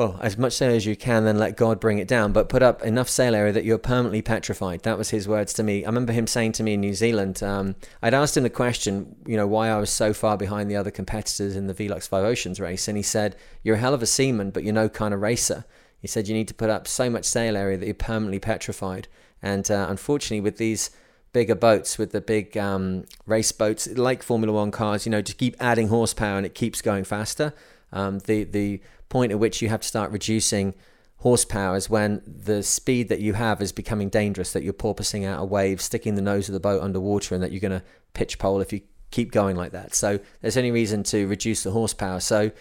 well, 0.02 0.20
as 0.20 0.36
much 0.36 0.54
sail 0.54 0.74
as 0.74 0.88
you 0.88 0.96
can, 0.96 1.26
then 1.26 1.38
let 1.38 1.56
God 1.56 1.80
bring 1.80 2.00
it 2.00 2.08
down, 2.08 2.32
but 2.34 2.50
put 2.50 2.64
up 2.64 2.82
enough 2.82 3.08
sail 3.08 3.36
area 3.36 3.54
that 3.54 3.66
you're 3.66 3.78
permanently 3.78 4.24
petrified. 4.24 4.82
That 4.82 4.98
was 4.98 5.12
his 5.12 5.28
words 5.28 5.54
to 5.54 5.64
me. 5.64 5.86
I 5.86 5.88
remember 5.90 6.12
him 6.12 6.26
saying 6.26 6.54
to 6.54 6.64
me 6.64 6.74
in 6.74 6.82
New 6.82 6.96
Zealand, 6.96 7.44
um, 7.44 7.76
I'd 8.02 8.16
asked 8.16 8.36
him 8.36 8.42
the 8.42 8.50
question, 8.50 9.16
you 9.28 9.38
know, 9.38 9.46
why 9.46 9.70
I 9.70 9.78
was 9.78 9.92
so 9.92 10.12
far 10.12 10.38
behind 10.38 10.72
the 10.72 10.76
other 10.76 10.90
competitors 10.90 11.56
in 11.56 11.68
the 11.68 11.76
Velux 11.76 12.08
Five 12.08 12.24
Oceans 12.24 12.60
race. 12.60 12.88
And 12.88 12.98
he 12.98 13.04
said, 13.04 13.36
You're 13.62 13.76
a 13.76 13.80
hell 13.80 13.94
of 13.94 14.02
a 14.02 14.08
seaman, 14.08 14.50
but 14.50 14.64
you're 14.64 14.74
no 14.74 14.90
kind 14.90 15.14
of 15.14 15.22
racer. 15.22 15.66
He 16.00 16.08
said, 16.08 16.28
You 16.28 16.34
need 16.34 16.48
to 16.48 16.56
put 16.56 16.72
up 16.72 16.88
so 16.88 17.08
much 17.08 17.26
sail 17.26 17.56
area 17.56 17.78
that 17.78 17.86
you're 17.86 17.94
permanently 17.94 18.40
petrified. 18.40 19.08
And 19.40 19.70
uh, 19.70 19.86
unfortunately, 19.88 20.42
with 20.42 20.58
these 20.58 20.90
bigger 21.32 21.56
boats 21.56 21.98
with 21.98 22.12
the 22.12 22.20
big 22.20 22.58
um, 22.58 23.06
race 23.28 23.52
boats 23.52 23.88
like 23.88 24.24
Formula 24.24 24.52
One 24.52 24.72
cars, 24.72 25.06
you 25.06 25.12
know, 25.12 25.22
to 25.22 25.34
keep 25.34 25.56
adding 25.60 25.90
horsepower 25.90 26.38
and 26.38 26.46
it 26.46 26.56
keeps 26.56 26.82
going 26.82 27.04
faster. 27.04 27.54
Um, 27.94 28.20
the 28.20 28.46
the 28.46 28.82
point 29.12 29.32
at 29.32 29.38
which 29.38 29.62
you 29.62 29.70
have 29.70 29.82
to 29.82 29.88
start 29.88 30.10
reducing 30.12 30.74
horsepower 31.18 31.76
is 31.76 31.88
when 31.88 32.24
the 32.26 32.64
speed 32.64 33.10
that 33.10 33.20
you 33.20 33.34
have 33.34 33.62
is 33.62 33.72
becoming 33.72 34.10
dangerous. 34.10 34.54
That 34.54 34.64
you're 34.64 34.74
porpoising 34.74 35.24
out 35.24 35.40
a 35.40 35.46
wave, 35.46 35.80
sticking 35.82 36.16
the 36.16 36.22
nose 36.22 36.50
of 36.50 36.54
the 36.54 36.60
boat 36.60 36.82
underwater, 36.82 37.36
and 37.36 37.44
that 37.44 37.52
you're 37.52 37.62
going 37.62 37.80
to 37.80 37.84
pitch 38.14 38.40
pole 38.40 38.60
if 38.60 38.74
you 38.74 38.82
keep 39.12 39.32
going 39.32 39.56
like 39.56 39.74
that. 39.74 39.94
So 39.94 40.20
there's 40.42 40.58
any 40.58 40.72
reason 40.72 41.04
to 41.04 41.28
reduce 41.28 41.62
the 41.62 41.72
horsepower. 41.72 42.20
So 42.22 42.52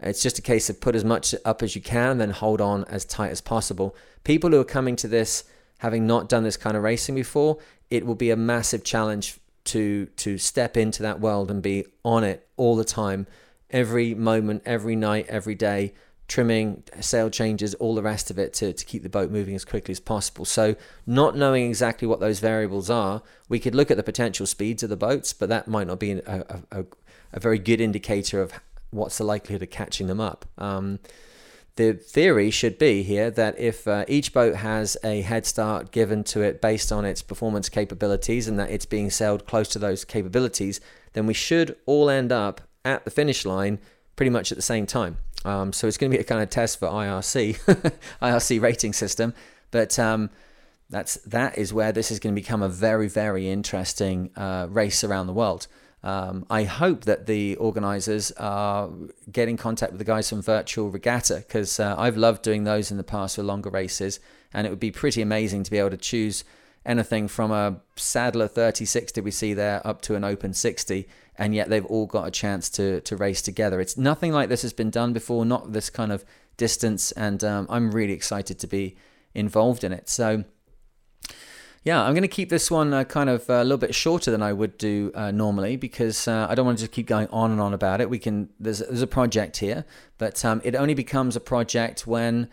it's 0.00 0.22
just 0.22 0.38
a 0.38 0.42
case 0.42 0.68
of 0.70 0.80
put 0.80 0.96
as 0.96 1.04
much 1.04 1.34
up 1.44 1.62
as 1.62 1.76
you 1.76 1.82
can, 1.82 2.18
then 2.18 2.30
hold 2.30 2.60
on 2.60 2.84
as 2.84 3.04
tight 3.04 3.30
as 3.30 3.40
possible. 3.40 3.94
People 4.24 4.50
who 4.50 4.60
are 4.60 4.64
coming 4.64 4.96
to 4.96 5.08
this 5.08 5.44
having 5.78 6.06
not 6.06 6.28
done 6.28 6.42
this 6.42 6.56
kind 6.56 6.76
of 6.76 6.82
racing 6.82 7.14
before, 7.14 7.58
it 7.90 8.04
will 8.04 8.16
be 8.16 8.30
a 8.30 8.36
massive 8.36 8.82
challenge 8.82 9.38
to 9.64 10.06
to 10.16 10.38
step 10.38 10.76
into 10.76 11.02
that 11.02 11.20
world 11.20 11.50
and 11.50 11.62
be 11.62 11.84
on 12.04 12.24
it 12.24 12.48
all 12.56 12.74
the 12.74 12.84
time, 12.84 13.26
every 13.70 14.14
moment, 14.14 14.62
every 14.64 14.96
night, 14.96 15.26
every 15.28 15.54
day, 15.54 15.94
trimming, 16.26 16.82
sail 17.00 17.30
changes, 17.30 17.74
all 17.74 17.94
the 17.94 18.02
rest 18.02 18.30
of 18.30 18.38
it 18.38 18.52
to, 18.52 18.72
to 18.72 18.84
keep 18.84 19.02
the 19.02 19.08
boat 19.08 19.30
moving 19.30 19.54
as 19.54 19.64
quickly 19.64 19.92
as 19.92 20.00
possible. 20.00 20.44
So, 20.44 20.76
not 21.06 21.36
knowing 21.36 21.66
exactly 21.68 22.06
what 22.06 22.20
those 22.20 22.40
variables 22.40 22.90
are, 22.90 23.22
we 23.48 23.58
could 23.58 23.74
look 23.74 23.90
at 23.90 23.96
the 23.96 24.02
potential 24.02 24.46
speeds 24.46 24.82
of 24.82 24.90
the 24.90 24.96
boats, 24.96 25.32
but 25.32 25.48
that 25.48 25.68
might 25.68 25.86
not 25.86 25.98
be 25.98 26.12
a, 26.12 26.44
a, 26.70 26.84
a 27.32 27.40
very 27.40 27.58
good 27.58 27.80
indicator 27.80 28.42
of 28.42 28.52
what's 28.90 29.18
the 29.18 29.24
likelihood 29.24 29.62
of 29.62 29.70
catching 29.70 30.06
them 30.06 30.20
up. 30.20 30.44
Um, 30.58 30.98
the 31.76 31.92
theory 31.92 32.50
should 32.50 32.76
be 32.76 33.04
here 33.04 33.30
that 33.30 33.58
if 33.58 33.86
uh, 33.86 34.04
each 34.08 34.32
boat 34.32 34.56
has 34.56 34.96
a 35.04 35.20
head 35.20 35.46
start 35.46 35.92
given 35.92 36.24
to 36.24 36.42
it 36.42 36.60
based 36.60 36.90
on 36.90 37.04
its 37.04 37.22
performance 37.22 37.68
capabilities 37.68 38.48
and 38.48 38.58
that 38.58 38.70
it's 38.70 38.86
being 38.86 39.10
sailed 39.10 39.46
close 39.46 39.68
to 39.68 39.78
those 39.78 40.04
capabilities, 40.04 40.80
then 41.12 41.26
we 41.26 41.34
should 41.34 41.76
all 41.86 42.10
end 42.10 42.32
up 42.32 42.62
at 42.84 43.04
the 43.04 43.10
finish 43.10 43.44
line 43.44 43.78
pretty 44.16 44.30
much 44.30 44.50
at 44.50 44.58
the 44.58 44.62
same 44.62 44.86
time. 44.86 45.16
Um, 45.44 45.72
so 45.72 45.86
it's 45.86 45.96
going 45.96 46.10
to 46.10 46.18
be 46.18 46.20
a 46.20 46.24
kind 46.24 46.42
of 46.42 46.50
test 46.50 46.80
for 46.80 46.88
IRC, 46.88 47.58
IRC 48.22 48.60
rating 48.60 48.92
system, 48.92 49.32
but 49.70 49.98
um, 49.98 50.30
that's 50.90 51.14
that 51.18 51.56
is 51.56 51.72
where 51.72 51.92
this 51.92 52.10
is 52.10 52.18
going 52.18 52.34
to 52.34 52.40
become 52.40 52.62
a 52.62 52.68
very 52.68 53.08
very 53.08 53.48
interesting 53.48 54.30
uh, 54.36 54.66
race 54.68 55.04
around 55.04 55.28
the 55.28 55.32
world. 55.32 55.68
Um, 56.02 56.46
I 56.48 56.62
hope 56.64 57.04
that 57.04 57.26
the 57.26 57.56
organisers 57.56 58.30
are 58.32 58.90
getting 59.30 59.54
in 59.54 59.58
contact 59.58 59.92
with 59.92 59.98
the 59.98 60.04
guys 60.04 60.28
from 60.28 60.42
Virtual 60.42 60.90
Regatta 60.90 61.44
because 61.46 61.80
uh, 61.80 61.94
I've 61.98 62.16
loved 62.16 62.42
doing 62.42 62.64
those 62.64 62.90
in 62.90 62.96
the 62.96 63.04
past 63.04 63.36
for 63.36 63.42
longer 63.42 63.70
races, 63.70 64.20
and 64.52 64.66
it 64.66 64.70
would 64.70 64.80
be 64.80 64.90
pretty 64.90 65.22
amazing 65.22 65.64
to 65.64 65.70
be 65.70 65.78
able 65.78 65.90
to 65.90 65.96
choose 65.96 66.44
anything 66.86 67.28
from 67.28 67.50
a 67.50 67.80
Sadler 67.96 68.48
3060 68.48 69.20
we 69.20 69.30
see 69.30 69.54
there 69.54 69.86
up 69.86 70.00
to 70.02 70.14
an 70.14 70.24
Open 70.24 70.54
60, 70.54 71.06
and 71.38 71.54
yet 71.54 71.68
they've 71.68 71.86
all 71.86 72.06
got 72.06 72.26
a 72.26 72.30
chance 72.30 72.68
to 72.70 73.00
to 73.02 73.16
race 73.16 73.40
together. 73.40 73.80
It's 73.80 73.96
nothing 73.96 74.32
like 74.32 74.48
this 74.48 74.62
has 74.62 74.72
been 74.72 74.90
done 74.90 75.12
before, 75.12 75.44
not 75.44 75.72
this 75.72 75.88
kind 75.88 76.12
of 76.12 76.24
distance, 76.56 77.12
and 77.12 77.42
um, 77.44 77.66
I'm 77.70 77.92
really 77.92 78.12
excited 78.12 78.58
to 78.58 78.66
be 78.66 78.96
involved 79.34 79.84
in 79.84 79.92
it. 79.92 80.08
So 80.08 80.44
yeah, 81.84 82.02
I'm 82.02 82.12
going 82.12 82.22
to 82.22 82.28
keep 82.28 82.50
this 82.50 82.70
one 82.70 82.92
uh, 82.92 83.04
kind 83.04 83.30
of 83.30 83.48
uh, 83.48 83.54
a 83.54 83.64
little 83.64 83.78
bit 83.78 83.94
shorter 83.94 84.30
than 84.30 84.42
I 84.42 84.52
would 84.52 84.76
do 84.76 85.12
uh, 85.14 85.30
normally 85.30 85.76
because 85.76 86.26
uh, 86.26 86.46
I 86.50 86.54
don't 86.54 86.66
want 86.66 86.78
to 86.78 86.82
just 86.82 86.92
keep 86.92 87.06
going 87.06 87.28
on 87.28 87.50
and 87.50 87.60
on 87.60 87.72
about 87.72 88.00
it. 88.00 88.10
We 88.10 88.18
can 88.18 88.50
there's 88.58 88.80
there's 88.80 89.00
a 89.00 89.06
project 89.06 89.58
here, 89.58 89.84
but 90.18 90.44
um, 90.44 90.60
it 90.64 90.74
only 90.74 90.94
becomes 90.94 91.36
a 91.36 91.40
project 91.40 92.06
when 92.06 92.48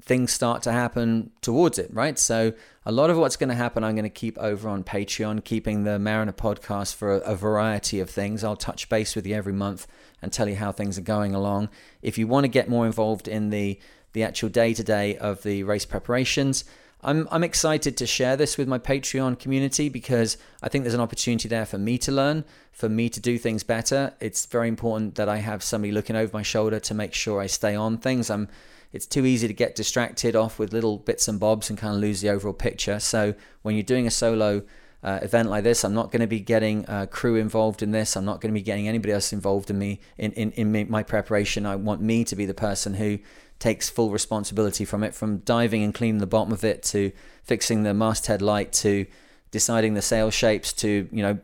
things 0.00 0.32
start 0.32 0.62
to 0.62 0.72
happen 0.72 1.30
towards 1.42 1.78
it, 1.78 1.92
right? 1.92 2.18
So 2.18 2.52
a 2.88 2.92
lot 2.92 3.10
of 3.10 3.18
what's 3.18 3.36
going 3.36 3.50
to 3.50 3.54
happen, 3.54 3.84
I'm 3.84 3.94
going 3.94 4.04
to 4.04 4.08
keep 4.08 4.38
over 4.38 4.66
on 4.66 4.82
Patreon, 4.82 5.44
keeping 5.44 5.84
the 5.84 5.98
Mariner 5.98 6.32
podcast 6.32 6.94
for 6.94 7.16
a, 7.16 7.18
a 7.18 7.36
variety 7.36 8.00
of 8.00 8.08
things. 8.08 8.42
I'll 8.42 8.56
touch 8.56 8.88
base 8.88 9.14
with 9.14 9.26
you 9.26 9.34
every 9.34 9.52
month 9.52 9.86
and 10.22 10.32
tell 10.32 10.48
you 10.48 10.56
how 10.56 10.72
things 10.72 10.96
are 10.96 11.02
going 11.02 11.34
along. 11.34 11.68
If 12.00 12.16
you 12.16 12.26
want 12.26 12.44
to 12.44 12.48
get 12.48 12.66
more 12.66 12.86
involved 12.86 13.28
in 13.28 13.50
the 13.50 13.78
the 14.14 14.22
actual 14.22 14.48
day 14.48 14.72
to 14.72 14.82
day 14.82 15.18
of 15.18 15.42
the 15.42 15.64
race 15.64 15.84
preparations. 15.84 16.64
I'm 17.02 17.28
I'm 17.30 17.44
excited 17.44 17.94
to 17.98 18.06
share 18.06 18.38
this 18.38 18.56
with 18.56 18.66
my 18.66 18.78
Patreon 18.78 19.38
community 19.38 19.90
because 19.90 20.38
I 20.62 20.70
think 20.70 20.84
there's 20.84 20.94
an 20.94 21.00
opportunity 21.02 21.46
there 21.46 21.66
for 21.66 21.76
me 21.76 21.98
to 21.98 22.10
learn, 22.10 22.46
for 22.72 22.88
me 22.88 23.10
to 23.10 23.20
do 23.20 23.36
things 23.36 23.62
better. 23.62 24.14
It's 24.18 24.46
very 24.46 24.66
important 24.66 25.16
that 25.16 25.28
I 25.28 25.36
have 25.36 25.62
somebody 25.62 25.92
looking 25.92 26.16
over 26.16 26.32
my 26.32 26.42
shoulder 26.42 26.80
to 26.80 26.94
make 26.94 27.12
sure 27.12 27.38
I 27.38 27.48
stay 27.48 27.74
on 27.74 27.98
things. 27.98 28.30
I'm 28.30 28.48
it's 28.92 29.06
too 29.06 29.26
easy 29.26 29.46
to 29.46 29.54
get 29.54 29.74
distracted 29.74 30.34
off 30.34 30.58
with 30.58 30.72
little 30.72 30.98
bits 30.98 31.28
and 31.28 31.38
bobs 31.38 31.68
and 31.68 31.78
kind 31.78 31.94
of 31.94 32.00
lose 32.00 32.20
the 32.20 32.30
overall 32.30 32.54
picture. 32.54 32.98
So 33.00 33.34
when 33.62 33.74
you're 33.74 33.82
doing 33.82 34.06
a 34.06 34.10
solo 34.10 34.62
uh, 35.02 35.20
event 35.22 35.50
like 35.50 35.64
this, 35.64 35.84
I'm 35.84 35.94
not 35.94 36.10
going 36.10 36.20
to 36.20 36.26
be 36.26 36.40
getting 36.40 36.86
uh, 36.86 37.06
crew 37.06 37.36
involved 37.36 37.82
in 37.82 37.90
this. 37.90 38.16
I'm 38.16 38.24
not 38.24 38.40
going 38.40 38.52
to 38.52 38.58
be 38.58 38.62
getting 38.62 38.88
anybody 38.88 39.12
else 39.12 39.32
involved 39.32 39.70
in 39.70 39.78
me 39.78 40.00
in, 40.16 40.32
in, 40.32 40.52
in 40.52 40.90
my 40.90 41.02
preparation. 41.02 41.66
I 41.66 41.76
want 41.76 42.00
me 42.00 42.24
to 42.24 42.34
be 42.34 42.46
the 42.46 42.54
person 42.54 42.94
who 42.94 43.18
takes 43.58 43.88
full 43.88 44.10
responsibility 44.10 44.84
from 44.84 45.02
it, 45.02 45.14
from 45.14 45.38
diving 45.38 45.82
and 45.82 45.94
cleaning 45.94 46.18
the 46.18 46.26
bottom 46.26 46.52
of 46.52 46.64
it 46.64 46.82
to 46.84 47.12
fixing 47.42 47.82
the 47.82 47.92
masthead 47.92 48.40
light 48.40 48.72
to 48.72 49.06
deciding 49.50 49.94
the 49.94 50.02
sail 50.02 50.30
shapes 50.30 50.72
to 50.74 51.08
you 51.10 51.22
know 51.22 51.38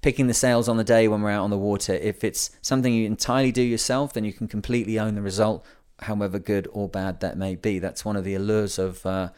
picking 0.00 0.26
the 0.26 0.34
sails 0.34 0.68
on 0.68 0.76
the 0.76 0.84
day 0.84 1.06
when 1.06 1.22
we're 1.22 1.30
out 1.30 1.44
on 1.44 1.50
the 1.50 1.58
water. 1.58 1.94
If 1.94 2.24
it's 2.24 2.50
something 2.60 2.92
you 2.92 3.06
entirely 3.06 3.52
do 3.52 3.62
yourself, 3.62 4.12
then 4.12 4.24
you 4.24 4.32
can 4.32 4.48
completely 4.48 4.98
own 4.98 5.14
the 5.14 5.22
result, 5.22 5.64
however 6.02 6.38
good 6.38 6.68
or 6.72 6.88
bad 6.88 7.20
that 7.20 7.36
may 7.36 7.54
be. 7.54 7.78
That's 7.78 8.04
one 8.04 8.16
of 8.16 8.24
the 8.24 8.34
allures 8.34 8.78
of. 8.78 9.04
Uh, 9.04 9.28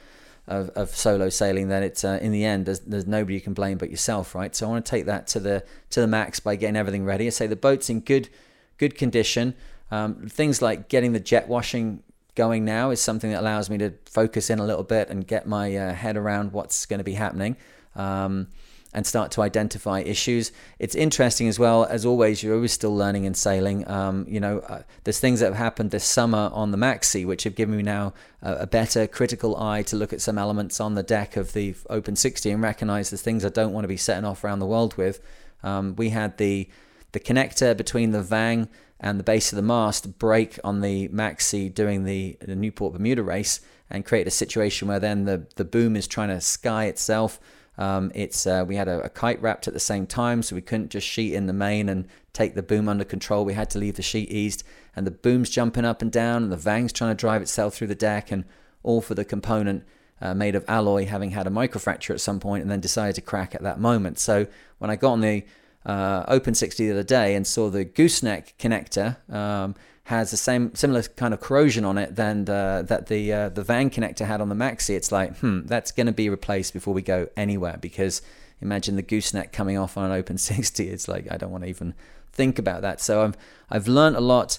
of, 0.47 0.69
of, 0.77 0.91
solo 0.91 1.31
sailing, 1.31 1.69
that 1.69 1.83
it's 1.83 2.05
uh, 2.05 2.19
in 2.21 2.31
the 2.31 2.45
end 2.45 2.67
there's, 2.67 2.81
there's 2.81 3.07
nobody 3.07 3.33
you 3.33 3.41
can 3.41 3.55
blame 3.55 3.79
but 3.79 3.91
yourself, 3.91 4.35
right? 4.35 4.55
So 4.55 4.67
I 4.67 4.69
want 4.69 4.85
to 4.85 4.91
take 4.91 5.07
that 5.07 5.27
to 5.29 5.41
the 5.41 5.65
to 5.89 6.01
the 6.03 6.07
max 6.07 6.39
by 6.39 6.55
getting 6.57 6.77
everything 6.77 7.07
ready. 7.07 7.27
I 7.27 7.31
say 7.31 7.47
the 7.47 7.57
boat's 7.57 7.89
in 7.89 8.01
good 8.01 8.29
good 8.77 8.95
condition. 8.95 9.55
Um, 9.91 10.29
things 10.29 10.61
like 10.61 10.91
getting 10.91 11.15
the 11.15 11.21
jet 11.21 11.49
washing 11.49 12.03
going 12.35 12.65
now 12.65 12.91
is 12.91 13.01
something 13.01 13.31
that 13.31 13.41
allows 13.41 13.71
me 13.71 13.79
to 13.79 13.93
focus 14.07 14.51
in 14.51 14.59
a 14.59 14.65
little 14.67 14.83
bit 14.83 15.09
and 15.09 15.27
get 15.27 15.47
my 15.47 15.75
uh, 15.75 15.95
head 15.95 16.17
around 16.17 16.53
what's 16.53 16.85
going 16.85 16.99
to 16.99 17.05
be 17.05 17.15
happening 17.15 17.57
um, 17.97 18.49
and 18.95 19.07
start 19.07 19.31
to 19.33 19.43
identify 19.43 20.01
issues. 20.01 20.53
It's 20.79 20.95
interesting 20.95 21.49
as 21.49 21.59
well, 21.59 21.85
as 21.85 22.07
always, 22.07 22.43
you're 22.43 22.55
always 22.55 22.73
still 22.73 22.95
learning 22.97 23.27
and 23.27 23.37
sailing. 23.37 23.87
Um, 23.91 24.25
you 24.29 24.41
know, 24.41 24.61
uh, 24.61 24.83
there's 25.03 25.19
things 25.19 25.41
that 25.41 25.47
have 25.47 25.57
happened 25.57 25.91
this 25.91 26.05
summer 26.05 26.49
on 26.53 26.71
the 26.71 26.79
Maxi, 26.79 27.27
which 27.27 27.45
have 27.45 27.57
given 27.57 27.77
me 27.77 27.83
now 27.83 28.15
a, 28.41 28.55
a, 28.55 28.67
better 28.67 29.07
critical 29.07 29.57
eye 29.57 29.83
to 29.83 29.97
look 29.97 30.13
at 30.13 30.21
some 30.21 30.39
elements 30.39 30.81
on 30.81 30.95
the 30.95 31.03
deck 31.03 31.37
of 31.37 31.53
the 31.53 31.75
Open 31.91 32.15
60 32.15 32.51
and 32.51 32.63
recognize 32.63 33.11
there's 33.11 33.23
things 33.23 33.45
I 33.45 33.49
don't 33.49 33.73
want 33.73 33.85
to 33.85 33.89
be 33.89 33.97
setting 33.97 34.25
off 34.25 34.45
around 34.45 34.61
the 34.61 34.67
world 34.67 34.97
with. 34.97 35.21
Um, 35.63 35.97
we 35.97 36.11
had 36.11 36.39
the 36.39 36.69
the 37.13 37.21
connector 37.21 37.77
between 37.77 38.11
the 38.11 38.23
Vang 38.23 38.69
and 38.99 39.21
the 39.21 39.25
base 39.25 39.53
of 39.53 39.57
the 39.57 39.63
mast 39.63 40.19
break 40.19 40.59
on 40.65 40.81
the 40.81 41.09
Maxi 41.09 41.73
doing 41.73 42.05
the, 42.05 42.37
the 42.41 42.57
Newport 42.57 42.93
Bermuda 42.93 43.23
race 43.23 43.61
and 43.89 44.05
create 44.05 44.27
a 44.27 44.33
situation 44.33 44.89
where 44.89 44.99
then 44.99 45.25
the, 45.25 45.47
the 45.57 45.65
boom 45.65 45.95
is 45.95 46.09
trying 46.09 46.31
to 46.31 46.41
sky 46.41 46.87
itself. 46.87 47.39
Um, 47.77 48.13
it's 48.15 48.47
uh, 48.47 48.65
we 48.67 48.77
had 48.77 48.87
a, 48.87 49.01
a, 49.01 49.09
kite 49.09 49.43
wrapped 49.43 49.67
at 49.67 49.75
the 49.75 49.81
same 49.81 50.07
time, 50.07 50.43
so 50.43 50.55
we 50.55 50.63
couldn't 50.63 50.91
just 50.91 51.07
sheet 51.07 51.35
in 51.35 51.47
the 51.47 51.53
main 51.53 51.89
and 51.89 52.07
take 52.33 52.55
the 52.55 52.63
boom 52.63 52.89
under 52.89 53.05
control. 53.05 53.45
We 53.45 53.55
had 53.55 53.69
to 53.71 53.81
leave 53.81 53.97
the 53.97 54.03
sheet 54.03 54.31
eased, 54.31 54.63
and 54.95 55.05
the 55.07 55.11
boom's 55.11 55.51
jumping 55.51 55.85
up 55.85 56.01
and 56.01 56.13
down, 56.13 56.45
and 56.45 56.53
the 56.53 56.57
Vang's 56.57 56.93
trying 56.93 57.11
to 57.11 57.21
drive 57.21 57.43
itself 57.43 57.75
through 57.75 57.89
the 57.89 57.97
deck, 57.97 58.31
and 58.31 58.45
all 58.85 59.01
for 59.01 59.15
the 59.15 59.25
component 59.25 59.85
uh, 60.21 60.35
made 60.35 60.55
of 60.55 60.65
alloy 60.69 61.07
having 61.07 61.33
had 61.33 61.47
a 61.47 61.51
microfracture 61.51 62.11
at 62.11 62.21
some 62.21 62.39
point 62.39 62.63
and 62.63 62.71
then 62.71 62.81
decided 62.81 63.15
to 63.17 63.21
crack 63.21 63.55
at 63.55 63.63
that 63.63 63.81
moment. 63.81 64.19
So 64.19 64.47
when 64.79 64.91
I 64.91 64.97
got 64.97 65.13
on 65.13 65.21
the 65.21 65.45
uh, 65.85 66.25
Open 66.29 66.55
60 66.55 66.87
the 66.87 66.93
other 66.93 67.03
day 67.03 67.35
and 67.35 67.47
saw 67.47 67.69
the 67.69 67.85
gooseneck 67.85 68.57
connector 68.59 69.17
um, 69.31 69.75
has 70.05 70.31
the 70.31 70.37
same 70.37 70.75
similar 70.75 71.03
kind 71.03 71.33
of 71.33 71.41
corrosion 71.41 71.85
on 71.85 71.97
it 71.97 72.15
than 72.15 72.45
the, 72.45 72.85
that 72.87 73.07
the 73.07 73.33
uh, 73.33 73.49
the 73.49 73.63
vang 73.63 73.91
connector 73.91 74.27
had 74.27 74.41
on 74.41 74.51
the 74.51 74.55
Maxi. 74.55 74.91
It's 74.91 75.11
like, 75.11 75.39
hmm, 75.39 75.63
that's 75.65 75.93
going 75.93 76.07
to 76.07 76.13
be 76.13 76.29
replaced 76.29 76.75
before 76.75 76.93
we 76.93 77.03
go 77.03 77.29
anywhere 77.37 77.79
because 77.81 78.21
imagine 78.61 78.97
the 78.97 79.03
gooseneck 79.03 79.53
coming 79.53 79.79
off 79.79 79.97
on 79.97 80.05
an 80.05 80.13
Open 80.13 80.37
60. 80.39 80.89
It's 80.89 81.09
like 81.09 81.27
I 81.31 81.37
don't 81.37 81.51
want 81.51 81.65
to 81.65 81.71
even 81.71 81.95
think 82.33 82.59
about 82.59 82.83
that. 82.83 83.01
So 83.01 83.23
I've 83.23 83.37
I've 83.71 83.89
learned 83.89 84.17
a 84.17 84.21
lot 84.21 84.59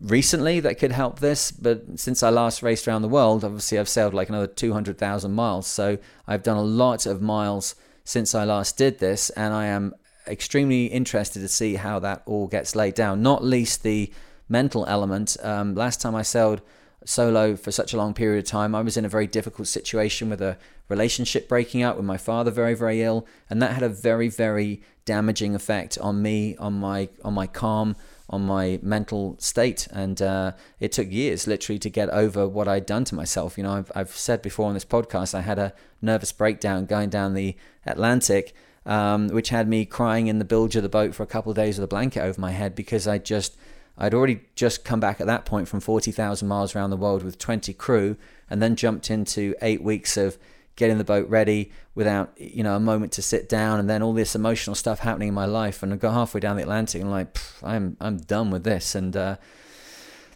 recently 0.00 0.60
that 0.60 0.78
could 0.78 0.92
help 0.92 1.20
this, 1.20 1.50
but 1.52 1.98
since 1.98 2.22
I 2.22 2.30
last 2.30 2.62
raced 2.62 2.88
around 2.88 3.02
the 3.02 3.08
world, 3.08 3.44
obviously 3.44 3.78
I've 3.78 3.88
sailed 3.88 4.14
like 4.14 4.28
another 4.28 4.46
200,000 4.46 5.32
miles. 5.32 5.66
So 5.66 5.98
I've 6.26 6.42
done 6.42 6.56
a 6.56 6.62
lot 6.62 7.06
of 7.06 7.22
miles 7.22 7.74
since 8.04 8.34
I 8.34 8.44
last 8.44 8.76
did 8.76 8.98
this, 8.98 9.30
and 9.30 9.52
I 9.52 9.66
am 9.66 9.94
extremely 10.26 10.86
interested 10.86 11.40
to 11.40 11.48
see 11.48 11.74
how 11.74 11.98
that 12.00 12.22
all 12.24 12.46
gets 12.46 12.74
laid 12.74 12.94
down, 12.94 13.22
not 13.22 13.44
least 13.44 13.82
the 13.82 14.12
mental 14.48 14.86
element. 14.86 15.36
Um, 15.42 15.74
last 15.74 16.00
time 16.00 16.14
I 16.14 16.22
sailed 16.22 16.62
solo 17.04 17.56
for 17.56 17.70
such 17.70 17.92
a 17.92 17.96
long 17.96 18.14
period 18.14 18.44
of 18.44 18.50
time, 18.50 18.74
I 18.74 18.82
was 18.82 18.96
in 18.96 19.04
a 19.04 19.08
very 19.08 19.26
difficult 19.26 19.68
situation 19.68 20.30
with 20.30 20.42
a 20.42 20.58
relationship 20.88 21.48
breaking 21.48 21.82
up, 21.82 21.96
with 21.96 22.04
my 22.04 22.16
father 22.16 22.50
very, 22.50 22.74
very 22.74 23.02
ill, 23.02 23.26
and 23.48 23.62
that 23.62 23.72
had 23.72 23.82
a 23.82 23.88
very, 23.88 24.28
very 24.28 24.82
damaging 25.04 25.54
effect 25.54 25.98
on 25.98 26.20
me, 26.22 26.56
on 26.56 26.74
my, 26.74 27.08
on 27.24 27.34
my 27.34 27.46
calm, 27.46 27.96
on 28.28 28.42
my 28.42 28.78
mental 28.82 29.36
state. 29.38 29.86
And 29.92 30.20
uh, 30.20 30.52
it 30.80 30.92
took 30.92 31.10
years, 31.10 31.46
literally, 31.46 31.78
to 31.78 31.90
get 31.90 32.10
over 32.10 32.48
what 32.48 32.68
I'd 32.68 32.86
done 32.86 33.04
to 33.04 33.14
myself. 33.14 33.56
You 33.56 33.64
know, 33.64 33.72
I've, 33.72 33.92
I've 33.94 34.10
said 34.10 34.42
before 34.42 34.66
on 34.66 34.74
this 34.74 34.84
podcast, 34.84 35.34
I 35.34 35.42
had 35.42 35.58
a 35.58 35.72
nervous 36.02 36.32
breakdown 36.32 36.86
going 36.86 37.10
down 37.10 37.34
the 37.34 37.56
Atlantic. 37.84 38.54
Um, 38.84 39.26
which 39.30 39.48
had 39.48 39.68
me 39.68 39.84
crying 39.84 40.28
in 40.28 40.38
the 40.38 40.44
bilge 40.44 40.76
of 40.76 40.84
the 40.84 40.88
boat 40.88 41.12
for 41.12 41.24
a 41.24 41.26
couple 41.26 41.50
of 41.50 41.56
days 41.56 41.76
with 41.76 41.82
a 41.82 41.88
blanket 41.88 42.20
over 42.20 42.40
my 42.40 42.52
head 42.52 42.76
because 42.76 43.08
I 43.08 43.18
just 43.18 43.56
I'd 43.98 44.14
already 44.14 44.40
just 44.54 44.84
come 44.84 45.00
back 45.00 45.20
at 45.20 45.26
that 45.26 45.46
point 45.46 45.68
from 45.68 45.80
40,000 45.80 46.46
miles 46.46 46.76
around 46.76 46.90
the 46.90 46.96
world 46.96 47.22
with 47.22 47.38
20 47.38 47.72
crew 47.74 48.16
and 48.50 48.62
then 48.62 48.76
jumped 48.76 49.10
into 49.10 49.54
eight 49.62 49.82
weeks 49.82 50.16
of 50.16 50.38
getting 50.76 50.98
the 50.98 51.04
boat 51.04 51.26
ready 51.30 51.72
without, 51.94 52.30
you 52.36 52.62
know, 52.62 52.76
a 52.76 52.80
moment 52.80 53.12
to 53.12 53.22
sit 53.22 53.48
down 53.48 53.80
and 53.80 53.88
then 53.88 54.02
all 54.02 54.12
this 54.12 54.34
emotional 54.34 54.74
stuff 54.74 54.98
happening 54.98 55.28
in 55.28 55.34
my 55.34 55.46
life. 55.46 55.82
And 55.82 55.94
I 55.94 55.96
got 55.96 56.12
halfway 56.12 56.40
down 56.40 56.56
the 56.56 56.62
Atlantic 56.62 57.00
and 57.00 57.10
like, 57.10 57.38
I'm, 57.62 57.96
I'm 57.98 58.18
done 58.18 58.50
with 58.50 58.64
this. 58.64 58.94
And 58.94 59.16
uh, 59.16 59.36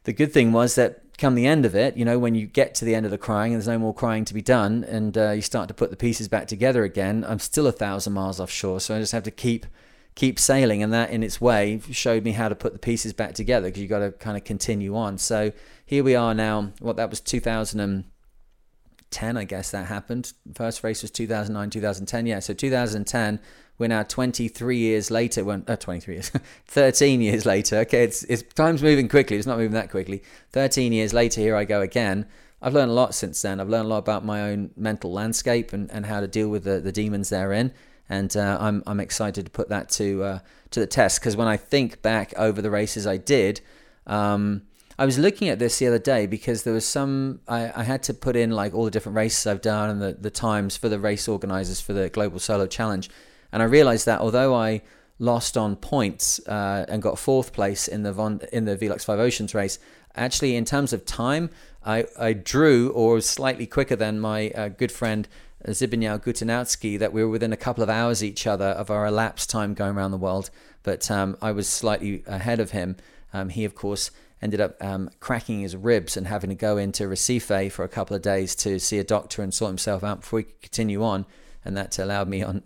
the 0.05 0.15
good 0.15 0.33
thing 0.33 0.53
was 0.53 0.75
that 0.77 1.03
come 1.19 1.35
the 1.35 1.47
end 1.47 1.67
of 1.67 1.75
it, 1.75 1.99
you 1.99 2.07
know, 2.07 2.19
when 2.19 2.35
you 2.35 2.47
get 2.47 2.75
to 2.77 2.87
the 2.87 2.95
end 2.95 3.05
of 3.05 3.13
the 3.13 3.19
crying 3.19 3.53
and 3.53 3.61
there's 3.61 3.69
no 3.69 3.79
more 3.79 3.93
crying 3.93 4.25
to 4.25 4.33
be 4.33 4.41
done 4.41 4.85
and 4.85 5.19
uh, 5.19 5.33
you 5.33 5.43
start 5.43 5.69
to 5.69 5.75
put 5.75 5.91
the 5.91 5.97
pieces 5.97 6.29
back 6.29 6.47
together 6.49 6.83
again, 6.83 7.27
I'm 7.29 7.39
still 7.39 7.67
a 7.67 7.73
thousand 7.73 8.15
miles 8.15 8.41
offshore. 8.41 8.81
So 8.81 8.97
I 8.97 9.01
just 9.01 9.13
have 9.13 9.25
to 9.25 9.31
keep– 9.31 9.67
keep 10.15 10.39
sailing, 10.39 10.83
and 10.83 10.93
that 10.93 11.11
in 11.11 11.23
its 11.23 11.41
way 11.41 11.81
showed 11.91 12.25
me 12.25 12.33
how 12.33 12.49
to 12.49 12.55
put 12.55 12.73
the 12.73 12.79
pieces 12.79 13.13
back 13.13 13.35
together 13.35 13.69
because 13.69 13.81
you've 13.81 13.91
got 13.91 14.01
to 14.01 14.13
kind 14.13 14.37
of 14.37 14.45
continue 14.45 14.97
on. 14.97 15.19
So 15.19 15.53
here 15.85 16.05
we 16.05 16.15
are 16.15 16.35
now. 16.35 16.73
What 16.81 16.97
that 16.97 17.11
was 17.11 17.21
2010, 17.21 19.37
I 19.37 19.45
guess 19.45 19.71
that 19.71 19.87
happened. 19.87 20.33
First 20.55 20.85
race 20.85 21.03
was 21.03 21.11
2009, 21.11 21.71
2010. 21.71 22.27
Yeah, 22.27 22.39
so 22.41 22.55
2010. 22.55 23.41
We're 23.79 23.89
now 23.89 24.03
23 24.03 24.77
years 24.77 25.11
later. 25.11 25.43
When 25.43 25.65
uh, 25.67 25.77
23 25.77 26.15
years, 26.15 26.31
13 26.67 27.23
years 27.23 27.47
later. 27.47 27.79
Okay, 27.79 28.05
it's 28.05 28.25
it's 28.25 28.43
time's 28.55 28.83
moving 28.83 29.09
quickly. 29.09 29.39
It's 29.39 29.47
not 29.47 29.57
moving 29.57 29.73
that 29.73 29.91
quickly. 29.91 30.23
13 30.53 30.93
years 30.93 31.15
later, 31.15 31.41
here 31.41 31.57
I 31.57 31.65
go 31.65 31.81
again. 31.81 32.27
I've 32.63 32.75
learned 32.75 32.91
a 32.91 32.95
lot 32.95 33.15
since 33.15 33.41
then. 33.41 33.59
I've 33.59 33.71
learned 33.71 33.87
a 33.87 33.89
lot 33.89 33.99
about 33.99 34.23
my 34.23 34.43
own 34.43 34.73
mental 34.77 35.11
landscape 35.11 35.73
and, 35.73 35.91
and 35.91 36.05
how 36.05 36.21
to 36.21 36.29
deal 36.29 36.51
with 36.51 36.65
the, 36.65 36.79
the 36.79 36.93
demons 36.93 37.31
therein 37.31 37.73
and 38.11 38.37
uh, 38.37 38.59
I'm 38.61 38.83
I'm 38.87 39.01
excited 39.01 39.47
to 39.47 39.51
put 39.51 39.71
that 39.71 39.89
to 39.91 40.23
uh, 40.25 40.39
to 40.73 40.81
the 40.81 40.87
test. 40.87 41.21
Because 41.21 41.37
when 41.37 41.49
I 41.49 41.57
think 41.57 42.03
back 42.03 42.35
over 42.37 42.61
the 42.61 42.71
races 42.71 43.07
I 43.07 43.17
did, 43.17 43.61
um, 44.07 44.63
I 44.99 45.07
was 45.07 45.19
looking 45.19 45.49
at 45.49 45.61
this 45.61 45.79
the 45.79 45.87
other 45.87 46.01
day 46.01 46.27
because 46.27 46.65
there 46.65 46.75
was 46.75 46.85
some 46.85 47.41
I, 47.49 47.73
I, 47.75 47.85
had 47.85 48.03
to 48.05 48.15
put 48.15 48.35
in 48.35 48.51
like 48.51 48.75
all 48.75 48.85
the 48.85 48.91
different 48.91 49.17
races 49.17 49.47
I've 49.47 49.63
done 49.63 49.91
and 49.91 50.03
the 50.03 50.13
the 50.21 50.31
times 50.31 50.77
for 50.77 50.89
the 50.89 50.99
race 50.99 51.29
organizers 51.29 51.81
for 51.81 51.93
the 51.93 52.11
Global 52.11 52.41
Solo 52.41 52.67
Challenge, 52.67 53.09
and 53.53 53.63
I 53.63 53.67
realized 53.67 54.07
that 54.07 54.21
although 54.21 54.55
I 54.55 54.83
lost 55.21 55.57
on 55.57 55.77
points 55.77 56.41
uh, 56.49 56.87
and 56.89 57.01
got 57.01 57.17
fourth 57.19 57.53
place 57.53 57.87
in 57.87 58.03
the 58.03 58.13
Von, 58.13 58.41
in 58.53 58.65
the 58.65 58.77
Velux 58.77 59.05
Five 59.05 59.21
Oceans 59.21 59.55
race, 59.55 59.79
actually 60.17 60.57
in 60.57 60.65
terms 60.65 60.93
of 60.93 61.05
time, 61.05 61.49
I 61.87 62.07
I 62.19 62.33
drew 62.33 62.91
or 62.91 63.15
was 63.15 63.29
slightly 63.29 63.67
quicker 63.67 63.95
than 63.95 64.19
my 64.19 64.51
uh, 64.51 64.69
good 64.69 64.91
friend 64.91 65.29
Zbigniew 65.67 66.23
Gutkowski 66.23 66.99
that 66.99 67.13
we 67.13 67.23
were 67.23 67.31
within 67.31 67.53
a 67.53 67.57
couple 67.57 67.83
of 67.83 67.91
hours 67.91 68.25
each 68.25 68.47
other 68.47 68.67
of 68.67 68.91
our 68.91 69.07
elapsed 69.07 69.51
time 69.51 69.75
going 69.75 69.97
around 69.97 70.11
the 70.11 70.17
world. 70.17 70.51
But 70.83 71.11
um, 71.11 71.37
I 71.43 71.53
was 71.53 71.69
slightly 71.69 72.23
ahead 72.27 72.61
of 72.61 72.71
him. 72.71 72.97
Um, 73.33 73.51
he, 73.51 73.65
of 73.65 73.75
course, 73.75 74.11
ended 74.43 74.61
up 74.61 74.83
um, 74.83 75.11
cracking 75.21 75.61
his 75.61 75.77
ribs 75.77 76.17
and 76.17 76.27
having 76.27 76.51
to 76.51 76.57
go 76.57 76.77
into 76.77 77.05
Recife 77.05 77.71
for 77.71 77.85
a 77.85 77.89
couple 77.89 78.17
of 78.17 78.23
days 78.23 78.55
to 78.57 78.79
see 78.79 78.99
a 78.99 79.05
doctor 79.05 79.43
and 79.43 79.53
sort 79.53 79.71
himself 79.71 80.03
out 80.03 80.23
before 80.23 80.41
he 80.41 80.45
could 80.45 80.63
continue 80.63 81.05
on. 81.05 81.27
And 81.65 81.77
that 81.77 81.99
allowed 81.99 82.29
me 82.29 82.43
on 82.43 82.63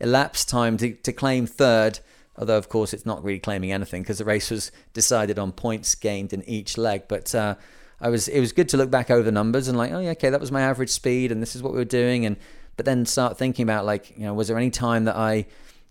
elapsed 0.00 0.50
time 0.50 0.76
to, 0.78 0.92
to 0.92 1.12
claim 1.12 1.46
third. 1.46 2.00
Although, 2.36 2.58
of 2.58 2.68
course, 2.68 2.92
it's 2.92 3.06
not 3.06 3.24
really 3.24 3.38
claiming 3.38 3.72
anything 3.72 4.02
because 4.02 4.18
the 4.18 4.24
race 4.24 4.50
was 4.50 4.70
decided 4.92 5.38
on 5.38 5.52
points 5.52 5.94
gained 5.94 6.32
in 6.32 6.46
each 6.48 6.76
leg. 6.76 7.04
But 7.08 7.34
uh, 7.34 7.54
I 8.00 8.08
was 8.08 8.28
it 8.28 8.40
was 8.40 8.52
good 8.52 8.68
to 8.70 8.76
look 8.76 8.90
back 8.90 9.10
over 9.10 9.22
the 9.22 9.32
numbers 9.32 9.68
and 9.68 9.78
like, 9.78 9.92
oh 9.92 10.00
yeah, 10.00 10.10
okay, 10.10 10.30
that 10.30 10.40
was 10.40 10.52
my 10.52 10.62
average 10.62 10.90
speed 10.90 11.32
and 11.32 11.40
this 11.40 11.54
is 11.56 11.62
what 11.62 11.72
we 11.72 11.78
were 11.78 11.84
doing 11.84 12.26
and 12.26 12.36
but 12.76 12.86
then 12.86 13.06
start 13.06 13.38
thinking 13.38 13.62
about 13.62 13.84
like, 13.84 14.16
you 14.16 14.24
know, 14.24 14.34
was 14.34 14.48
there 14.48 14.56
any 14.56 14.70
time 14.70 15.04
that 15.04 15.16
I 15.16 15.46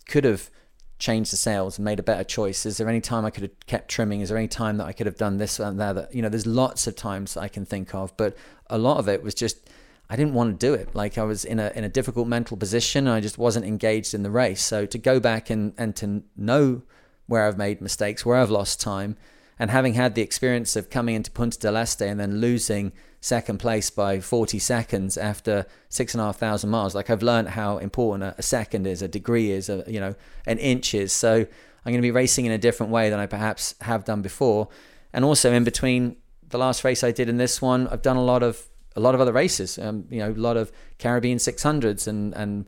could 0.06 0.24
have 0.24 0.50
changed 0.98 1.32
the 1.32 1.36
sails 1.36 1.78
and 1.78 1.84
made 1.84 1.98
a 1.98 2.02
better 2.02 2.24
choice? 2.24 2.66
Is 2.66 2.76
there 2.76 2.88
any 2.88 3.00
time 3.00 3.24
I 3.24 3.30
could 3.30 3.42
have 3.42 3.66
kept 3.66 3.88
trimming? 3.88 4.20
Is 4.20 4.28
there 4.28 4.38
any 4.38 4.48
time 4.48 4.76
that 4.78 4.86
I 4.86 4.92
could 4.92 5.06
have 5.06 5.16
done 5.16 5.38
this 5.38 5.58
and 5.58 5.80
that? 5.80 5.94
that 5.94 6.14
you 6.14 6.22
know, 6.22 6.28
there's 6.28 6.46
lots 6.46 6.86
of 6.86 6.94
times 6.94 7.36
I 7.36 7.48
can 7.48 7.64
think 7.64 7.94
of, 7.94 8.16
but 8.16 8.36
a 8.68 8.78
lot 8.78 8.98
of 8.98 9.08
it 9.08 9.22
was 9.22 9.34
just 9.34 9.70
I 10.08 10.16
didn't 10.16 10.34
want 10.34 10.58
to 10.60 10.66
do 10.66 10.74
it. 10.74 10.94
Like 10.94 11.16
I 11.16 11.22
was 11.22 11.44
in 11.44 11.58
a 11.58 11.72
in 11.74 11.84
a 11.84 11.88
difficult 11.88 12.28
mental 12.28 12.56
position 12.56 13.06
and 13.06 13.14
I 13.14 13.20
just 13.20 13.38
wasn't 13.38 13.64
engaged 13.64 14.14
in 14.14 14.22
the 14.22 14.30
race. 14.30 14.62
So 14.62 14.86
to 14.86 14.98
go 14.98 15.20
back 15.20 15.50
and 15.50 15.72
and 15.78 15.96
to 15.96 16.22
know 16.36 16.82
where 17.26 17.46
I've 17.46 17.56
made 17.56 17.80
mistakes, 17.80 18.24
where 18.24 18.36
I've 18.36 18.50
lost 18.50 18.80
time, 18.80 19.16
and 19.58 19.70
having 19.70 19.94
had 19.94 20.14
the 20.14 20.22
experience 20.22 20.76
of 20.76 20.90
coming 20.90 21.14
into 21.14 21.30
Punta 21.30 21.58
del 21.58 21.76
Este 21.76 22.02
and 22.02 22.18
then 22.18 22.40
losing 22.40 22.92
second 23.20 23.58
place 23.58 23.88
by 23.88 24.20
40 24.20 24.58
seconds 24.58 25.16
after 25.16 25.66
six 25.88 26.14
and 26.14 26.20
a 26.20 26.24
half 26.24 26.36
thousand 26.36 26.70
miles, 26.70 26.94
like 26.94 27.08
I've 27.08 27.22
learned 27.22 27.48
how 27.50 27.78
important 27.78 28.34
a, 28.36 28.42
second 28.42 28.86
is, 28.86 29.00
a 29.00 29.08
degree 29.08 29.50
is, 29.50 29.68
a, 29.68 29.84
you 29.86 30.00
know, 30.00 30.14
an 30.46 30.58
inch 30.58 30.94
is. 30.94 31.12
So 31.12 31.34
I'm 31.36 31.92
going 31.92 31.96
to 31.96 32.02
be 32.02 32.10
racing 32.10 32.46
in 32.46 32.52
a 32.52 32.58
different 32.58 32.92
way 32.92 33.10
than 33.10 33.18
I 33.18 33.26
perhaps 33.26 33.74
have 33.80 34.04
done 34.04 34.22
before. 34.22 34.68
And 35.12 35.24
also 35.24 35.52
in 35.52 35.64
between 35.64 36.16
the 36.48 36.58
last 36.58 36.84
race 36.84 37.02
I 37.02 37.12
did 37.12 37.28
and 37.28 37.38
this 37.38 37.62
one, 37.62 37.88
I've 37.88 38.02
done 38.02 38.16
a 38.16 38.24
lot 38.24 38.42
of 38.42 38.68
a 38.96 39.00
lot 39.00 39.14
of 39.14 39.20
other 39.20 39.32
races. 39.32 39.76
Um, 39.78 40.06
you 40.08 40.20
know, 40.20 40.30
a 40.30 40.34
lot 40.34 40.56
of 40.56 40.70
Caribbean 40.98 41.38
600s 41.38 42.06
and 42.06 42.34
and 42.34 42.66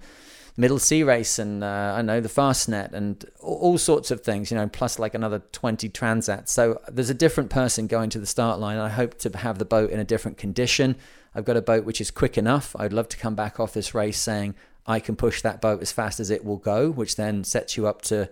middle 0.56 0.78
sea 0.78 1.02
race 1.02 1.38
and 1.38 1.62
uh, 1.62 1.94
I 1.96 2.02
know 2.02 2.20
the 2.20 2.28
Fastnet 2.28 2.92
and 2.92 3.24
all, 3.40 3.76
sorts 3.76 4.10
of 4.10 4.22
things, 4.22 4.50
you 4.50 4.56
know, 4.56 4.66
plus 4.66 4.98
like 4.98 5.14
another 5.14 5.40
20 5.52 5.88
transats. 5.90 6.48
So 6.48 6.80
there's 6.88 7.10
a 7.10 7.14
different 7.14 7.50
person 7.50 7.86
going 7.86 8.08
to 8.10 8.18
the 8.18 8.26
start 8.26 8.58
line. 8.58 8.78
I 8.78 8.88
hope 8.88 9.18
to 9.18 9.36
have 9.36 9.58
the 9.58 9.66
boat 9.66 9.90
in 9.90 10.00
a 10.00 10.04
different 10.04 10.38
condition. 10.38 10.96
I've 11.34 11.44
got 11.44 11.58
a 11.58 11.62
boat 11.62 11.84
which 11.84 12.00
is 12.00 12.10
quick 12.10 12.38
enough. 12.38 12.74
I'd 12.78 12.94
love 12.94 13.08
to 13.10 13.18
come 13.18 13.34
back 13.34 13.60
off 13.60 13.74
this 13.74 13.94
race 13.94 14.18
saying 14.18 14.54
I 14.86 14.98
can 14.98 15.14
push 15.14 15.42
that 15.42 15.60
boat 15.60 15.82
as 15.82 15.92
fast 15.92 16.20
as 16.20 16.30
it 16.30 16.44
will 16.44 16.56
go, 16.56 16.90
which 16.90 17.16
then 17.16 17.44
sets 17.44 17.76
you 17.76 17.86
up 17.86 18.00
to 18.02 18.30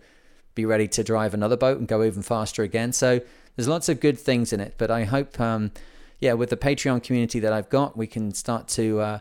be 0.55 0.65
ready 0.65 0.89
to 0.89 1.05
drive 1.05 1.35
another 1.35 1.57
boat 1.57 1.79
and 1.79 1.87
go 1.87 2.03
even 2.05 2.23
faster 2.23 2.63
again. 2.63 2.93
So 2.93 3.21
there's 3.57 3.69
lots 3.69 3.91
of 3.91 4.01
good 4.01 4.19
things 4.19 4.53
in 4.53 4.61
it, 4.61 4.75
but 4.79 4.91
I 4.91 5.05
hope, 5.05 5.39
um, 5.39 5.73
yeah, 6.21 6.33
with 6.33 6.49
the 6.49 6.57
Patreon 6.57 7.03
community 7.03 7.39
that 7.41 7.53
I've 7.53 7.69
got, 7.69 7.99
we 7.99 8.07
can 8.07 8.33
start 8.33 8.69
to. 8.69 9.01
Uh, 9.01 9.19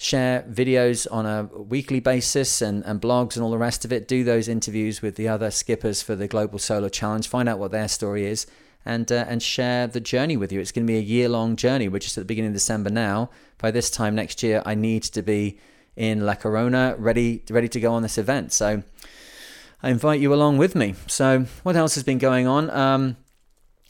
share 0.00 0.46
videos 0.48 1.08
on 1.10 1.26
a 1.26 1.42
weekly 1.60 1.98
basis 1.98 2.62
and, 2.62 2.84
and 2.84 3.00
blogs 3.00 3.34
and 3.34 3.42
all 3.44 3.50
the 3.50 3.58
rest 3.58 3.84
of 3.84 3.92
it. 3.92 4.06
Do 4.06 4.22
those 4.22 4.46
interviews 4.46 5.02
with 5.02 5.16
the 5.16 5.26
other 5.26 5.50
skippers 5.50 6.02
for 6.02 6.14
the 6.14 6.28
Global 6.28 6.60
Solo 6.60 6.88
Challenge. 6.88 7.26
Find 7.26 7.48
out 7.48 7.58
what 7.58 7.72
their 7.72 7.88
story 7.88 8.24
is 8.24 8.46
and 8.86 9.10
uh, 9.10 9.26
and 9.28 9.42
share 9.42 9.88
the 9.88 10.00
journey 10.00 10.36
with 10.36 10.52
you. 10.52 10.60
It's 10.60 10.70
going 10.70 10.86
to 10.86 10.90
be 10.90 10.98
a 10.98 11.02
year 11.02 11.28
long 11.28 11.56
journey. 11.56 11.88
We're 11.88 11.98
just 11.98 12.16
at 12.16 12.22
the 12.22 12.26
beginning 12.26 12.50
of 12.50 12.54
December 12.54 12.90
now. 12.90 13.30
By 13.58 13.72
this 13.72 13.90
time 13.90 14.14
next 14.14 14.40
year, 14.44 14.62
I 14.64 14.76
need 14.76 15.02
to 15.02 15.20
be 15.20 15.58
in 15.96 16.24
La 16.24 16.36
Coruna, 16.36 16.94
ready 16.96 17.42
ready 17.50 17.68
to 17.68 17.80
go 17.80 17.92
on 17.92 18.02
this 18.02 18.18
event. 18.18 18.52
So 18.52 18.84
I 19.82 19.90
invite 19.90 20.20
you 20.20 20.32
along 20.32 20.58
with 20.58 20.76
me. 20.76 20.94
So 21.08 21.46
what 21.64 21.74
else 21.74 21.96
has 21.96 22.04
been 22.04 22.18
going 22.18 22.46
on? 22.46 22.70
Um, 22.70 23.16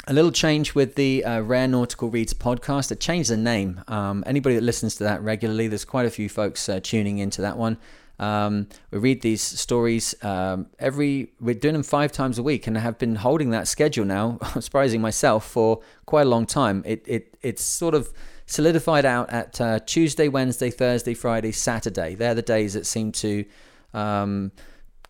a 0.09 0.15
little 0.15 0.33
change 0.33 0.75
with 0.75 0.95
the 0.95 1.23
uh, 1.23 1.41
Rare 1.41 1.69
Nautical 1.69 2.09
Reads 2.09 2.33
podcast. 2.33 2.91
I 2.91 2.95
changed 2.95 3.31
the 3.31 3.37
name. 3.37 3.83
Um, 3.89 4.25
anybody 4.27 4.55
that 4.55 4.65
listens 4.65 4.97
to 4.97 5.05
that 5.05 5.23
regularly, 5.23 5.69
there's 5.69 5.85
quite 5.85 6.07
a 6.07 6.11
few 6.11 6.31
folks 6.31 6.67
uh, 6.67 6.81
tuning 6.83 7.19
into 7.19 7.43
that 7.43 7.59
one. 7.59 7.77
Um, 8.19 8.69
we 8.91 8.99
read 8.99 9.21
these 9.21 9.43
stories 9.43 10.15
um, 10.25 10.67
every. 10.79 11.33
We're 11.41 11.55
doing 11.55 11.75
them 11.75 11.83
five 11.83 12.11
times 12.11 12.39
a 12.39 12.43
week, 12.43 12.67
and 12.67 12.77
I 12.77 12.81
have 12.81 12.99
been 12.99 13.17
holding 13.17 13.51
that 13.51 13.69
schedule 13.69 14.07
now, 14.07 14.39
surprising 14.61 15.03
myself, 15.03 15.47
for 15.47 15.83
quite 16.07 16.27
a 16.27 16.31
long 16.31 16.47
time. 16.47 16.83
It 16.87 17.05
it 17.07 17.37
it's 17.43 17.63
sort 17.63 17.95
of 17.95 18.11
solidified 18.47 19.05
out 19.05 19.31
at 19.31 19.61
uh, 19.61 19.79
Tuesday, 19.81 20.27
Wednesday, 20.27 20.71
Thursday, 20.71 21.13
Friday, 21.13 21.53
Saturday. 21.53 22.15
They're 22.15 22.35
the 22.35 22.43
days 22.43 22.73
that 22.75 22.87
seem 22.87 23.13
to 23.13 23.45
um, 23.93 24.53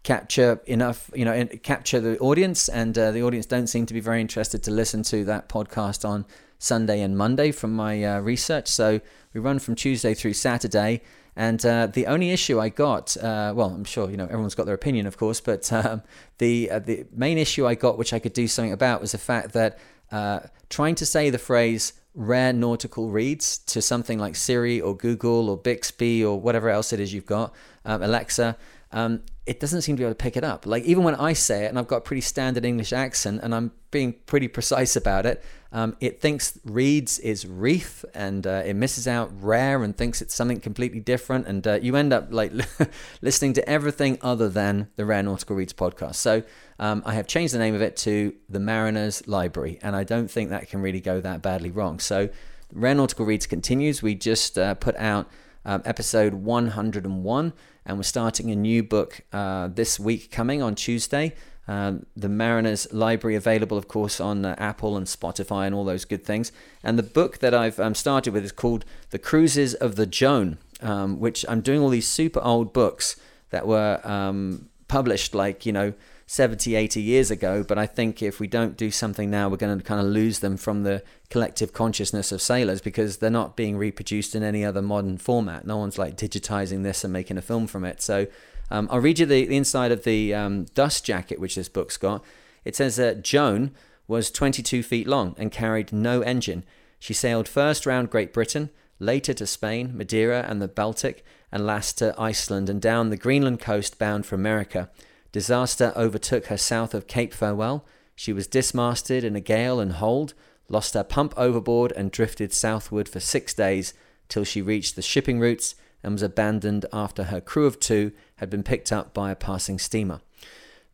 capture 0.08 0.58
enough, 0.64 1.10
you 1.14 1.22
know, 1.22 1.44
capture 1.62 2.00
the 2.00 2.18
audience, 2.20 2.70
and 2.70 2.96
uh, 2.96 3.10
the 3.10 3.22
audience 3.22 3.44
don't 3.44 3.66
seem 3.66 3.84
to 3.84 3.92
be 3.92 4.00
very 4.00 4.22
interested 4.22 4.62
to 4.62 4.70
listen 4.70 5.02
to 5.02 5.22
that 5.22 5.50
podcast 5.50 6.02
on 6.08 6.24
Sunday 6.58 7.02
and 7.02 7.14
Monday 7.14 7.52
from 7.52 7.74
my 7.74 8.02
uh, 8.02 8.18
research. 8.20 8.68
So 8.68 9.02
we 9.34 9.40
run 9.40 9.58
from 9.58 9.74
Tuesday 9.74 10.14
through 10.14 10.32
Saturday. 10.32 11.02
And 11.36 11.64
uh, 11.64 11.88
the 11.88 12.06
only 12.06 12.30
issue 12.30 12.58
I 12.58 12.70
got, 12.70 13.18
uh, 13.18 13.52
well, 13.54 13.68
I'm 13.68 13.84
sure 13.84 14.10
you 14.10 14.16
know 14.16 14.24
everyone's 14.24 14.54
got 14.54 14.64
their 14.64 14.74
opinion, 14.74 15.06
of 15.06 15.18
course, 15.18 15.42
but 15.42 15.70
um, 15.80 16.02
the 16.38 16.70
uh, 16.70 16.78
the 16.78 17.04
main 17.12 17.36
issue 17.36 17.66
I 17.66 17.74
got, 17.74 17.98
which 17.98 18.14
I 18.14 18.18
could 18.18 18.32
do 18.32 18.48
something 18.48 18.72
about, 18.72 19.02
was 19.02 19.12
the 19.12 19.18
fact 19.18 19.52
that 19.52 19.78
uh, 20.10 20.40
trying 20.70 20.94
to 20.94 21.06
say 21.06 21.28
the 21.28 21.38
phrase 21.38 21.92
"rare 22.14 22.54
nautical 22.54 23.10
reads" 23.10 23.58
to 23.72 23.82
something 23.82 24.18
like 24.18 24.36
Siri 24.36 24.80
or 24.80 24.96
Google 24.96 25.50
or 25.50 25.58
Bixby 25.58 26.24
or 26.24 26.40
whatever 26.40 26.70
else 26.70 26.94
it 26.94 26.98
is 26.98 27.12
you've 27.12 27.26
got, 27.26 27.54
um, 27.84 28.02
Alexa, 28.02 28.56
um, 28.92 29.22
it 29.46 29.60
doesn't 29.60 29.82
seem 29.82 29.96
to 29.96 30.00
be 30.00 30.04
able 30.04 30.14
to 30.14 30.22
pick 30.22 30.36
it 30.36 30.44
up. 30.44 30.66
Like 30.66 30.84
even 30.84 31.04
when 31.04 31.14
I 31.14 31.32
say 31.32 31.64
it, 31.64 31.68
and 31.68 31.78
I've 31.78 31.88
got 31.88 31.96
a 31.96 32.00
pretty 32.02 32.20
standard 32.20 32.64
English 32.64 32.92
accent, 32.92 33.40
and 33.42 33.54
I'm 33.54 33.72
being 33.90 34.14
pretty 34.26 34.48
precise 34.48 34.96
about 34.96 35.26
it, 35.26 35.42
um, 35.72 35.96
it 36.00 36.20
thinks 36.20 36.58
reeds 36.64 37.18
is 37.18 37.46
reef, 37.46 38.04
and 38.14 38.46
uh, 38.46 38.62
it 38.64 38.74
misses 38.74 39.06
out 39.06 39.30
rare 39.42 39.82
and 39.82 39.96
thinks 39.96 40.22
it's 40.22 40.34
something 40.34 40.60
completely 40.60 41.00
different, 41.00 41.46
and 41.46 41.66
uh, 41.66 41.78
you 41.80 41.96
end 41.96 42.12
up 42.12 42.28
like 42.30 42.52
listening 43.22 43.52
to 43.54 43.68
everything 43.68 44.18
other 44.22 44.48
than 44.48 44.88
the 44.96 45.04
Rare 45.04 45.22
Nautical 45.22 45.56
Reads 45.56 45.72
podcast. 45.72 46.16
So 46.16 46.42
um, 46.78 47.02
I 47.04 47.14
have 47.14 47.26
changed 47.26 47.54
the 47.54 47.58
name 47.58 47.74
of 47.74 47.82
it 47.82 47.96
to 47.98 48.34
the 48.48 48.60
Mariners 48.60 49.26
Library, 49.26 49.78
and 49.82 49.96
I 49.96 50.04
don't 50.04 50.30
think 50.30 50.50
that 50.50 50.68
can 50.68 50.80
really 50.80 51.00
go 51.00 51.20
that 51.20 51.42
badly 51.42 51.70
wrong. 51.70 52.00
So 52.00 52.28
Rare 52.72 52.94
Nautical 52.94 53.26
Reads 53.26 53.46
continues. 53.46 54.02
We 54.02 54.14
just 54.14 54.58
uh, 54.58 54.74
put 54.74 54.96
out 54.96 55.28
um, 55.64 55.82
episode 55.84 56.34
101 56.34 57.52
and 57.88 57.96
we're 57.96 58.02
starting 58.02 58.50
a 58.50 58.54
new 58.54 58.82
book 58.82 59.22
uh, 59.32 59.68
this 59.68 59.98
week 59.98 60.30
coming 60.30 60.62
on 60.62 60.74
Tuesday. 60.74 61.34
Um, 61.66 62.06
the 62.14 62.28
Mariners 62.28 62.86
Library 62.92 63.34
available, 63.34 63.78
of 63.78 63.88
course, 63.88 64.20
on 64.20 64.44
uh, 64.44 64.54
Apple 64.58 64.96
and 64.96 65.06
Spotify 65.06 65.66
and 65.66 65.74
all 65.74 65.84
those 65.84 66.04
good 66.04 66.24
things. 66.24 66.52
And 66.82 66.98
the 66.98 67.02
book 67.02 67.38
that 67.38 67.54
I've 67.54 67.80
um, 67.80 67.94
started 67.94 68.34
with 68.34 68.44
is 68.44 68.52
called 68.52 68.84
The 69.10 69.18
Cruises 69.18 69.74
of 69.74 69.96
the 69.96 70.06
Joan, 70.06 70.58
um, 70.82 71.18
which 71.18 71.46
I'm 71.48 71.62
doing 71.62 71.80
all 71.80 71.88
these 71.88 72.06
super 72.06 72.40
old 72.40 72.72
books 72.74 73.16
that 73.50 73.66
were 73.66 74.00
um, 74.04 74.68
published 74.86 75.34
like, 75.34 75.64
you 75.64 75.72
know, 75.72 75.94
70, 76.28 76.74
80 76.74 77.00
years 77.00 77.30
ago. 77.30 77.64
But 77.66 77.78
I 77.78 77.86
think 77.86 78.22
if 78.22 78.38
we 78.38 78.46
don't 78.46 78.76
do 78.76 78.90
something 78.90 79.30
now, 79.30 79.48
we're 79.48 79.56
going 79.56 79.78
to 79.78 79.82
kind 79.82 79.98
of 79.98 80.06
lose 80.06 80.40
them 80.40 80.58
from 80.58 80.82
the 80.82 81.02
collective 81.30 81.72
consciousness 81.72 82.30
of 82.32 82.42
sailors 82.42 82.82
because 82.82 83.16
they're 83.16 83.30
not 83.30 83.56
being 83.56 83.78
reproduced 83.78 84.34
in 84.34 84.42
any 84.42 84.62
other 84.62 84.82
modern 84.82 85.16
format. 85.16 85.66
No 85.66 85.78
one's 85.78 85.96
like 85.96 86.18
digitizing 86.18 86.82
this 86.82 87.02
and 87.02 87.14
making 87.14 87.38
a 87.38 87.42
film 87.42 87.66
from 87.66 87.82
it. 87.82 88.02
So 88.02 88.26
um, 88.70 88.88
I'll 88.90 89.00
read 89.00 89.18
you 89.18 89.24
the, 89.24 89.46
the 89.46 89.56
inside 89.56 89.90
of 89.90 90.04
the 90.04 90.34
um, 90.34 90.66
dust 90.74 91.02
jacket, 91.02 91.40
which 91.40 91.54
this 91.54 91.70
book's 91.70 91.96
got. 91.96 92.22
It 92.62 92.76
says 92.76 92.96
that 92.96 93.24
Joan 93.24 93.70
was 94.06 94.30
22 94.30 94.82
feet 94.82 95.06
long 95.06 95.34
and 95.38 95.50
carried 95.50 95.94
no 95.94 96.20
engine. 96.20 96.62
She 96.98 97.14
sailed 97.14 97.48
first 97.48 97.86
round 97.86 98.10
Great 98.10 98.34
Britain, 98.34 98.68
later 98.98 99.32
to 99.32 99.46
Spain, 99.46 99.96
Madeira, 99.96 100.44
and 100.46 100.60
the 100.60 100.68
Baltic, 100.68 101.24
and 101.50 101.64
last 101.64 101.96
to 101.98 102.14
Iceland 102.18 102.68
and 102.68 102.82
down 102.82 103.08
the 103.08 103.16
Greenland 103.16 103.60
coast 103.60 103.98
bound 103.98 104.26
for 104.26 104.34
America. 104.34 104.90
Disaster 105.32 105.92
overtook 105.94 106.46
her 106.46 106.56
south 106.56 106.94
of 106.94 107.06
Cape 107.06 107.34
Farewell. 107.34 107.84
She 108.14 108.32
was 108.32 108.46
dismasted 108.46 109.24
in 109.24 109.36
a 109.36 109.40
gale 109.40 109.78
and 109.80 109.92
hold, 109.92 110.34
lost 110.68 110.94
her 110.94 111.04
pump 111.04 111.34
overboard, 111.36 111.92
and 111.92 112.10
drifted 112.10 112.52
southward 112.52 113.08
for 113.08 113.20
six 113.20 113.54
days 113.54 113.94
till 114.28 114.44
she 114.44 114.62
reached 114.62 114.96
the 114.96 115.02
shipping 115.02 115.38
routes 115.38 115.74
and 116.02 116.12
was 116.12 116.22
abandoned 116.22 116.86
after 116.92 117.24
her 117.24 117.40
crew 117.40 117.66
of 117.66 117.80
two 117.80 118.12
had 118.36 118.50
been 118.50 118.62
picked 118.62 118.92
up 118.92 119.12
by 119.12 119.30
a 119.30 119.36
passing 119.36 119.78
steamer. 119.78 120.20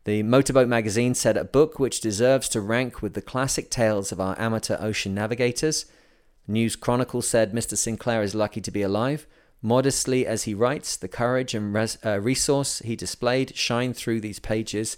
The 0.05 0.23
Motorboat 0.23 0.67
magazine 0.67 1.15
said 1.15 1.35
a 1.35 1.43
book 1.43 1.79
which 1.79 1.99
deserves 1.99 2.47
to 2.49 2.61
rank 2.61 3.01
with 3.01 3.13
the 3.13 3.21
classic 3.21 3.71
tales 3.71 4.11
of 4.11 4.19
our 4.19 4.39
amateur 4.39 4.77
ocean 4.79 5.15
navigators. 5.15 5.85
News 6.47 6.75
Chronicle 6.75 7.23
said 7.23 7.53
Mr. 7.53 7.75
Sinclair 7.75 8.21
is 8.21 8.35
lucky 8.35 8.61
to 8.61 8.71
be 8.71 8.83
alive. 8.83 9.25
Modestly 9.61 10.27
as 10.27 10.43
he 10.43 10.53
writes, 10.53 10.95
the 10.95 11.07
courage 11.07 11.53
and 11.53 11.73
res- 11.73 11.97
uh, 12.05 12.19
resource 12.19 12.79
he 12.79 12.95
displayed 12.95 13.55
shine 13.55 13.93
through 13.93 14.21
these 14.21 14.39
pages. 14.39 14.97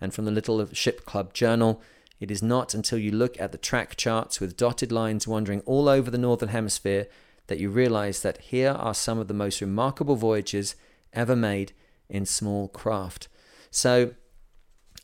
And 0.00 0.12
from 0.12 0.24
the 0.24 0.30
Little 0.30 0.66
Ship 0.72 1.04
Club 1.04 1.34
Journal, 1.34 1.82
it 2.20 2.30
is 2.30 2.42
not 2.42 2.74
until 2.74 2.98
you 2.98 3.10
look 3.10 3.40
at 3.40 3.52
the 3.52 3.58
track 3.58 3.96
charts 3.96 4.40
with 4.40 4.56
dotted 4.56 4.92
lines 4.92 5.26
wandering 5.26 5.60
all 5.66 5.88
over 5.88 6.10
the 6.10 6.18
Northern 6.18 6.50
Hemisphere 6.50 7.06
that 7.48 7.58
you 7.58 7.68
realize 7.70 8.22
that 8.22 8.38
here 8.38 8.70
are 8.70 8.94
some 8.94 9.18
of 9.18 9.28
the 9.28 9.34
most 9.34 9.60
remarkable 9.60 10.16
voyages 10.16 10.74
ever 11.12 11.36
made 11.36 11.72
in 12.08 12.24
small 12.24 12.68
craft. 12.68 13.28
So 13.70 14.14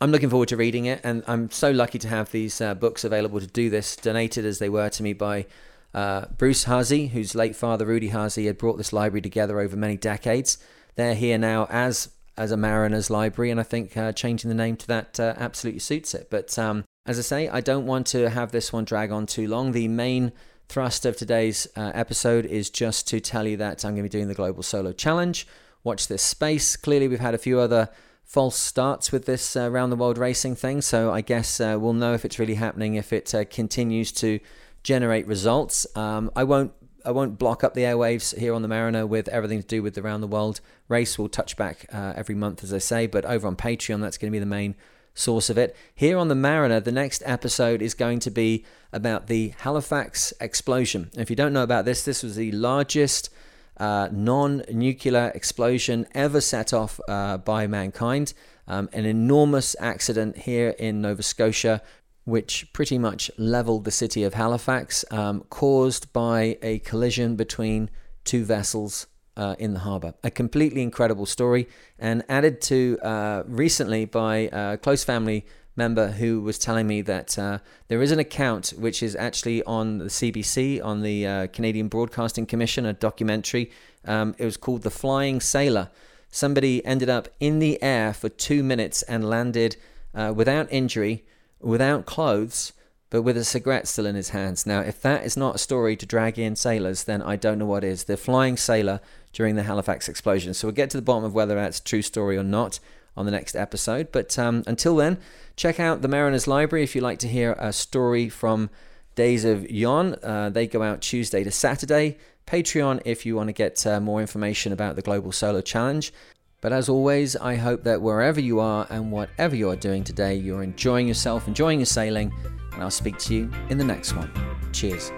I'm 0.00 0.10
looking 0.10 0.30
forward 0.30 0.48
to 0.48 0.56
reading 0.56 0.86
it, 0.86 1.00
and 1.04 1.22
I'm 1.26 1.50
so 1.50 1.70
lucky 1.70 1.98
to 1.98 2.08
have 2.08 2.30
these 2.30 2.60
uh, 2.60 2.74
books 2.74 3.04
available 3.04 3.40
to 3.40 3.46
do 3.46 3.68
this, 3.68 3.96
donated 3.96 4.46
as 4.46 4.58
they 4.58 4.70
were 4.70 4.88
to 4.88 5.02
me 5.02 5.12
by 5.12 5.46
uh, 5.94 6.26
Bruce 6.36 6.64
Haase, 6.64 7.10
whose 7.10 7.34
late 7.34 7.56
father 7.56 7.86
Rudy 7.86 8.10
Haase 8.10 8.46
had 8.46 8.58
brought 8.58 8.76
this 8.76 8.92
library 8.92 9.22
together 9.22 9.60
over 9.60 9.76
many 9.76 9.96
decades. 9.96 10.58
They're 10.96 11.14
here 11.14 11.38
now 11.38 11.66
as 11.70 12.10
as 12.36 12.52
a 12.52 12.56
Mariners 12.56 13.10
Library, 13.10 13.50
and 13.50 13.60
I 13.60 13.64
think 13.64 13.96
uh, 13.96 14.12
changing 14.12 14.48
the 14.48 14.54
name 14.54 14.76
to 14.76 14.86
that 14.86 15.20
uh, 15.20 15.34
absolutely 15.36 15.80
suits 15.80 16.14
it. 16.14 16.28
But 16.30 16.58
um, 16.58 16.84
as 17.04 17.18
I 17.18 17.22
say, 17.22 17.48
I 17.48 17.60
don't 17.60 17.86
want 17.86 18.06
to 18.08 18.30
have 18.30 18.50
this 18.50 18.72
one 18.72 18.84
drag 18.84 19.10
on 19.10 19.26
too 19.26 19.46
long. 19.46 19.72
The 19.72 19.88
main 19.88 20.32
thrust 20.68 21.04
of 21.04 21.16
today's 21.16 21.66
uh, 21.76 21.90
episode 21.94 22.46
is 22.46 22.70
just 22.70 23.06
to 23.08 23.20
tell 23.20 23.46
you 23.46 23.56
that 23.58 23.84
I'm 23.84 23.92
going 23.92 23.96
to 23.96 24.02
be 24.04 24.08
doing 24.08 24.28
the 24.28 24.34
Global 24.34 24.62
Solo 24.62 24.92
Challenge. 24.92 25.46
Watch 25.84 26.08
this 26.08 26.22
space. 26.22 26.76
Clearly, 26.76 27.08
we've 27.08 27.20
had 27.20 27.34
a 27.34 27.38
few 27.38 27.58
other 27.58 27.90
false 28.24 28.56
starts 28.56 29.10
with 29.10 29.26
this 29.26 29.56
uh, 29.56 29.70
round 29.70 29.90
the 29.90 29.96
world 29.96 30.16
racing 30.16 30.54
thing, 30.54 30.80
so 30.80 31.10
I 31.10 31.20
guess 31.20 31.60
uh, 31.60 31.76
we'll 31.80 31.92
know 31.92 32.14
if 32.14 32.24
it's 32.24 32.38
really 32.38 32.54
happening 32.54 32.94
if 32.94 33.12
it 33.12 33.34
uh, 33.34 33.44
continues 33.46 34.12
to 34.12 34.38
generate 34.82 35.26
results. 35.26 35.86
Um, 35.96 36.30
I 36.34 36.44
won't 36.44 36.72
I 37.04 37.12
won't 37.12 37.38
block 37.38 37.64
up 37.64 37.74
the 37.74 37.82
airwaves 37.82 38.36
here 38.36 38.52
on 38.52 38.62
the 38.62 38.68
Mariner 38.68 39.06
with 39.06 39.28
everything 39.28 39.62
to 39.62 39.66
do 39.66 39.82
with 39.82 39.94
the 39.94 40.02
round 40.02 40.22
the 40.22 40.26
world 40.26 40.60
race. 40.88 41.18
We'll 41.18 41.28
touch 41.28 41.56
back 41.56 41.86
uh, 41.92 42.12
every 42.14 42.34
month, 42.34 42.62
as 42.62 42.74
I 42.74 42.78
say, 42.78 43.06
but 43.06 43.24
over 43.24 43.46
on 43.46 43.56
Patreon, 43.56 44.00
that's 44.00 44.18
going 44.18 44.30
to 44.30 44.34
be 44.34 44.38
the 44.38 44.46
main 44.46 44.74
source 45.14 45.50
of 45.50 45.58
it. 45.58 45.76
Here 45.94 46.18
on 46.18 46.28
the 46.28 46.34
Mariner, 46.34 46.80
the 46.80 46.92
next 46.92 47.22
episode 47.24 47.82
is 47.82 47.94
going 47.94 48.20
to 48.20 48.30
be 48.30 48.64
about 48.92 49.26
the 49.28 49.54
Halifax 49.60 50.32
explosion. 50.40 51.10
If 51.16 51.30
you 51.30 51.36
don't 51.36 51.52
know 51.52 51.62
about 51.62 51.84
this, 51.84 52.04
this 52.04 52.22
was 52.22 52.36
the 52.36 52.52
largest 52.52 53.30
uh, 53.76 54.08
non 54.12 54.62
nuclear 54.70 55.32
explosion 55.34 56.06
ever 56.14 56.40
set 56.40 56.72
off 56.72 57.00
uh, 57.08 57.38
by 57.38 57.66
mankind. 57.66 58.34
Um, 58.68 58.88
an 58.92 59.04
enormous 59.04 59.74
accident 59.80 60.36
here 60.36 60.70
in 60.78 61.00
Nova 61.00 61.22
Scotia 61.22 61.82
which 62.24 62.72
pretty 62.72 62.98
much 62.98 63.30
leveled 63.38 63.84
the 63.84 63.90
city 63.90 64.22
of 64.22 64.34
Halifax, 64.34 65.04
um, 65.10 65.44
caused 65.50 66.12
by 66.12 66.58
a 66.62 66.78
collision 66.80 67.36
between 67.36 67.90
two 68.24 68.44
vessels 68.44 69.06
uh, 69.36 69.56
in 69.58 69.72
the 69.72 69.80
harbour. 69.80 70.14
A 70.22 70.30
completely 70.30 70.82
incredible 70.82 71.26
story, 71.26 71.68
and 71.98 72.22
added 72.28 72.60
to 72.62 72.98
uh, 73.02 73.42
recently 73.46 74.04
by 74.04 74.48
a 74.52 74.76
close 74.76 75.02
family 75.04 75.46
member 75.76 76.08
who 76.08 76.40
was 76.40 76.58
telling 76.58 76.86
me 76.86 77.00
that 77.00 77.38
uh, 77.38 77.58
there 77.88 78.02
is 78.02 78.12
an 78.12 78.18
account 78.18 78.74
which 78.76 79.02
is 79.02 79.16
actually 79.16 79.62
on 79.64 79.98
the 79.98 80.06
CBC, 80.06 80.84
on 80.84 81.00
the 81.00 81.26
uh, 81.26 81.46
Canadian 81.48 81.88
Broadcasting 81.88 82.44
Commission, 82.44 82.84
a 82.84 82.92
documentary. 82.92 83.70
Um, 84.04 84.34
it 84.38 84.44
was 84.44 84.56
called 84.56 84.82
The 84.82 84.90
Flying 84.90 85.40
Sailor. 85.40 85.90
Somebody 86.28 86.84
ended 86.84 87.08
up 87.08 87.28
in 87.40 87.60
the 87.60 87.82
air 87.82 88.12
for 88.12 88.28
two 88.28 88.62
minutes 88.62 89.02
and 89.02 89.28
landed 89.28 89.76
uh, 90.14 90.32
without 90.36 90.68
injury 90.70 91.24
without 91.60 92.06
clothes, 92.06 92.72
but 93.10 93.22
with 93.22 93.36
a 93.36 93.44
cigarette 93.44 93.88
still 93.88 94.06
in 94.06 94.14
his 94.14 94.30
hands. 94.30 94.66
Now, 94.66 94.80
if 94.80 95.00
that 95.02 95.24
is 95.24 95.36
not 95.36 95.56
a 95.56 95.58
story 95.58 95.96
to 95.96 96.06
drag 96.06 96.38
in 96.38 96.56
sailors, 96.56 97.04
then 97.04 97.22
I 97.22 97.36
don't 97.36 97.58
know 97.58 97.66
what 97.66 97.84
is. 97.84 98.04
The 98.04 98.16
flying 98.16 98.56
sailor 98.56 99.00
during 99.32 99.56
the 99.56 99.64
Halifax 99.64 100.08
explosion. 100.08 100.54
So 100.54 100.68
we'll 100.68 100.74
get 100.74 100.90
to 100.90 100.96
the 100.96 101.02
bottom 101.02 101.24
of 101.24 101.34
whether 101.34 101.54
that's 101.54 101.80
true 101.80 102.02
story 102.02 102.36
or 102.36 102.44
not 102.44 102.78
on 103.16 103.26
the 103.26 103.32
next 103.32 103.56
episode. 103.56 104.12
But 104.12 104.38
um, 104.38 104.62
until 104.66 104.96
then, 104.96 105.18
check 105.56 105.80
out 105.80 106.02
the 106.02 106.08
Mariners 106.08 106.46
Library 106.46 106.84
if 106.84 106.94
you'd 106.94 107.02
like 107.02 107.18
to 107.20 107.28
hear 107.28 107.52
a 107.58 107.72
story 107.72 108.28
from 108.28 108.70
Days 109.14 109.44
of 109.44 109.68
Yon. 109.70 110.14
Uh, 110.22 110.50
they 110.50 110.66
go 110.66 110.82
out 110.82 111.00
Tuesday 111.00 111.44
to 111.44 111.50
Saturday. 111.50 112.16
Patreon 112.46 113.00
if 113.04 113.24
you 113.24 113.36
want 113.36 113.48
to 113.48 113.52
get 113.52 113.86
uh, 113.86 114.00
more 114.00 114.20
information 114.20 114.72
about 114.72 114.96
the 114.96 115.02
Global 115.02 115.32
Solo 115.32 115.60
Challenge. 115.60 116.12
But 116.60 116.72
as 116.72 116.88
always, 116.88 117.36
I 117.36 117.54
hope 117.56 117.84
that 117.84 118.02
wherever 118.02 118.40
you 118.40 118.60
are 118.60 118.86
and 118.90 119.10
whatever 119.10 119.56
you 119.56 119.70
are 119.70 119.76
doing 119.76 120.04
today, 120.04 120.34
you're 120.34 120.62
enjoying 120.62 121.08
yourself, 121.08 121.48
enjoying 121.48 121.78
your 121.78 121.86
sailing, 121.86 122.32
and 122.72 122.82
I'll 122.82 122.90
speak 122.90 123.18
to 123.18 123.34
you 123.34 123.50
in 123.70 123.78
the 123.78 123.84
next 123.84 124.12
one. 124.14 124.30
Cheers. 124.72 125.10